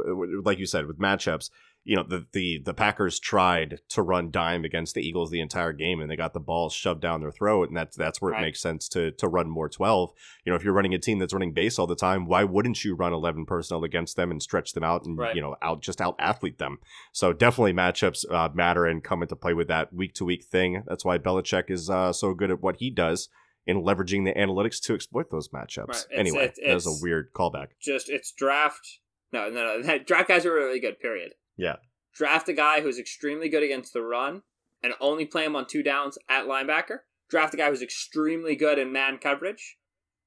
like 0.43 0.59
you 0.59 0.67
said 0.67 0.87
with 0.87 0.99
matchups, 0.99 1.51
you 1.85 1.95
know 1.97 2.03
the 2.03 2.27
the 2.33 2.63
the 2.65 2.73
Packers 2.75 3.21
tried 3.21 3.81
to 3.91 4.03
run 4.03 4.31
dime 4.31 4.65
against 4.65 4.95
the 4.95 5.03
Eagles 5.07 5.31
the 5.31 5.41
entire 5.41 5.73
game, 5.73 6.01
and 6.01 6.11
they 6.11 6.17
got 6.17 6.33
the 6.33 6.41
ball 6.41 6.71
shoved 6.71 7.01
down 7.03 7.21
their 7.21 7.31
throat, 7.31 7.69
and 7.69 7.77
that's 7.77 7.97
that's 7.97 8.23
where 8.23 8.33
it 8.33 8.41
makes 8.41 8.61
sense 8.61 8.89
to 8.89 9.11
to 9.13 9.29
run 9.29 9.51
more 9.51 9.69
twelve. 9.69 10.13
You 10.45 10.51
know, 10.51 10.57
if 10.57 10.65
you're 10.65 10.73
running 10.73 10.95
a 10.95 10.99
team 10.99 11.19
that's 11.19 11.33
running 11.35 11.53
base 11.53 11.79
all 11.79 11.87
the 11.87 11.95
time, 11.95 12.27
why 12.27 12.43
wouldn't 12.45 12.85
you 12.85 12.95
run 12.95 13.13
eleven 13.13 13.45
personnel 13.45 13.85
against 13.85 14.17
them 14.17 14.31
and 14.31 14.43
stretch 14.43 14.73
them 14.73 14.83
out 14.85 15.05
and 15.05 15.19
Right. 15.19 15.35
you 15.37 15.43
know 15.43 15.57
out 15.63 15.83
just 15.83 16.01
out 16.01 16.17
athlete 16.19 16.59
them? 16.59 16.79
So 17.13 17.33
definitely 17.33 17.75
matchups 17.75 18.25
uh, 18.31 18.49
matter 18.55 18.87
and 18.87 19.05
come 19.05 19.23
into 19.23 19.37
play 19.37 19.53
with 19.55 19.69
that 19.69 19.93
week 19.93 20.15
to 20.15 20.25
week 20.25 20.45
thing. 20.45 20.83
That's 20.87 21.05
why 21.05 21.19
Belichick 21.19 21.71
is 21.71 21.91
uh, 21.91 22.13
so 22.13 22.33
good 22.35 22.51
at 22.51 22.63
what 22.63 22.77
he 22.77 22.89
does 22.91 23.29
in 23.67 23.83
leveraging 23.83 24.25
the 24.25 24.33
analytics 24.39 24.81
to 24.83 24.95
exploit 24.95 25.31
those 25.31 25.49
matchups. 25.49 25.89
Right. 25.89 26.05
Anyway, 26.13 26.45
it's- 26.45 26.59
that 26.67 26.75
was 26.75 26.87
a 26.87 27.03
weird 27.03 27.33
callback. 27.35 27.69
just 27.81 28.09
it's 28.09 28.33
draft. 28.33 29.01
No, 29.33 29.51
no, 29.51 29.79
no. 29.81 29.99
Draft 30.07 30.29
guys 30.29 30.47
are 30.47 30.55
really 30.55 30.79
good. 30.81 31.01
Period. 31.01 31.33
Yeah. 31.57 31.77
Draft 32.15 32.49
a 32.49 32.53
guy 32.53 32.81
who's 32.81 32.99
extremely 32.99 33.49
good 33.49 33.63
against 33.63 33.93
the 33.93 34.03
run 34.03 34.43
and 34.83 34.95
only 35.01 35.25
play 35.27 35.45
him 35.45 35.57
on 35.57 35.67
two 35.67 35.83
downs 35.83 36.19
at 36.29 36.47
linebacker. 36.47 36.99
Draft 37.29 37.55
a 37.55 37.57
guy 37.57 37.71
who's 37.71 37.83
extremely 37.83 38.55
good 38.55 38.79
in 38.79 38.93
man 38.93 39.19
coverage 39.19 39.79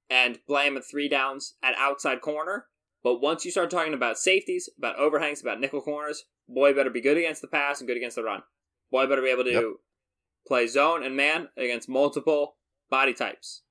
and 0.10 0.40
play 0.46 0.68
him 0.68 0.78
at 0.78 0.84
three 0.90 1.08
downs 1.08 1.56
at 1.64 1.76
outside 1.78 2.22
corner. 2.22 2.68
But 3.04 3.22
once 3.22 3.46
you 3.46 3.52
start 3.52 3.70
talking 3.70 3.94
about 3.94 4.18
safeties, 4.18 4.70
about 4.78 4.98
overhangs, 4.98 5.42
about 5.42 5.60
nickel 5.60 5.82
corners, 5.82 6.26
boy 6.50 6.74
better 6.74 6.90
be 6.90 7.02
good 7.02 7.18
against 7.18 7.42
the 7.42 7.48
pass 7.48 7.80
and 7.80 7.88
good 7.88 7.98
against 7.98 8.16
the 8.16 8.24
run. 8.24 8.42
Boy 8.92 9.06
better 9.06 9.22
be 9.22 9.30
able 9.30 9.44
to 9.46 9.52
Yep. 9.52 9.64
play 10.46 10.68
zone 10.68 11.04
and 11.04 11.16
man 11.16 11.50
against 11.56 11.88
multiple 11.88 12.58
body 12.90 13.14
types. 13.14 13.64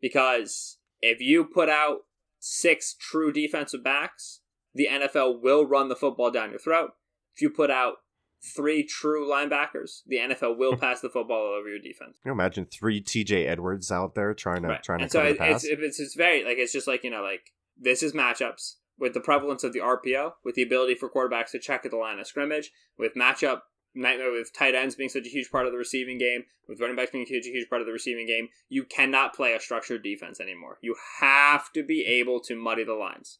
Because 0.00 0.78
if 1.00 1.20
you 1.20 1.44
put 1.44 1.68
out 1.68 2.06
six 2.38 2.94
true 2.94 3.32
defensive 3.32 3.84
backs, 3.84 4.40
the 4.74 4.86
NFL 4.88 5.40
will 5.40 5.66
run 5.66 5.88
the 5.88 5.96
football 5.96 6.30
down 6.30 6.50
your 6.50 6.58
throat. 6.58 6.92
If 7.40 7.42
you 7.42 7.48
put 7.48 7.70
out 7.70 7.94
three 8.42 8.82
true 8.82 9.26
linebackers, 9.26 10.02
the 10.06 10.16
NFL 10.16 10.58
will 10.58 10.74
hmm. 10.74 10.80
pass 10.80 11.00
the 11.00 11.08
football 11.08 11.38
all 11.38 11.58
over 11.58 11.70
your 11.70 11.78
defense. 11.78 12.18
Can 12.22 12.28
you 12.28 12.32
imagine 12.32 12.66
three 12.66 13.02
TJ 13.02 13.46
Edwards 13.46 13.90
out 13.90 14.14
there 14.14 14.34
trying 14.34 14.60
to 14.62 14.68
Right. 14.68 14.82
trying 14.82 14.98
to 14.98 15.08
so 15.08 15.20
cover 15.20 15.30
it, 15.30 15.32
the 15.32 15.38
pass? 15.38 15.64
it's, 15.64 15.80
it's 15.80 16.00
it's 16.00 16.14
very 16.14 16.44
like 16.44 16.58
it's 16.58 16.72
just 16.72 16.86
like 16.86 17.02
you 17.02 17.10
know 17.10 17.22
like 17.22 17.52
this 17.78 18.02
is 18.02 18.12
matchups 18.12 18.74
with 18.98 19.14
the 19.14 19.20
prevalence 19.20 19.64
of 19.64 19.72
the 19.72 19.78
RPO, 19.78 20.32
with 20.44 20.54
the 20.54 20.62
ability 20.62 20.96
for 20.96 21.08
quarterbacks 21.08 21.52
to 21.52 21.58
check 21.58 21.86
at 21.86 21.90
the 21.90 21.96
line 21.96 22.18
of 22.18 22.26
scrimmage, 22.26 22.70
with 22.98 23.14
matchup 23.14 23.62
nightmare 23.94 24.30
with 24.30 24.52
tight 24.52 24.74
ends 24.74 24.94
being 24.94 25.08
such 25.08 25.26
a 25.26 25.30
huge 25.30 25.50
part 25.50 25.64
of 25.64 25.72
the 25.72 25.78
receiving 25.78 26.18
game, 26.18 26.44
with 26.68 26.78
running 26.78 26.96
backs 26.96 27.10
being 27.10 27.24
such 27.24 27.46
a 27.46 27.50
huge 27.50 27.70
part 27.70 27.80
of 27.80 27.86
the 27.86 27.92
receiving 27.92 28.26
game. 28.26 28.48
You 28.68 28.84
cannot 28.84 29.34
play 29.34 29.54
a 29.54 29.60
structured 29.60 30.02
defense 30.02 30.40
anymore. 30.40 30.76
You 30.82 30.94
have 31.20 31.72
to 31.72 31.82
be 31.82 32.04
able 32.04 32.40
to 32.40 32.54
muddy 32.54 32.84
the 32.84 32.92
lines, 32.92 33.38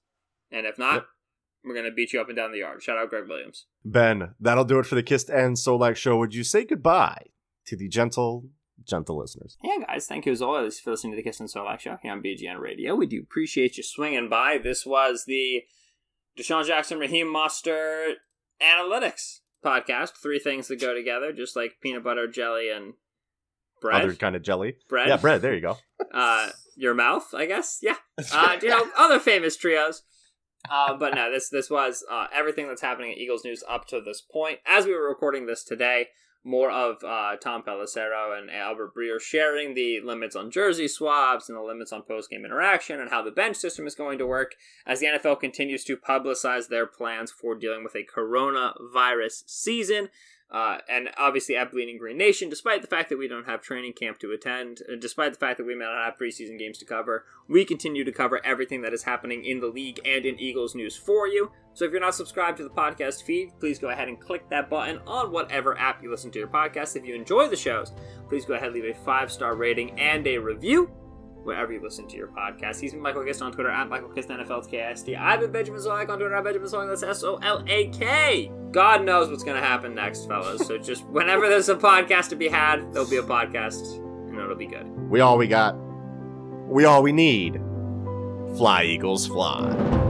and 0.51 0.67
if 0.67 0.79
not. 0.79 0.95
Yep. 0.95 1.07
We're 1.65 1.75
gonna 1.75 1.91
beat 1.91 2.13
you 2.13 2.21
up 2.21 2.29
and 2.29 2.37
down 2.37 2.53
the 2.53 2.59
yard. 2.59 2.83
Shout 2.83 2.97
out 2.99 3.11
Gregg 3.11 3.29
Williams. 3.29 3.67
ben, 3.85 4.35
that'll 4.41 4.65
do 4.65 4.79
it 4.79 4.87
for 4.87 4.95
the 4.95 5.03
Kist 5.03 5.29
and 5.29 5.57
Solak 5.57 5.97
show. 5.97 6.17
Would 6.19 6.35
you 6.35 6.43
say 6.45 6.65
goodbye 6.65 7.27
to 7.67 7.77
the 7.77 7.89
gentle, 7.89 8.49
gentle 8.87 9.19
listeners? 9.19 9.57
Yeah, 9.63 9.77
guys, 9.87 10.07
thank 10.07 10.25
you 10.27 10.33
as 10.33 10.41
always 10.43 10.81
for 10.81 10.91
listening 10.91 11.13
to 11.13 11.17
the 11.17 11.23
Kist 11.23 11.41
and 11.41 11.49
Solak 11.51 11.81
Show 11.81 11.99
here 12.03 12.13
on 12.13 12.23
BGN 12.23 12.59
Radio. 12.61 12.95
We 12.95 13.07
do 13.07 13.21
appreciate 13.21 13.77
you 13.77 13.83
swinging 13.83 14.29
by. 14.31 14.57
This 14.59 14.87
was 14.87 15.25
the 15.27 15.63
DeSean 16.39 16.67
Jackson, 16.67 16.99
Raheem 16.99 17.27
Mostert 17.27 18.15
Analytics 18.63 19.41
podcast. 19.65 20.13
Three 20.23 20.39
things 20.39 20.69
that 20.69 20.81
go 20.81 20.95
together, 20.95 21.33
just 21.33 21.57
like 21.57 21.77
peanut 21.83 22.05
butter, 22.05 22.27
jelly, 22.27 22.71
and 22.71 22.95
bread. 23.81 24.03
Other 24.03 24.15
kind 24.15 24.37
of 24.37 24.43
jelly. 24.43 24.77
bread. 24.89 25.09
Yeah, 25.09 25.17
bread. 25.19 25.43
There 25.43 25.55
you 25.55 25.61
go. 25.61 25.77
Uh, 26.13 26.51
your 26.77 26.95
mouth, 26.95 27.35
I 27.35 27.45
guess. 27.47 27.79
Yeah. 27.83 27.97
Uh, 28.33 28.57
you 28.63 28.69
know, 28.69 28.87
other 28.97 29.19
famous 29.19 29.57
trios. 29.57 30.03
Uh, 30.69 30.95
but 30.95 31.15
no, 31.15 31.31
this 31.31 31.49
this 31.49 31.71
was 31.71 32.05
uh, 32.11 32.27
everything 32.35 32.69
that's 32.69 32.83
happening 32.83 33.13
at 33.13 33.19
Eagles 33.19 33.45
news 33.45 33.65
up 33.69 33.87
to 33.87 34.01
this 34.01 34.21
point. 34.21 34.59
As 34.67 34.85
we 34.85 34.93
were 34.93 35.09
recording 35.09 35.47
this 35.47 35.65
today, 35.65 36.09
more 36.45 36.71
of 36.71 37.03
uh, 37.05 37.37
Tom 37.37 37.63
Pelissero 37.63 38.39
and 38.39 38.51
Albert 38.51 38.95
Breer 38.95 39.21
sharing 39.21 39.75
the 39.75 40.01
limits 40.01 40.35
on 40.35 40.51
jersey 40.51 40.89
swaps 40.89 41.49
and 41.49 41.57
the 41.57 41.63
limits 41.63 41.93
on 41.93 42.03
post 42.03 42.31
game 42.31 42.45
interaction 42.45 43.01
and 43.01 43.11
how 43.11 43.23
the 43.23 43.31
bench 43.31 43.57
system 43.57 43.87
is 43.87 43.95
going 43.95 44.19
to 44.19 44.27
work 44.27 44.55
as 44.87 45.01
the 45.01 45.07
NFL 45.07 45.41
continues 45.41 45.85
to 45.85 45.97
publicize 45.97 46.69
their 46.69 46.87
plans 46.87 47.31
for 47.31 47.55
dealing 47.55 47.85
with 47.85 47.95
a 47.95 48.05
coronavirus 48.05 49.43
season. 49.47 50.09
Uh, 50.51 50.79
and 50.89 51.11
obviously 51.17 51.57
at 51.57 51.71
Bleeding 51.71 51.97
Green 51.97 52.17
Nation, 52.17 52.49
despite 52.49 52.83
the 52.83 52.89
fact 52.89 53.09
that 53.09 53.19
we 53.19 53.29
don't 53.29 53.47
have 53.47 53.63
training 53.63 53.93
camp 53.93 54.19
to 54.19 54.33
attend, 54.33 54.83
uh, 54.89 54.97
despite 54.99 55.33
the 55.33 55.39
fact 55.39 55.59
that 55.59 55.67
we 55.67 55.77
may 55.77 55.85
not 55.85 56.05
have 56.05 56.19
preseason 56.19 56.59
games 56.59 56.77
to 56.79 56.85
cover, 56.85 57.25
we 57.49 57.65
continue 57.65 58.05
to 58.05 58.11
cover 58.11 58.45
everything 58.45 58.83
that 58.83 58.93
is 58.93 59.05
happening 59.05 59.45
in 59.45 59.61
the 59.61 59.69
league 59.69 60.01
and 60.05 60.27
in 60.27 60.41
Eagles 60.41 60.75
news 60.75 60.97
for 60.97 61.29
you. 61.29 61.53
So 61.73 61.85
if 61.85 61.93
you're 61.93 62.01
not 62.01 62.17
subscribed 62.17 62.57
to 62.57 62.65
the 62.65 62.71
podcast 62.71 63.23
feed, 63.23 63.53
please 63.61 63.79
go 63.79 63.91
ahead 63.91 64.09
and 64.09 64.21
click 64.21 64.49
that 64.51 64.69
button 64.69 64.99
on 65.07 65.31
whatever 65.31 65.79
app 65.79 66.03
you 66.03 66.11
listen 66.11 66.33
to 66.33 66.39
your 66.41 66.49
podcast. 66.49 66.97
If 66.97 67.05
you 67.05 67.15
enjoy 67.15 67.47
the 67.47 67.57
shows, 67.57 67.93
please 68.29 68.45
go 68.45 68.55
ahead 68.55 68.73
and 68.73 68.75
leave 68.75 68.97
a 68.97 68.99
five 69.05 69.31
star 69.31 69.55
rating 69.55 69.99
and 70.01 70.27
a 70.27 70.39
review 70.39 70.91
wherever 71.43 71.73
you 71.73 71.83
listen 71.83 72.07
to 72.09 72.17
your 72.17 72.29
podcast. 72.29 72.81
He's 72.81 72.93
been 72.93 73.03
Michael 73.03 73.25
Kist 73.25 73.43
on 73.43 73.53
Twitter 73.53 73.71
at 73.71 73.89
Michael 73.89 74.09
Kist 74.09 74.29
NFL 74.29 74.71
KST. 74.71 75.19
I've 75.19 75.41
been 75.41 75.53
Benjamin 75.53 75.81
Solak 75.81 76.09
on 76.09 76.19
Twitter 76.19 76.35
at 76.35 76.45
Benjamin 76.45 76.69
Solak. 76.69 76.89
That's 76.89 77.03
S 77.03 77.23
O 77.25 77.37
L 77.37 77.65
A 77.67 77.89
K. 77.89 78.51
God 78.71 79.05
knows 79.05 79.31
what's 79.31 79.45
going 79.45 79.61
to 79.61 79.67
happen 79.67 79.95
next, 79.95 80.27
fellas. 80.27 80.67
So 80.67 80.79
just 80.79 81.05
whenever 81.09 81.49
there's 81.49 81.69
a 81.69 81.77
podcast 81.77 82.29
to 82.31 82.37
be 82.37 82.49
had, 82.49 82.93
there'll 82.93 83.09
be 83.09 83.17
a 83.17 83.23
podcast, 83.23 83.97
and 84.29 84.39
it'll 84.39 84.57
be 84.57 84.67
good. 84.67 84.87
We 85.11 85.21
all 85.21 85.39
we 85.39 85.47
got. 85.47 85.77
We 86.69 86.85
all 86.85 87.03
we 87.03 87.13
need. 87.13 87.61
Fly, 88.57 88.85
Eagles, 88.85 89.27
fly. 89.27 90.10